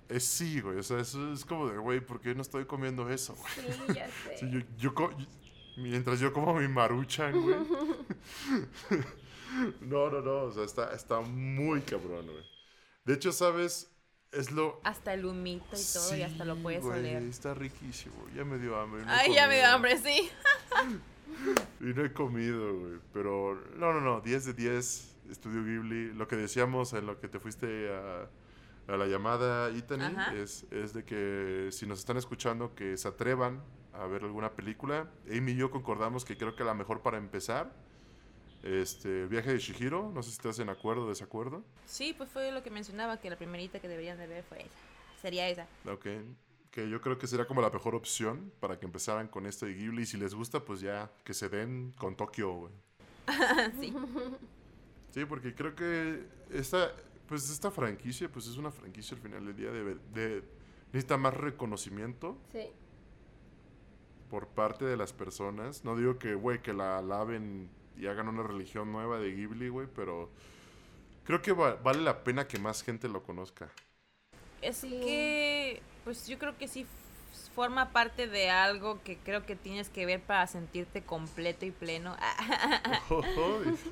Es 0.10 0.26
sí, 0.26 0.60
güey. 0.60 0.78
O 0.78 0.84
sea, 0.84 1.00
eso 1.00 1.32
es 1.32 1.46
como 1.46 1.70
de, 1.70 1.78
güey, 1.78 2.02
¿por 2.02 2.20
qué 2.20 2.36
no 2.36 2.42
estoy 2.42 2.66
comiendo 2.66 3.10
eso, 3.10 3.34
güey? 3.34 3.54
Sí, 3.54 3.94
ya 3.96 4.08
sé. 4.26 4.38
Sí, 4.40 4.50
yo, 4.52 4.60
yo 4.78 4.94
co- 4.94 5.12
mientras 5.78 6.20
yo 6.20 6.34
como 6.34 6.54
mi 6.56 6.68
maruchan, 6.68 7.42
güey. 7.42 7.56
no, 9.82 10.10
no, 10.10 10.22
no. 10.22 10.44
O 10.44 10.52
sea, 10.52 10.64
está, 10.64 10.94
está 10.94 11.22
muy 11.22 11.82
cabrón, 11.82 12.26
güey. 12.26 12.44
De 13.06 13.14
hecho, 13.14 13.32
¿sabes? 13.32 13.91
Es 14.32 14.52
lo... 14.52 14.80
Hasta 14.84 15.14
el 15.14 15.26
humito 15.26 15.76
y 15.76 15.94
todo, 15.94 16.16
y 16.16 16.22
hasta 16.22 16.46
lo 16.46 16.56
puedes 16.56 16.84
güey, 16.84 17.00
oler. 17.00 17.24
Está 17.24 17.54
riquísimo. 17.54 18.16
Ya 18.36 18.46
me 18.46 18.58
dio 18.58 18.80
hambre. 18.80 19.04
no 19.04 19.12
Ay, 19.12 19.34
ya 19.34 19.48
me 19.48 19.58
dio 19.58 19.68
hambre, 19.68 19.98
sí. 19.98 20.30
Y 21.80 21.86
no 21.86 22.06
he 22.06 22.14
comido, 22.14 22.78
güey. 22.78 23.00
Pero, 23.14 23.62
no, 23.78 23.94
no, 23.94 24.02
no. 24.02 24.22
10 24.22 24.46
de 24.46 24.54
10. 24.54 25.16
Estudio 25.32 25.64
Ghibli. 25.64 26.14
Lo 26.14 26.28
que 26.28 26.36
decíamos 26.36 26.94
en 26.94 27.06
lo 27.06 27.20
que 27.20 27.28
te 27.28 27.40
fuiste 27.40 27.90
a, 27.94 28.30
a 28.94 28.98
la 28.98 29.06
llamada, 29.08 29.70
Itani, 29.72 30.16
es, 30.36 30.66
es 30.72 30.94
de 30.94 31.04
que 31.04 31.70
si 31.72 31.86
nos 31.86 32.00
están 32.00 32.18
escuchando, 32.18 32.76
que 32.76 32.98
se 32.98 33.08
atrevan 33.08 33.62
a 33.94 34.06
ver 34.06 34.24
alguna 34.24 34.52
película. 34.52 35.10
Amy 35.30 35.54
y 35.54 35.56
yo 35.56 35.72
concordamos 35.72 36.26
que 36.26 36.38
creo 36.38 36.56
que 36.56 36.64
la 36.64 36.74
mejor 36.74 37.02
para 37.02 37.18
empezar, 37.18 37.74
este, 38.64 39.24
el 39.24 39.28
viaje 39.28 39.52
de 39.54 39.60
Shihiro. 39.60 40.12
No 40.14 40.22
sé 40.24 40.30
si 40.32 40.36
estás 40.38 40.60
en 40.60 40.70
acuerdo 40.70 41.06
o 41.06 41.10
desacuerdo. 41.10 41.64
Sí, 41.86 42.14
pues 42.18 42.30
fue 42.30 42.52
lo 42.52 42.62
que 42.64 42.70
mencionaba, 42.70 43.18
que 43.20 43.30
la 43.30 43.38
primerita 43.38 43.80
que 43.80 43.88
deberían 43.88 44.18
de 44.18 44.28
ver 44.28 44.44
fue 44.44 44.60
esa. 44.62 44.70
Sería 45.22 45.48
esa. 45.50 45.68
Ok. 45.92 46.08
Que 46.72 46.90
yo 46.90 47.02
creo 47.02 47.18
que 47.18 47.28
sería 47.28 47.46
como 47.46 47.62
la 47.62 47.70
mejor 47.70 47.96
opción 47.96 48.52
para 48.60 48.80
que 48.80 48.86
empezaran 48.86 49.28
con 49.28 49.46
este 49.46 49.66
de 49.66 49.74
Ghibli. 49.74 50.04
Y 50.04 50.06
si 50.06 50.18
les 50.18 50.34
gusta, 50.34 50.64
pues 50.64 50.80
ya 50.82 51.12
que 51.24 51.34
se 51.34 51.50
den 51.50 51.94
con 51.98 52.16
Tokio, 52.16 52.54
güey. 52.54 52.74
sí. 53.80 53.94
Sí, 55.12 55.26
porque 55.26 55.54
creo 55.54 55.76
que 55.76 56.24
esta, 56.52 56.94
pues 57.28 57.50
esta 57.50 57.70
franquicia, 57.72 58.32
pues 58.32 58.48
es 58.48 58.56
una 58.58 58.72
franquicia 58.72 59.16
al 59.18 59.22
final 59.22 59.46
del 59.46 59.56
día 59.56 59.72
de, 59.72 59.96
de 60.14 60.44
necesita 60.94 61.18
más 61.18 61.34
reconocimiento 61.36 62.38
Sí. 62.52 62.70
por 64.30 64.48
parte 64.48 64.86
de 64.86 64.96
las 64.98 65.12
personas. 65.14 65.84
No 65.84 65.96
digo 65.98 66.18
que, 66.18 66.36
güey, 66.36 66.62
que 66.62 66.74
la 66.74 66.98
alaben 67.00 67.70
y 68.02 68.08
hagan 68.08 68.28
una 68.28 68.44
religión 68.44 68.92
nueva 68.92 69.20
de 69.20 69.32
Ghibli, 69.32 69.70
güey, 69.70 69.88
pero 69.96 70.30
creo 71.24 71.42
que 71.42 71.52
va- 71.54 71.76
vale 71.76 72.02
la 72.02 72.24
pena 72.24 72.48
que 72.48 72.58
más 72.60 72.82
gente 72.84 73.08
lo 73.08 73.22
conozca. 73.24 73.70
Es 74.62 74.78
Sí. 74.78 74.90
que, 74.90 75.82
pues 76.04 76.28
yo 76.28 76.38
creo 76.40 76.58
que 76.58 76.68
sí 76.68 76.86
forma 77.54 77.92
parte 77.92 78.28
de 78.28 78.50
algo 78.50 79.02
que 79.04 79.18
creo 79.18 79.46
que 79.46 79.56
tienes 79.56 79.90
que 79.90 80.06
ver 80.06 80.22
para 80.22 80.48
sentirte 80.48 81.04
completo 81.04 81.66
y 81.66 81.72
pleno. 81.72 82.16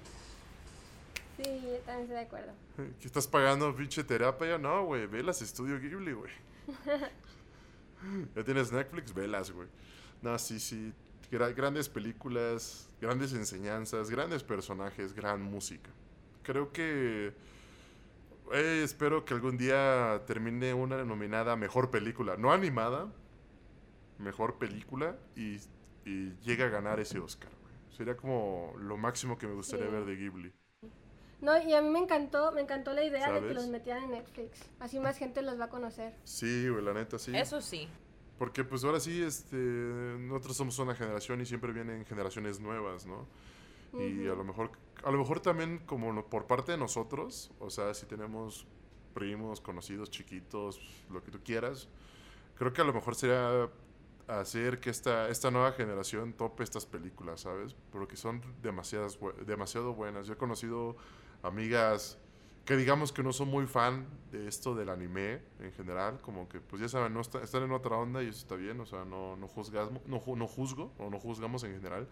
Sí, 1.38 1.44
yo 1.64 1.78
también 1.86 2.02
estoy 2.02 2.16
de 2.16 2.20
acuerdo. 2.20 2.52
¿Qué 2.76 3.08
estás 3.08 3.26
pagando 3.28 3.74
pinche 3.74 4.04
terapia? 4.04 4.58
No, 4.58 4.84
güey, 4.84 5.08
velas 5.08 5.42
Estudio 5.42 5.80
Ghibli, 5.80 6.12
güey. 6.12 6.32
ya 8.36 8.44
tienes 8.44 8.72
Netflix, 8.74 9.14
velas, 9.14 9.50
güey. 9.52 9.70
No, 10.22 10.38
sí, 10.38 10.60
sí. 10.60 10.92
Gra- 11.32 11.54
grandes 11.56 11.90
películas, 11.90 12.90
grandes 13.02 13.34
enseñanzas, 13.34 14.10
grandes 14.10 14.44
personajes, 14.44 15.14
gran 15.14 15.42
música. 15.44 15.90
Creo 16.44 16.72
que... 16.72 17.34
eh, 18.54 18.82
espero 18.84 19.26
que 19.26 19.34
algún 19.36 19.58
día 19.58 20.24
termine 20.26 20.74
una 20.74 20.98
denominada 20.98 21.56
mejor 21.56 21.92
película. 21.92 22.36
No 22.38 22.52
animada, 22.52 23.12
mejor 24.18 24.58
película 24.58 25.18
y, 25.36 25.58
y 26.06 26.36
llegue 26.42 26.64
a 26.64 26.70
ganar 26.70 27.00
ese 27.00 27.20
Oscar. 27.20 27.52
Sería 27.96 28.16
como 28.18 28.74
lo 28.80 28.98
máximo 28.98 29.38
que 29.38 29.46
me 29.48 29.54
gustaría 29.54 29.86
Sí. 29.86 29.92
ver 29.92 30.06
de 30.06 30.16
Ghibli. 30.16 30.54
No, 31.42 31.58
y 31.62 31.74
a 31.74 31.82
mí 31.82 31.90
me 31.90 32.00
encantó, 32.00 32.52
me 32.52 32.62
encantó 32.62 32.92
la 32.94 33.04
idea 33.04 33.32
de 33.32 33.40
que 33.48 33.54
los 33.54 33.68
metieran 33.68 34.04
en 34.06 34.12
Netflix. 34.12 34.60
Así 34.80 35.00
más 35.00 35.18
gente 35.18 35.42
los 35.42 35.58
va 35.60 35.66
a 35.66 35.70
conocer. 35.70 36.14
Sí, 36.26 36.68
güey, 36.68 36.84
la 36.84 36.94
neta, 36.94 37.18
sí. 37.18 37.32
Eso 37.36 37.62
sí. 37.62 37.88
Porque 38.40 38.64
pues 38.64 38.86
ahora 38.86 39.02
sí, 39.02 39.22
este, 39.22 39.58
nosotros 39.58 40.56
somos 40.56 40.80
una 40.80 40.96
generación 40.96 41.42
y 41.42 41.46
siempre 41.46 41.74
vienen 41.74 42.06
generaciones 42.06 42.60
nuevas, 42.60 43.06
¿no? 43.06 43.28
Y 44.00 44.28
a 44.28 44.34
lo 44.36 44.44
mejor, 44.46 44.72
a 45.04 45.12
lo 45.12 45.18
mejor 45.18 45.42
también 45.42 45.80
como 45.86 46.26
por 46.26 46.48
parte 46.48 46.72
de 46.72 46.78
nosotros, 46.78 47.52
o 47.60 47.70
sea, 47.70 47.94
si 47.94 48.06
tenemos 48.06 48.66
primos, 49.14 49.60
conocidos, 49.60 50.10
chiquitos, 50.10 50.80
lo 51.10 51.22
que 51.22 51.32
tú 51.32 51.40
quieras, 51.44 51.90
creo 52.56 52.72
que 52.72 52.82
a 52.82 52.86
lo 52.86 52.94
mejor 52.94 53.16
sería 53.16 53.70
hacer 54.28 54.80
que 54.80 54.90
esta, 54.90 55.28
esta 55.28 55.52
nueva 55.52 55.74
generación 55.74 56.34
tope 56.34 56.64
estas 56.64 56.86
películas, 56.86 57.42
¿sabes? 57.42 57.76
Porque 57.92 58.16
son 58.16 58.42
demasiadas, 58.62 59.20
demasiado 59.46 59.94
buenas. 59.96 60.28
Yo 60.28 60.34
he 60.34 60.38
conocido 60.38 60.96
amigas 61.42 62.18
que 62.66 62.78
digamos 62.78 63.12
que 63.12 63.24
no 63.24 63.34
son 63.34 63.48
muy 63.50 63.66
fan 63.66 64.08
de 64.32 64.48
esto 64.48 64.76
del 64.76 64.90
anime 64.90 65.42
en 65.60 65.72
general, 65.74 66.22
como 66.22 66.48
que 66.48 66.60
pues 66.60 66.82
ya 66.82 66.88
saben, 66.88 67.14
no 67.14 67.22
está- 67.22 67.42
están 67.42 67.64
en 67.64 67.72
otra 67.72 67.98
onda 67.98 68.22
y 68.22 68.28
eso 68.28 68.40
está 68.40 68.56
bien, 68.56 68.80
o 68.80 68.86
sea, 68.86 69.06
no, 69.06 69.36
no, 69.36 69.48
juzgamos, 69.48 70.06
no, 70.06 70.22
no 70.36 70.48
juzgo 70.48 70.94
o 71.00 71.10
no 71.10 71.20
juzgamos 71.20 71.64
en 71.64 71.74
general. 71.74 72.08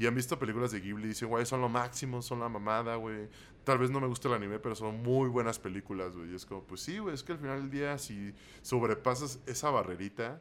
Y 0.00 0.06
han 0.06 0.14
visto 0.14 0.38
películas 0.38 0.70
de 0.70 0.78
Ghibli 0.80 1.06
y 1.06 1.08
dicen, 1.08 1.28
güey, 1.28 1.44
son 1.44 1.60
lo 1.60 1.68
máximo, 1.68 2.22
son 2.22 2.38
la 2.38 2.48
mamada, 2.48 2.94
güey. 2.94 3.28
Tal 3.64 3.78
vez 3.78 3.90
no 3.90 3.98
me 4.00 4.06
gusta 4.06 4.28
el 4.28 4.34
anime, 4.34 4.60
pero 4.60 4.76
son 4.76 5.02
muy 5.02 5.28
buenas 5.28 5.58
películas, 5.58 6.14
güey. 6.16 6.30
Y 6.30 6.36
es 6.36 6.46
como, 6.46 6.62
pues 6.62 6.82
sí, 6.82 6.98
güey, 7.00 7.16
es 7.16 7.24
que 7.24 7.32
al 7.32 7.38
final 7.38 7.62
del 7.62 7.70
día, 7.70 7.98
si 7.98 8.32
sobrepasas 8.62 9.40
esa 9.46 9.70
barrerita 9.70 10.40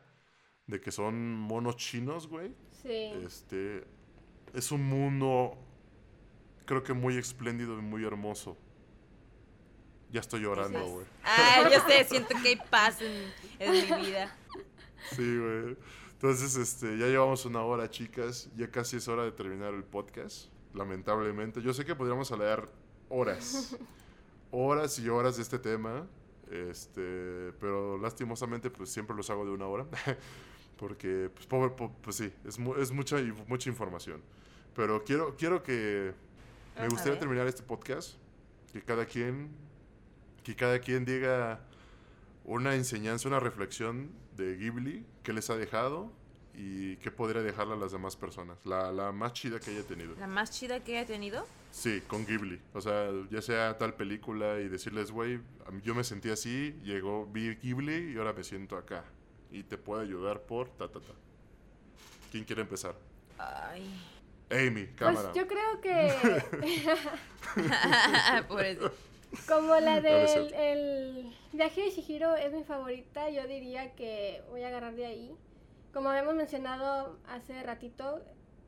de 0.68 0.80
que 0.80 0.91
son 0.91 1.34
monos 1.34 1.76
chinos, 1.78 2.28
güey, 2.28 2.54
Sí. 2.84 3.14
este, 3.26 3.84
es 4.54 4.72
un 4.72 4.84
mundo, 4.88 5.58
creo 6.66 6.84
que 6.84 6.93
muy 6.93 7.18
espléndido 7.18 7.80
y 7.80 7.82
muy 7.82 8.06
hermoso. 8.06 8.56
Ya 10.12 10.22
estoy 10.22 10.41
llorando, 10.41 10.84
güey. 10.86 11.05
Ay, 11.24 11.66
yo 11.72 11.80
sé, 11.88 12.03
siento 12.10 12.30
que 12.41 12.49
hay 12.49 12.55
paz 12.55 13.01
en, 13.01 13.32
en 13.60 13.72
mi 13.72 14.05
vida. 14.05 14.36
Sí, 15.12 15.38
güey. 15.38 15.78
Entonces, 16.14 16.55
este, 16.55 16.97
ya 16.97 17.08
llevamos 17.08 17.45
una 17.45 17.62
hora, 17.62 17.89
chicas. 17.89 18.49
Ya 18.55 18.72
casi 18.72 18.97
es 18.97 19.08
hora 19.08 19.24
de 19.24 19.32
terminar 19.32 19.74
el 19.74 19.84
podcast. 19.84 20.47
Lamentablemente. 20.74 21.62
Yo 21.62 21.74
sé 21.74 21.86
que 21.86 21.95
podríamos 21.95 22.32
hablar 22.32 22.70
horas. 23.10 23.76
Horas 24.51 24.97
y 24.99 25.10
horas 25.10 25.36
de 25.36 25.43
este 25.43 25.60
tema. 25.60 26.08
Este, 26.49 27.51
pero 27.60 27.97
lastimosamente, 27.97 28.70
pues 28.70 28.89
siempre 28.89 29.14
los 29.14 29.30
hago 29.30 29.43
de 29.45 29.51
una 29.51 29.68
hora. 29.68 29.86
Porque, 30.78 31.30
pues, 31.34 31.45
pobre, 31.47 31.72
po- 31.72 31.91
pues 32.01 32.16
sí, 32.16 32.32
es, 32.45 32.58
mu- 32.58 32.76
es 32.76 32.91
mucha, 32.91 33.18
mucha 33.47 33.70
información. 33.70 34.22
Pero 34.74 35.03
quiero, 35.03 35.36
quiero 35.36 35.62
que. 35.64 36.14
Me 36.80 36.88
gustaría 36.88 37.20
terminar 37.20 37.45
este 37.47 37.62
podcast. 37.64 38.16
Que 38.72 38.82
cada 38.82 39.05
quien. 39.05 39.49
Que 40.48 40.56
cada 40.56 40.80
quien 40.80 41.04
diga 41.04 41.60
una 42.45 42.74
enseñanza, 42.76 43.28
una 43.28 43.41
reflexión 43.41 44.10
de 44.38 44.56
Ghibli 44.56 45.06
que 45.22 45.34
les 45.34 45.50
ha 45.50 45.58
dejado 45.58 46.10
y 46.54 46.95
que 46.98 47.12
podría 47.12 47.41
dejarle 47.41 47.74
a 47.74 47.76
las 47.76 47.91
demás 47.91 48.16
personas. 48.16 48.58
La, 48.64 48.93
la 48.93 49.12
más 49.12 49.34
chida 49.34 49.60
que 49.60 49.72
haya 49.72 49.84
tenido. 49.84 50.16
La 50.18 50.26
más 50.28 50.50
chida 50.52 50.82
que 50.86 51.02
he 51.02 51.06
tenido. 51.06 51.45
Sí, 51.72 52.02
con 52.08 52.26
Ghibli. 52.26 52.62
O 52.74 52.80
sea, 52.80 53.10
ya 53.30 53.41
sea 53.41 53.78
tal 53.78 53.95
película 53.95 54.62
y 54.62 54.70
decirles, 54.70 55.12
güey, 55.12 55.41
yo 55.84 55.93
me 55.93 56.06
sentí 56.06 56.30
así, 56.30 56.80
llegó, 56.82 57.26
vi 57.26 57.56
Ghibli 57.56 58.14
y 58.14 58.18
ahora 58.18 58.32
me 58.32 58.45
siento 58.45 58.78
acá. 58.78 59.04
Y 59.52 59.64
te 59.64 59.78
puedo 59.78 60.00
ayudar 60.00 60.43
por 60.43 60.70
ta, 60.70 60.88
ta, 60.88 61.02
ta. 61.02 61.14
¿Quién 62.32 62.45
quiere 62.45 62.62
empezar? 62.62 62.95
Ay. 63.38 63.84
Amy, 64.50 64.86
Pues 64.86 64.95
cámara. 64.95 65.34
yo 65.34 65.45
creo 65.45 65.82
que 65.82 66.41
Por 68.48 68.64
eso. 68.64 68.89
Como 69.47 69.75
la 69.80 70.01
del 70.01 70.53
el 70.53 71.34
viaje 71.53 71.82
de 71.82 71.89
Shihiro 71.91 72.36
es 72.36 72.53
mi 72.53 72.63
favorita, 72.63 73.30
yo 73.30 73.45
diría 73.47 73.93
que 73.95 74.41
voy 74.49 74.63
a 74.63 74.67
agarrar 74.69 74.95
de 74.95 75.05
ahí. 75.05 75.36
Como 75.93 76.09
habíamos 76.09 76.36
mencionado 76.36 77.17
hace 77.28 77.61
ratito, 77.63 78.21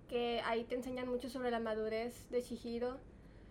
que 0.09 0.41
ahí 0.45 0.63
te 0.63 0.75
enseñan 0.75 1.07
mucho 1.07 1.29
sobre 1.29 1.51
la 1.51 1.59
madurez 1.59 2.29
de 2.29 2.41
Shihiro. 2.41 2.97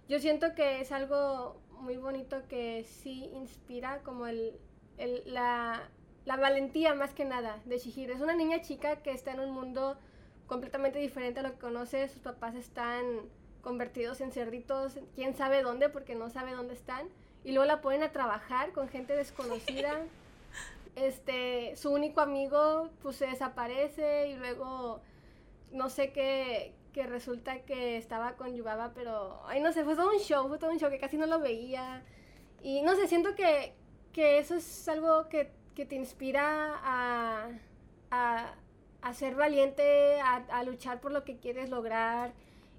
Yo 0.09 0.19
siento 0.19 0.55
que 0.55 0.81
es 0.81 0.91
algo 0.93 1.61
muy 1.81 1.97
bonito 1.97 2.43
que 2.49 2.85
sí 2.85 3.31
inspira 3.35 4.03
como 4.03 4.27
el, 4.27 4.59
el- 4.97 5.23
la, 5.33 5.89
la 6.25 6.37
valentía 6.37 6.95
más 6.95 7.15
que 7.15 7.25
nada 7.25 7.61
de 7.67 7.79
Shihiro. 7.79 8.15
Es 8.15 8.21
una 8.21 8.35
niña 8.35 8.61
chica 8.63 8.97
que 9.03 9.13
está 9.13 9.33
en 9.33 9.41
un 9.41 9.51
mundo 9.53 9.97
completamente 10.47 10.99
diferente 10.99 11.41
a 11.41 11.43
lo 11.43 11.53
que 11.53 11.59
conoce. 11.59 12.09
Sus 12.09 12.23
papás 12.23 12.55
están 12.57 13.05
convertidos 13.63 14.21
en 14.21 14.33
cerditos, 14.33 14.99
quién 15.15 15.35
sabe 15.35 15.63
dónde 15.63 15.89
porque 15.89 16.15
no 16.15 16.31
sabe 16.31 16.53
dónde 16.53 16.75
están. 16.75 17.09
Y 17.45 17.53
luego 17.53 17.67
la 17.67 17.81
ponen 17.81 18.03
a 18.03 18.13
trabajar 18.13 18.73
con 18.73 18.89
gente 18.89 19.15
desconocida. 19.15 20.01
Este, 20.97 21.77
su 21.77 21.93
único 21.93 22.21
amigo 22.21 22.91
pues 23.03 23.15
se 23.15 23.29
desaparece 23.29 24.31
y 24.31 24.35
luego 24.35 25.01
no 25.71 25.91
sé 25.91 26.11
qué, 26.11 26.75
que 26.93 27.07
resulta 27.07 27.61
que 27.61 27.97
estaba 27.97 28.33
con 28.33 28.57
Yubaba, 28.57 28.93
pero, 28.95 29.41
ay, 29.47 29.61
no 29.61 29.73
sé, 29.73 29.85
fue 29.85 29.95
todo 29.95 30.11
un 30.11 30.19
show, 30.19 30.49
fue 30.49 30.59
todo 30.59 30.71
un 30.71 30.79
show 30.81 30.91
que 30.91 30.99
casi 30.99 31.17
no 31.17 31.27
lo 31.27 31.39
veía. 31.39 32.03
Y 32.63 32.83
no 32.83 32.97
sé, 32.97 33.07
siento 33.07 33.37
que, 33.37 33.75
que 34.13 34.39
eso 34.39 34.57
es 34.57 34.89
algo 34.89 35.29
que, 35.29 35.53
que 35.77 35.87
te 35.87 35.95
inspira 35.95 36.81
a, 36.83 37.49
a, 38.11 38.55
a 39.01 39.15
ser 39.15 39.37
valiente, 39.37 40.21
a, 40.21 40.37
a 40.51 40.65
luchar 40.65 41.01
por 41.01 41.13
lo 41.13 41.23
que 41.23 41.39
quieres 41.39 41.71
lograr 41.71 42.33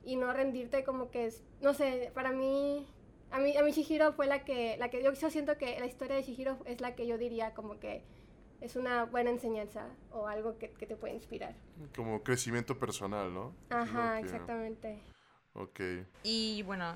y 0.04 0.16
no 0.16 0.32
rendirte 0.34 0.84
como 0.84 1.10
que, 1.12 1.26
es- 1.28 1.44
no 1.62 1.74
sé, 1.74 2.12
para 2.14 2.32
mí, 2.32 2.88
a 3.32 3.40
mí, 3.40 3.56
a 3.58 3.64
mí 3.64 3.72
Shihiro 3.72 4.14
fue 4.14 4.28
la 4.28 4.44
que, 4.46 4.76
la 4.78 4.90
que 4.90 5.04
yo, 5.04 5.14
yo 5.14 5.30
siento 5.30 5.58
que 5.58 5.80
la 5.80 5.86
historia 5.86 6.16
de 6.16 6.24
Shihiro 6.24 6.58
es 6.66 6.82
la 6.82 6.96
que 6.96 7.06
yo 7.08 7.18
diría 7.18 7.54
como 7.54 7.80
que 7.80 8.04
es 8.62 8.76
una 8.76 9.06
buena 9.06 9.30
enseñanza 9.30 9.88
o 10.12 10.28
algo 10.28 10.58
que, 10.58 10.70
que 10.72 10.86
te 10.86 10.96
puede 10.96 11.14
inspirar. 11.14 11.56
Como 11.96 12.24
crecimiento 12.24 12.78
personal, 12.78 13.34
¿no? 13.34 13.54
Ajá, 13.70 14.18
que- 14.20 14.26
exactamente. 14.26 15.00
Ok. 15.54 15.80
Y 16.24 16.64
bueno, 16.64 16.94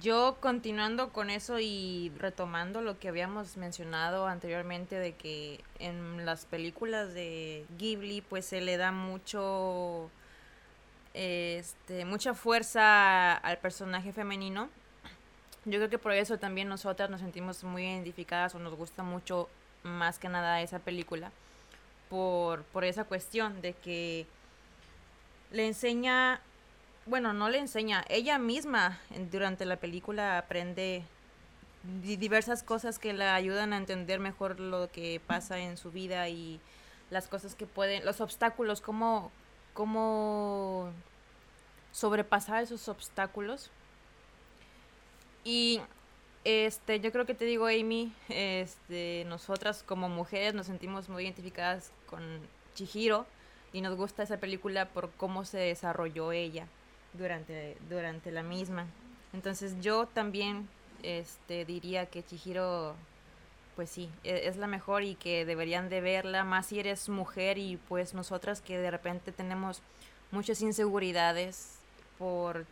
yo 0.00 0.36
continuando 0.40 1.12
con 1.12 1.30
eso 1.30 1.58
y 1.58 2.12
retomando 2.18 2.80
lo 2.80 2.98
que 2.98 3.08
habíamos 3.08 3.56
mencionado 3.56 4.26
anteriormente 4.26 4.96
de 4.96 5.14
que 5.14 5.60
en 5.78 6.24
las 6.24 6.44
películas 6.46 7.12
de 7.12 7.66
Ghibli 7.78 8.20
pues 8.20 8.44
se 8.46 8.60
le 8.60 8.76
da 8.76 8.92
mucho 8.92 10.10
este 11.14 12.04
mucha 12.04 12.34
fuerza 12.34 13.34
al 13.34 13.58
personaje 13.58 14.12
femenino. 14.12 14.68
Yo 15.64 15.78
creo 15.78 15.90
que 15.90 15.98
por 15.98 16.12
eso 16.12 16.38
también 16.38 16.68
nosotras 16.68 17.10
nos 17.10 17.20
sentimos 17.20 17.64
muy 17.64 17.84
identificadas 17.84 18.54
o 18.54 18.58
nos 18.58 18.74
gusta 18.74 19.02
mucho 19.02 19.48
más 19.82 20.18
que 20.18 20.28
nada 20.28 20.60
esa 20.62 20.78
película 20.78 21.30
por, 22.08 22.62
por 22.64 22.84
esa 22.84 23.04
cuestión 23.04 23.60
de 23.60 23.74
que 23.74 24.26
le 25.52 25.66
enseña 25.66 26.40
bueno, 27.06 27.32
no 27.32 27.48
le 27.48 27.58
enseña, 27.58 28.04
ella 28.08 28.38
misma 28.38 29.00
durante 29.32 29.64
la 29.64 29.76
película 29.76 30.38
aprende 30.38 31.02
di- 32.02 32.16
diversas 32.16 32.62
cosas 32.62 32.98
que 32.98 33.12
la 33.14 33.34
ayudan 33.34 33.72
a 33.72 33.78
entender 33.78 34.20
mejor 34.20 34.60
lo 34.60 34.90
que 34.92 35.20
pasa 35.26 35.58
en 35.58 35.76
su 35.76 35.90
vida 35.90 36.28
y 36.28 36.60
las 37.10 37.26
cosas 37.26 37.54
que 37.54 37.66
pueden, 37.66 38.04
los 38.04 38.20
obstáculos, 38.20 38.80
cómo, 38.80 39.32
cómo 39.74 40.90
sobrepasar 41.92 42.62
esos 42.62 42.88
obstáculos. 42.88 43.70
Y 45.44 45.80
este, 46.44 47.00
yo 47.00 47.12
creo 47.12 47.26
que 47.26 47.34
te 47.34 47.44
digo, 47.44 47.66
Amy, 47.66 48.12
este, 48.28 49.24
nosotras 49.26 49.82
como 49.82 50.08
mujeres 50.08 50.54
nos 50.54 50.66
sentimos 50.66 51.08
muy 51.08 51.24
identificadas 51.24 51.92
con 52.06 52.22
Chihiro 52.74 53.26
y 53.72 53.80
nos 53.80 53.96
gusta 53.96 54.22
esa 54.22 54.38
película 54.38 54.86
por 54.86 55.10
cómo 55.12 55.44
se 55.44 55.58
desarrolló 55.58 56.32
ella 56.32 56.66
durante, 57.12 57.76
durante 57.88 58.30
la 58.30 58.42
misma. 58.42 58.86
Entonces 59.32 59.76
yo 59.80 60.06
también 60.06 60.68
este, 61.02 61.64
diría 61.64 62.06
que 62.06 62.22
Chihiro, 62.22 62.94
pues 63.76 63.90
sí, 63.90 64.10
e- 64.24 64.48
es 64.48 64.56
la 64.56 64.66
mejor 64.66 65.02
y 65.02 65.14
que 65.14 65.44
deberían 65.44 65.88
de 65.88 66.00
verla, 66.00 66.44
más 66.44 66.66
si 66.66 66.80
eres 66.80 67.08
mujer 67.08 67.58
y 67.58 67.76
pues 67.88 68.14
nosotras 68.14 68.60
que 68.60 68.78
de 68.78 68.90
repente 68.90 69.32
tenemos 69.32 69.82
muchas 70.30 70.60
inseguridades 70.62 71.78
por, 72.18 72.66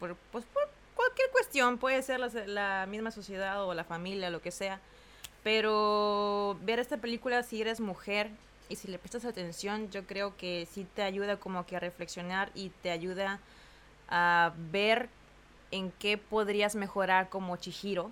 por, 0.00 0.16
pues, 0.32 0.44
por 0.46 0.68
cualquier 0.94 1.30
cuestión, 1.30 1.78
puede 1.78 2.02
ser 2.02 2.20
la, 2.20 2.28
la 2.46 2.86
misma 2.86 3.10
sociedad 3.10 3.64
o 3.64 3.74
la 3.74 3.84
familia, 3.84 4.30
lo 4.30 4.40
que 4.40 4.50
sea. 4.50 4.80
Pero 5.42 6.56
ver 6.62 6.78
esta 6.78 6.96
película 6.96 7.42
si 7.42 7.60
eres 7.60 7.78
mujer 7.80 8.30
y 8.68 8.76
si 8.76 8.88
le 8.88 8.98
prestas 8.98 9.26
atención, 9.26 9.90
yo 9.90 10.06
creo 10.06 10.36
que 10.36 10.66
sí 10.72 10.86
te 10.94 11.02
ayuda 11.02 11.36
como 11.36 11.66
que 11.66 11.76
a 11.76 11.80
reflexionar 11.80 12.50
y 12.54 12.70
te 12.82 12.90
ayuda 12.90 13.40
a 14.08 14.52
ver 14.70 15.08
en 15.70 15.90
qué 15.92 16.16
podrías 16.16 16.74
mejorar 16.74 17.28
como 17.28 17.56
Chihiro 17.56 18.10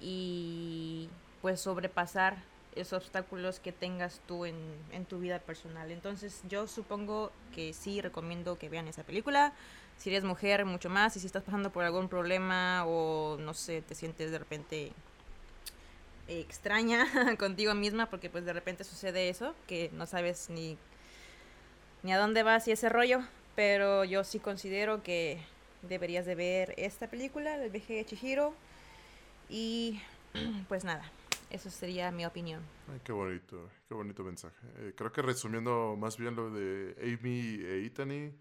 y 0.00 1.08
pues 1.42 1.60
sobrepasar 1.60 2.36
esos 2.74 3.04
obstáculos 3.04 3.60
que 3.60 3.72
tengas 3.72 4.20
tú 4.26 4.44
en, 4.44 4.56
en 4.92 5.04
tu 5.04 5.18
vida 5.18 5.38
personal. 5.38 5.90
Entonces 5.90 6.42
yo 6.48 6.66
supongo 6.66 7.30
que 7.54 7.72
sí 7.72 8.00
recomiendo 8.00 8.58
que 8.58 8.68
vean 8.68 8.88
esa 8.88 9.04
película. 9.04 9.52
Si 9.96 10.10
eres 10.10 10.24
mujer, 10.24 10.64
mucho 10.64 10.90
más. 10.90 11.16
Y 11.16 11.20
si 11.20 11.26
estás 11.26 11.42
pasando 11.42 11.70
por 11.70 11.84
algún 11.84 12.08
problema 12.08 12.84
o 12.86 13.36
no 13.38 13.54
sé, 13.54 13.82
te 13.82 13.94
sientes 13.94 14.30
de 14.30 14.38
repente 14.38 14.92
extraña 16.26 17.06
contigo 17.38 17.74
misma 17.74 18.06
porque 18.06 18.30
pues 18.30 18.44
de 18.44 18.52
repente 18.52 18.84
sucede 18.84 19.28
eso, 19.28 19.54
que 19.66 19.90
no 19.92 20.06
sabes 20.06 20.48
ni, 20.48 20.78
ni 22.02 22.12
a 22.12 22.18
dónde 22.18 22.42
vas 22.42 22.66
y 22.68 22.72
ese 22.72 22.88
rollo. 22.88 23.20
Pero 23.54 24.04
yo 24.04 24.24
sí 24.24 24.40
considero 24.40 25.02
que 25.02 25.38
deberías 25.82 26.26
de 26.26 26.34
ver 26.34 26.74
esta 26.76 27.06
película, 27.08 27.54
El 27.54 27.70
viaje 27.70 27.94
de 27.94 28.04
Chihiro. 28.04 28.54
Y 29.48 30.00
pues 30.68 30.84
nada, 30.84 31.02
eso 31.50 31.70
sería 31.70 32.10
mi 32.10 32.24
opinión. 32.26 32.62
Ay, 32.92 33.00
qué 33.04 33.12
bonito, 33.12 33.68
qué 33.88 33.94
bonito 33.94 34.22
mensaje. 34.24 34.56
Eh, 34.78 34.92
creo 34.96 35.12
que 35.12 35.22
resumiendo 35.22 35.96
más 35.96 36.16
bien 36.16 36.34
lo 36.36 36.50
de 36.50 36.94
Amy 37.02 37.60
e 37.64 37.80
Itani, 37.84 38.32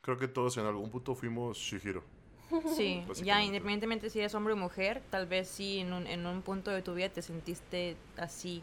creo 0.00 0.16
que 0.18 0.28
todos 0.28 0.56
en 0.58 0.66
algún 0.66 0.90
punto 0.90 1.14
fuimos 1.14 1.56
Shihiro. 1.58 2.02
Sí, 2.76 3.02
ya 3.24 3.42
independientemente 3.42 4.10
si 4.10 4.18
eres 4.18 4.34
hombre 4.34 4.52
o 4.52 4.56
mujer, 4.56 5.02
tal 5.10 5.26
vez 5.26 5.48
sí 5.48 5.78
en 5.78 5.94
un, 5.94 6.06
en 6.06 6.26
un 6.26 6.42
punto 6.42 6.70
de 6.70 6.82
tu 6.82 6.92
vida 6.94 7.08
te 7.08 7.22
sentiste 7.22 7.96
así, 8.18 8.62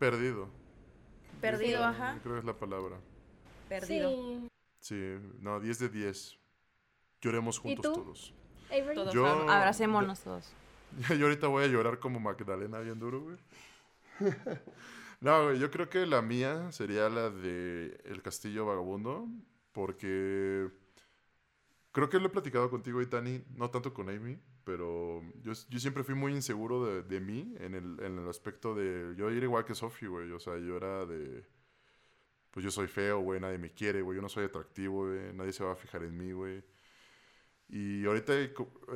Perdido. 0.00 0.48
perdido, 1.40 1.84
ajá, 1.84 2.18
Creo 2.22 2.34
que 2.34 2.38
es 2.40 2.44
la 2.44 2.54
palabra. 2.58 2.96
perdido. 3.68 4.10
Sí. 4.10 4.48
Sí, 4.80 5.14
no, 5.40 5.60
10 5.60 5.78
de 5.78 5.88
10. 5.90 6.38
Lloremos 7.20 7.58
juntos 7.60 7.84
tú? 7.84 7.92
todos. 7.92 8.32
Avery. 8.70 8.94
Todos 8.96 9.14
Yo- 9.14 9.26
ab- 9.26 9.48
abracémonos 9.50 10.20
todos. 10.20 10.50
Yo 11.18 11.26
ahorita 11.26 11.46
voy 11.46 11.64
a 11.64 11.68
llorar 11.68 11.98
como 11.98 12.20
Magdalena 12.20 12.80
bien 12.80 12.98
duro, 12.98 13.20
güey. 13.20 13.36
no, 15.20 15.44
güey, 15.44 15.58
yo 15.58 15.70
creo 15.70 15.88
que 15.88 16.04
la 16.06 16.20
mía 16.20 16.70
sería 16.72 17.08
la 17.08 17.30
de 17.30 17.98
El 18.04 18.22
Castillo 18.22 18.66
Vagabundo, 18.66 19.26
porque 19.72 20.68
creo 21.92 22.08
que 22.10 22.18
lo 22.18 22.26
he 22.26 22.30
platicado 22.30 22.68
contigo, 22.70 23.00
Itani, 23.00 23.42
no 23.56 23.70
tanto 23.70 23.94
con 23.94 24.10
Amy, 24.10 24.38
pero 24.64 25.22
yo, 25.42 25.52
yo 25.68 25.78
siempre 25.78 26.04
fui 26.04 26.14
muy 26.14 26.32
inseguro 26.34 26.84
de, 26.84 27.02
de 27.02 27.20
mí 27.20 27.54
en 27.58 27.74
el, 27.74 27.98
en 28.00 28.18
el 28.18 28.28
aspecto 28.28 28.74
de... 28.74 29.14
Yo 29.16 29.30
era 29.30 29.44
igual 29.44 29.64
que 29.64 29.74
Sophie, 29.74 30.08
güey, 30.08 30.30
o 30.32 30.40
sea, 30.40 30.58
yo 30.58 30.76
era 30.76 31.06
de... 31.06 31.44
Pues 32.50 32.64
yo 32.64 32.70
soy 32.70 32.88
feo, 32.88 33.20
güey, 33.20 33.40
nadie 33.40 33.58
me 33.58 33.70
quiere, 33.72 34.02
güey, 34.02 34.16
yo 34.16 34.22
no 34.22 34.28
soy 34.28 34.44
atractivo, 34.44 35.06
güey, 35.06 35.32
nadie 35.32 35.52
se 35.52 35.64
va 35.64 35.72
a 35.72 35.76
fijar 35.76 36.02
en 36.02 36.16
mí, 36.16 36.32
güey. 36.32 36.62
Y 37.72 38.04
ahorita 38.04 38.32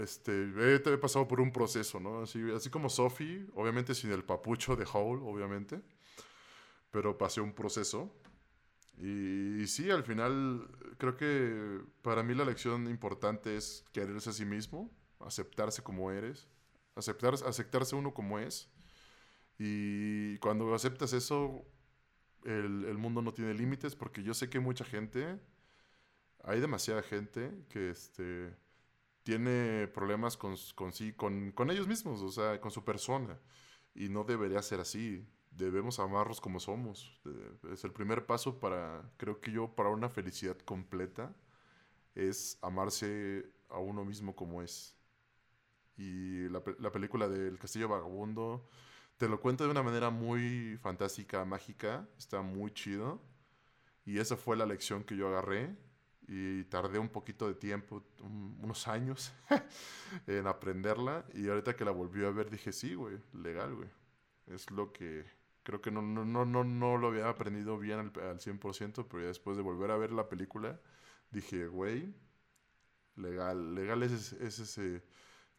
este, 0.00 0.50
he 0.52 0.98
pasado 0.98 1.28
por 1.28 1.40
un 1.40 1.52
proceso, 1.52 2.00
¿no? 2.00 2.22
Así, 2.22 2.42
así 2.50 2.70
como 2.70 2.88
Sophie, 2.88 3.46
obviamente 3.54 3.94
sin 3.94 4.10
el 4.10 4.24
papucho 4.24 4.74
de 4.74 4.84
Howl, 4.84 5.22
obviamente. 5.22 5.80
Pero 6.90 7.16
pasé 7.16 7.40
un 7.40 7.52
proceso. 7.52 8.12
Y, 8.98 9.62
y 9.62 9.66
sí, 9.68 9.90
al 9.90 10.02
final 10.02 10.68
creo 10.98 11.16
que 11.16 11.82
para 12.02 12.24
mí 12.24 12.34
la 12.34 12.44
lección 12.44 12.88
importante 12.88 13.56
es 13.56 13.84
quererse 13.92 14.30
a 14.30 14.32
sí 14.32 14.44
mismo, 14.44 14.90
aceptarse 15.20 15.82
como 15.82 16.10
eres, 16.10 16.48
aceptar, 16.96 17.34
aceptarse 17.46 17.94
uno 17.94 18.12
como 18.12 18.40
es. 18.40 18.68
Y 19.56 20.36
cuando 20.38 20.74
aceptas 20.74 21.12
eso, 21.12 21.64
el, 22.44 22.86
el 22.86 22.98
mundo 22.98 23.22
no 23.22 23.32
tiene 23.32 23.54
límites 23.54 23.94
porque 23.94 24.24
yo 24.24 24.34
sé 24.34 24.50
que 24.50 24.58
mucha 24.58 24.84
gente, 24.84 25.38
hay 26.42 26.60
demasiada 26.60 27.02
gente 27.02 27.52
que 27.68 27.90
este, 27.90 28.52
tiene 29.24 29.88
problemas 29.88 30.38
con, 30.38 30.56
sí, 30.94 31.14
con, 31.14 31.52
con 31.52 31.70
ellos 31.72 31.88
mismos, 31.88 32.22
o 32.22 32.30
sea, 32.32 32.60
con 32.62 32.72
su 32.72 32.84
persona. 32.84 33.40
Y 33.94 34.10
no 34.10 34.24
debería 34.24 34.62
ser 34.62 34.80
así. 34.80 35.26
Debemos 35.52 36.00
amarnos 36.00 36.40
como 36.42 36.60
somos. 36.60 37.20
De- 37.24 37.74
Es 37.74 37.84
el 37.84 37.92
primer 37.92 38.26
paso 38.26 38.60
para, 38.60 39.10
creo 39.18 39.40
que 39.42 39.52
yo, 39.52 39.74
para 39.76 39.90
una 39.90 40.10
felicidad 40.10 40.58
completa, 40.60 41.34
es 42.14 42.58
amarse 42.62 43.46
a 43.70 43.78
uno 43.80 44.04
mismo 44.04 44.36
como 44.36 44.62
es. 44.62 44.96
Y 45.96 46.48
la, 46.48 46.62
la 46.78 46.90
película 46.92 47.28
del 47.28 47.58
Castillo 47.58 47.88
Vagabundo 47.88 48.68
te 49.16 49.28
lo 49.28 49.40
cuenta 49.40 49.64
de 49.64 49.70
una 49.70 49.82
manera 49.82 50.10
muy 50.10 50.76
fantástica, 50.82 51.44
mágica, 51.44 52.08
está 52.18 52.42
muy 52.42 52.72
chido. 52.72 53.22
Y 54.06 54.18
esa 54.18 54.36
fue 54.36 54.56
la 54.56 54.66
lección 54.66 55.04
que 55.04 55.16
yo 55.16 55.28
agarré 55.28 55.76
y 56.26 56.64
tardé 56.64 56.98
un 56.98 57.08
poquito 57.08 57.46
de 57.48 57.54
tiempo, 57.54 58.02
un- 58.20 58.58
unos 58.62 58.88
años, 58.88 59.32
en 60.26 60.46
aprenderla. 60.46 61.24
Y 61.34 61.48
ahorita 61.48 61.76
que 61.76 61.84
la 61.84 61.90
volví 61.90 62.24
a 62.24 62.30
ver 62.30 62.50
dije, 62.50 62.72
sí, 62.72 62.94
güey, 62.94 63.18
legal, 63.32 63.74
güey. 63.74 63.88
Es 64.46 64.70
lo 64.70 64.92
que 64.92 65.24
creo 65.62 65.80
que 65.80 65.90
no, 65.90 66.02
no, 66.02 66.24
no, 66.24 66.44
no, 66.44 66.64
no 66.64 66.96
lo 66.98 67.08
había 67.08 67.28
aprendido 67.28 67.78
bien 67.78 67.98
al, 67.98 68.12
al 68.28 68.40
100%, 68.40 69.06
pero 69.08 69.22
ya 69.22 69.28
después 69.28 69.56
de 69.56 69.62
volver 69.62 69.90
a 69.90 69.96
ver 69.96 70.12
la 70.12 70.28
película, 70.28 70.78
dije, 71.30 71.66
güey, 71.66 72.14
legal, 73.16 73.74
legal 73.74 74.02
es, 74.02 74.12
ese- 74.12 74.46
es 74.46 74.58
ese... 74.58 75.02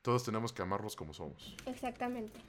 Todos 0.02 0.24
tenemos 0.24 0.54
que 0.54 0.62
amarlos 0.62 0.96
como 0.96 1.14
somos. 1.14 1.56
Exactamente. 1.66 2.40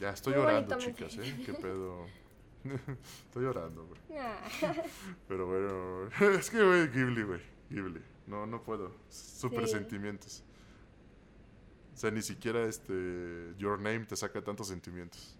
Ya 0.00 0.10
estoy 0.10 0.34
Muy 0.34 0.42
llorando, 0.42 0.76
chicas. 0.78 1.18
¿eh? 1.18 1.42
¿Qué 1.44 1.54
pedo? 1.54 2.06
estoy 3.26 3.44
llorando, 3.44 3.86
güey. 3.86 4.00
Pero 5.28 5.46
bueno, 5.46 6.08
es 6.38 6.50
que, 6.50 6.62
güey, 6.64 6.88
Ghibli, 6.88 7.22
güey. 7.22 7.40
Ghibli. 7.70 8.00
No, 8.26 8.46
no 8.46 8.62
puedo. 8.62 8.92
Super 9.08 9.66
Sí. 9.66 9.72
sentimientos. 9.74 10.42
O 11.94 11.96
sea, 11.96 12.10
ni 12.10 12.22
siquiera 12.22 12.64
este 12.66 13.52
Your 13.58 13.78
Name 13.78 14.06
te 14.06 14.16
saca 14.16 14.42
tantos 14.42 14.68
sentimientos. 14.68 15.36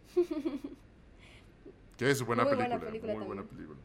que 1.97 2.11
es 2.11 2.23
buena 2.23 2.45
Muy 2.45 2.53
película. 2.53 2.77
buena 2.77 2.87
película 2.91 3.15
muy 3.15 3.25
buena 3.25 3.43
también. 3.43 3.57
película. 3.69 3.81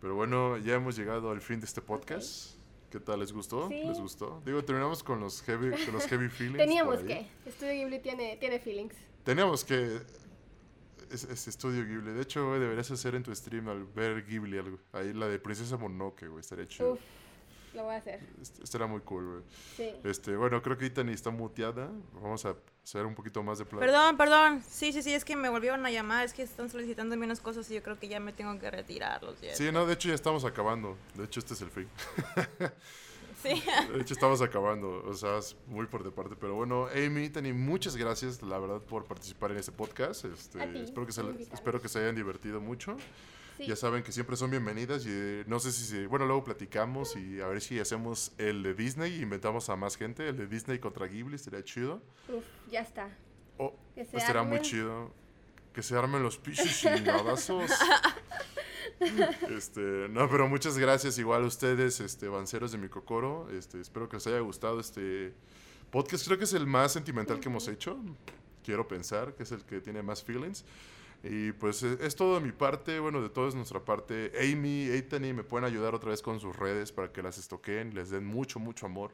Pero 0.00 0.14
bueno, 0.14 0.56
ya 0.58 0.74
hemos 0.74 0.96
llegado 0.96 1.30
al 1.30 1.40
fin 1.40 1.60
de 1.60 1.66
este 1.66 1.80
podcast. 1.82 2.54
¿Qué 2.90 3.00
tal? 3.00 3.18
¿Les 3.20 3.32
gustó? 3.32 3.68
Sí. 3.68 3.82
¿Les 3.84 3.98
gustó? 4.00 4.40
Digo, 4.46 4.64
terminamos 4.64 5.02
con 5.02 5.20
los 5.20 5.42
heavy, 5.42 5.70
con 5.84 5.94
los 5.94 6.06
heavy 6.06 6.28
feelings. 6.28 6.58
Teníamos 6.58 7.00
que. 7.00 7.26
Estudio 7.44 7.72
Ghibli 7.72 7.98
tiene, 8.00 8.36
tiene 8.38 8.58
feelings. 8.60 8.94
Teníamos 9.24 9.64
que. 9.64 10.00
Es, 11.10 11.24
es 11.24 11.48
estudio 11.48 11.84
Ghibli. 11.84 12.12
De 12.12 12.22
hecho, 12.22 12.46
güey, 12.48 12.60
deberías 12.60 12.90
hacer 12.90 13.14
en 13.14 13.22
tu 13.22 13.34
stream 13.34 13.68
al 13.68 13.84
ver 13.84 14.24
Ghibli 14.26 14.58
algo. 14.58 14.78
Ahí 14.92 15.12
la 15.12 15.28
de 15.28 15.38
Princesa 15.38 15.76
Mononoke, 15.76 16.26
güey. 16.28 16.40
Estaría 16.40 16.66
chido. 16.66 16.92
Uf, 16.94 17.00
lo 17.74 17.84
voy 17.84 17.94
a 17.94 17.98
hacer. 17.98 18.20
Est- 18.40 18.60
Estaría 18.62 18.86
muy 18.86 19.00
cool, 19.00 19.26
güey. 19.28 19.42
Sí. 19.76 19.90
Este, 20.04 20.36
bueno, 20.36 20.60
creo 20.62 20.76
que 20.78 20.86
Itani 20.86 21.12
está 21.12 21.30
muteada. 21.30 21.90
Vamos 22.14 22.44
a 22.46 22.56
hacer 22.82 23.04
un 23.06 23.14
poquito 23.14 23.42
más 23.42 23.58
de 23.58 23.64
plan. 23.66 23.80
Perdón, 23.80 24.16
perdón. 24.16 24.62
Sí, 24.68 24.92
sí, 24.92 25.02
sí, 25.02 25.12
es 25.12 25.24
que 25.24 25.36
me 25.36 25.48
volvieron 25.48 25.84
a 25.86 25.90
llamar. 25.90 26.24
Es 26.24 26.32
que 26.32 26.42
están 26.42 26.68
solicitándome 26.70 27.24
unas 27.26 27.40
cosas 27.40 27.70
y 27.70 27.74
yo 27.74 27.82
creo 27.82 27.98
que 27.98 28.08
ya 28.08 28.18
me 28.20 28.32
tengo 28.32 28.58
que 28.58 28.70
retirar. 28.70 29.22
Lo 29.22 29.34
siento. 29.36 29.56
Sí, 29.58 29.70
no, 29.72 29.86
de 29.86 29.94
hecho 29.94 30.08
ya 30.08 30.14
estamos 30.14 30.44
acabando. 30.44 30.96
De 31.14 31.24
hecho, 31.24 31.40
este 31.40 31.54
es 31.54 31.60
el 31.62 31.70
fin. 31.70 31.88
Sí. 33.42 33.62
De 33.92 34.00
hecho, 34.00 34.14
estamos 34.14 34.40
acabando. 34.42 35.02
O 35.04 35.14
sea, 35.14 35.38
es 35.38 35.56
muy 35.66 35.86
por 35.86 36.02
de 36.04 36.10
parte. 36.10 36.36
Pero 36.38 36.54
bueno, 36.54 36.88
Amy, 36.94 37.24
Itani, 37.24 37.52
muchas 37.52 37.96
gracias, 37.96 38.42
la 38.42 38.58
verdad, 38.58 38.80
por 38.80 39.04
participar 39.04 39.52
en 39.52 39.58
este 39.58 39.72
podcast. 39.72 40.24
Este, 40.24 40.60
A 40.60 40.70
ti, 40.72 40.78
espero, 40.78 41.06
que 41.06 41.12
se, 41.12 41.22
espero 41.52 41.80
que 41.80 41.88
se 41.88 41.98
hayan 41.98 42.14
divertido 42.14 42.60
mucho. 42.60 42.96
Sí. 43.58 43.66
Ya 43.66 43.76
saben 43.76 44.02
que 44.02 44.12
siempre 44.12 44.36
son 44.36 44.50
bienvenidas 44.50 45.06
y 45.06 45.10
eh, 45.10 45.44
no 45.46 45.58
sé 45.60 45.72
si 45.72 45.84
se, 45.84 46.06
bueno, 46.06 46.26
luego 46.26 46.44
platicamos 46.44 47.16
y 47.16 47.40
a 47.40 47.46
ver 47.46 47.62
si 47.62 47.80
hacemos 47.80 48.32
el 48.36 48.62
de 48.62 48.74
Disney 48.74 49.14
y 49.14 49.22
inventamos 49.22 49.70
a 49.70 49.76
más 49.76 49.96
gente, 49.96 50.28
el 50.28 50.36
de 50.36 50.46
Disney 50.46 50.78
contra 50.78 51.06
Ghibli, 51.06 51.38
sería 51.38 51.64
chido. 51.64 52.02
Uf, 52.28 52.44
ya 52.70 52.80
está. 52.80 53.08
Oh, 53.56 53.74
Que 53.94 54.04
se 54.04 54.20
será 54.20 54.42
muy 54.42 54.60
chido. 54.60 55.10
Que 55.72 55.82
se 55.82 55.96
armen 55.96 56.22
los 56.22 56.36
pisos 56.38 56.68
chingadazos. 56.80 57.70
este, 59.50 60.08
no, 60.08 60.28
pero 60.28 60.48
muchas 60.48 60.78
gracias 60.78 61.18
igual 61.18 61.44
a 61.44 61.46
ustedes, 61.46 62.00
este, 62.00 62.28
banceros 62.28 62.72
de 62.72 62.78
mi 62.78 62.88
cocoro. 62.88 63.48
Este, 63.50 63.80
espero 63.80 64.08
que 64.08 64.16
les 64.16 64.26
haya 64.26 64.40
gustado 64.40 64.80
este 64.80 65.34
podcast. 65.90 66.26
Creo 66.26 66.38
que 66.38 66.44
es 66.44 66.54
el 66.54 66.66
más 66.66 66.92
sentimental 66.92 67.40
que 67.40 67.48
hemos 67.48 67.68
hecho. 67.68 67.98
Quiero 68.64 68.88
pensar 68.88 69.34
que 69.34 69.42
es 69.42 69.52
el 69.52 69.64
que 69.64 69.80
tiene 69.80 70.02
más 70.02 70.22
feelings. 70.22 70.64
Y 71.22 71.52
pues 71.52 71.82
eh, 71.82 71.98
es 72.00 72.14
todo 72.14 72.34
de 72.34 72.40
mi 72.40 72.52
parte, 72.52 73.00
bueno, 73.00 73.22
de 73.22 73.28
toda 73.28 73.50
nuestra 73.54 73.84
parte. 73.84 74.32
Amy, 74.40 74.88
Eitani, 74.88 75.32
me 75.32 75.44
pueden 75.44 75.64
ayudar 75.64 75.94
otra 75.94 76.10
vez 76.10 76.22
con 76.22 76.40
sus 76.40 76.54
redes 76.56 76.92
para 76.92 77.12
que 77.12 77.22
las 77.22 77.38
estoqueen, 77.38 77.94
les 77.94 78.10
den 78.10 78.24
mucho, 78.24 78.58
mucho 78.58 78.86
amor. 78.86 79.12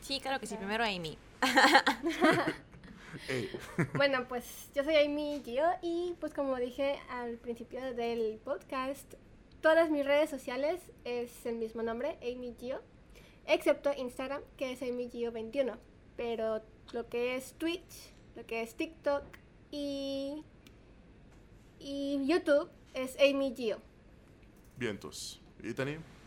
Sí, 0.00 0.20
claro 0.20 0.40
que 0.40 0.46
sí. 0.46 0.56
Primero 0.56 0.84
Amy. 0.84 1.18
Bueno, 3.94 4.26
pues 4.28 4.70
yo 4.74 4.84
soy 4.84 4.96
Amy 4.96 5.40
Gio 5.44 5.64
y 5.82 6.14
pues 6.20 6.32
como 6.34 6.56
dije 6.56 6.98
al 7.10 7.36
principio 7.36 7.80
del 7.94 8.38
podcast, 8.44 9.14
todas 9.60 9.90
mis 9.90 10.04
redes 10.04 10.30
sociales 10.30 10.80
es 11.04 11.44
el 11.46 11.56
mismo 11.56 11.82
nombre, 11.82 12.18
Amy 12.22 12.54
Gio, 12.58 12.80
excepto 13.46 13.92
Instagram, 13.96 14.42
que 14.56 14.72
es 14.72 14.82
Amy 14.82 15.08
Gio 15.10 15.32
21. 15.32 15.76
Pero 16.16 16.62
lo 16.92 17.08
que 17.08 17.36
es 17.36 17.54
Twitch, 17.54 18.12
lo 18.36 18.46
que 18.46 18.62
es 18.62 18.74
TikTok 18.74 19.24
y, 19.70 20.44
y 21.78 22.26
YouTube 22.26 22.70
es 22.94 23.16
Amy 23.20 23.54
Gio. 23.54 23.78
Vientos. 25.60 26.19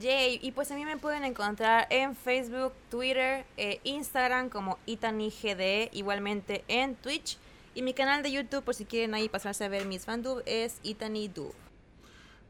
Yay, 0.00 0.38
y 0.42 0.52
pues 0.52 0.70
a 0.70 0.74
mí 0.74 0.84
me 0.84 0.96
pueden 0.96 1.24
encontrar 1.24 1.86
en 1.90 2.14
Facebook, 2.16 2.72
Twitter, 2.90 3.44
e 3.56 3.80
Instagram 3.84 4.48
como 4.48 4.78
ItaniGDE, 4.86 5.90
igualmente 5.92 6.64
en 6.68 6.94
Twitch. 6.96 7.38
Y 7.74 7.82
mi 7.82 7.94
canal 7.94 8.22
de 8.22 8.30
YouTube, 8.32 8.62
por 8.64 8.74
si 8.74 8.84
quieren 8.84 9.14
ahí 9.14 9.28
pasarse 9.28 9.64
a 9.64 9.68
ver 9.68 9.86
mis 9.86 10.04
fandub, 10.04 10.42
es 10.46 10.78
ItaniDub. 10.82 11.54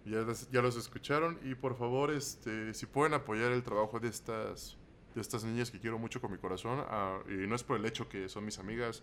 Ya, 0.05 0.19
las- 0.23 0.51
ya 0.51 0.61
los 0.63 0.77
escucharon 0.77 1.39
y 1.45 1.55
por 1.55 1.77
favor, 1.77 2.13
este, 2.13 2.75
si 2.75 2.87
pueden 2.87 3.15
apoyar 3.15 3.53
el 3.53 3.63
trabajo 3.63 4.01
de 4.01 4.09
estas, 4.09 4.77
de 5.15 5.21
estas 5.21 5.45
niñas 5.45 5.71
que 5.71 5.79
quiero 5.79 5.99
mucho 5.99 6.21
con 6.21 6.33
mi 6.33 6.39
corazón, 6.39 6.83
ah, 6.89 7.21
y 7.29 7.47
no 7.47 7.55
es 7.55 7.63
por 7.63 7.77
el 7.79 7.85
hecho 7.87 8.09
que 8.09 8.29
son 8.29 8.45
mis 8.45 8.59
amigas, 8.59 9.03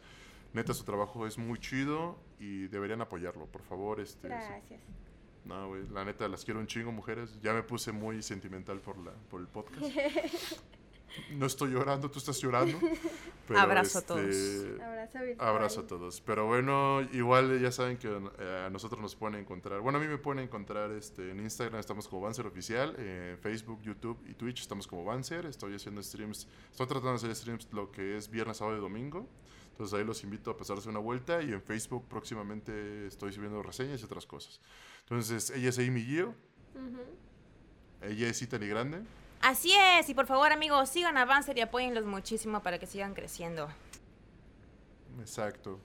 neta 0.54 0.74
su 0.74 0.84
trabajo 0.84 1.26
es 1.26 1.38
muy 1.38 1.58
chido 1.60 2.18
y 2.40 2.68
deberían 2.68 3.00
apoyarlo, 3.02 3.46
por 3.46 3.62
favor, 3.64 4.02
este, 4.02 4.28
Gracias. 4.28 4.82
No, 5.50 5.68
güey, 5.70 5.88
la 5.90 6.06
neta 6.06 6.28
las 6.28 6.46
quiero 6.46 6.60
un 6.60 6.68
chingo 6.68 6.92
mujeres, 6.92 7.40
ya 7.42 7.54
me 7.54 7.64
puse 7.64 7.92
muy 7.92 8.22
sentimental 8.22 8.80
por 8.80 8.98
la, 9.00 9.12
por 9.30 9.42
el 9.42 9.48
podcast. 9.48 9.84
No 11.32 11.48
estoy 11.48 11.72
llorando, 11.72 12.10
tú 12.12 12.20
estás 12.20 12.40
llorando. 12.40 12.80
pero, 13.48 13.60
Abrazo 13.60 13.98
a 13.98 14.02
este, 14.02 14.78
todos. 14.78 15.40
Abrazo 15.40 15.80
a 15.82 15.88
todos. 15.88 16.22
Pero 16.22 16.46
bueno, 16.46 17.02
igual 17.12 17.60
ya 17.60 17.72
saben 17.72 17.98
que 17.98 18.08
eh, 18.08 18.64
a 18.68 18.70
nosotros 18.70 19.02
nos 19.02 19.16
pueden 19.16 19.40
encontrar. 19.40 19.82
Bueno, 19.82 19.98
a 19.98 20.02
mí 20.02 20.08
me 20.08 20.20
pueden 20.20 20.44
encontrar 20.44 20.92
este, 20.92 21.32
en 21.32 21.40
Instagram, 21.40 21.80
estamos 21.80 22.08
como 22.08 22.22
Banzer 22.22 22.46
Oficial. 22.46 22.96
En 23.00 23.40
Facebook, 23.40 23.82
YouTube 23.82 24.20
y 24.30 24.36
Twitch 24.36 24.62
estamos 24.62 24.86
como 24.86 25.04
Banzer. 25.04 25.48
Estoy 25.48 25.76
haciendo 25.76 26.04
streams, 26.04 26.48
estoy 26.70 26.86
tratando 26.86 27.10
de 27.10 27.16
hacer 27.16 27.36
streams 27.36 27.68
lo 27.74 27.92
que 27.92 28.16
es 28.16 28.30
viernes, 28.30 28.58
sábado 28.58 28.78
y 28.78 28.82
domingo. 28.82 29.28
Entonces 29.72 29.98
ahí 29.98 30.06
los 30.06 30.24
invito 30.24 30.52
a 30.52 30.58
pasarse 30.58 30.90
una 30.90 31.00
vuelta. 31.00 31.42
Y 31.42 31.54
en 31.54 31.62
Facebook 31.62 32.06
próximamente 32.08 33.08
estoy 33.08 33.32
subiendo 33.32 33.64
reseñas 33.64 34.02
y 34.02 34.06
otras 34.06 34.26
cosas. 34.26 34.60
Entonces, 35.10 35.50
ella 35.52 35.70
es 35.70 35.80
Amy 35.80 36.02
Gio. 36.04 36.36
Ujú. 36.76 37.00
Ella 38.02 38.28
es 38.30 38.42
Itani 38.42 38.68
Grande. 38.68 39.02
Así 39.42 39.74
es, 39.74 40.10
y 40.10 40.14
por 40.14 40.28
favor 40.28 40.52
amigos, 40.52 40.90
sigan 40.90 41.18
Avancer 41.18 41.58
y 41.58 41.62
apóyenlos 41.62 42.06
muchísimo 42.06 42.62
para 42.62 42.78
que 42.78 42.86
sigan 42.86 43.14
creciendo. 43.14 43.70
Exacto. 45.20 45.80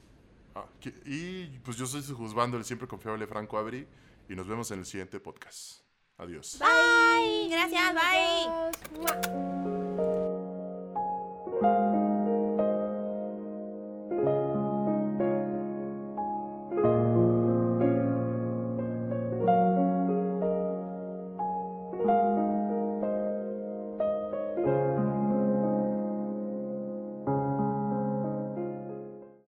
Ah, 0.55 0.67
que- 0.81 0.95
y 1.05 1.47
pues 1.65 1.77
yo 1.77 1.87
soy 1.87 2.03
su 2.03 2.17
juzgando, 2.17 2.57
el 2.57 2.65
siempre 2.65 2.87
confiable 2.87 3.27
Franco 3.27 3.59
Abri. 3.59 3.87
Y 4.29 4.35
nos 4.35 4.47
vemos 4.47 4.71
en 4.71 4.79
el 4.81 4.87
siguiente 4.87 5.21
podcast. 5.21 5.83
Adiós. 6.17 6.59
Bye, 6.59 7.49
gracias, 7.51 7.95
bye. 7.95 9.84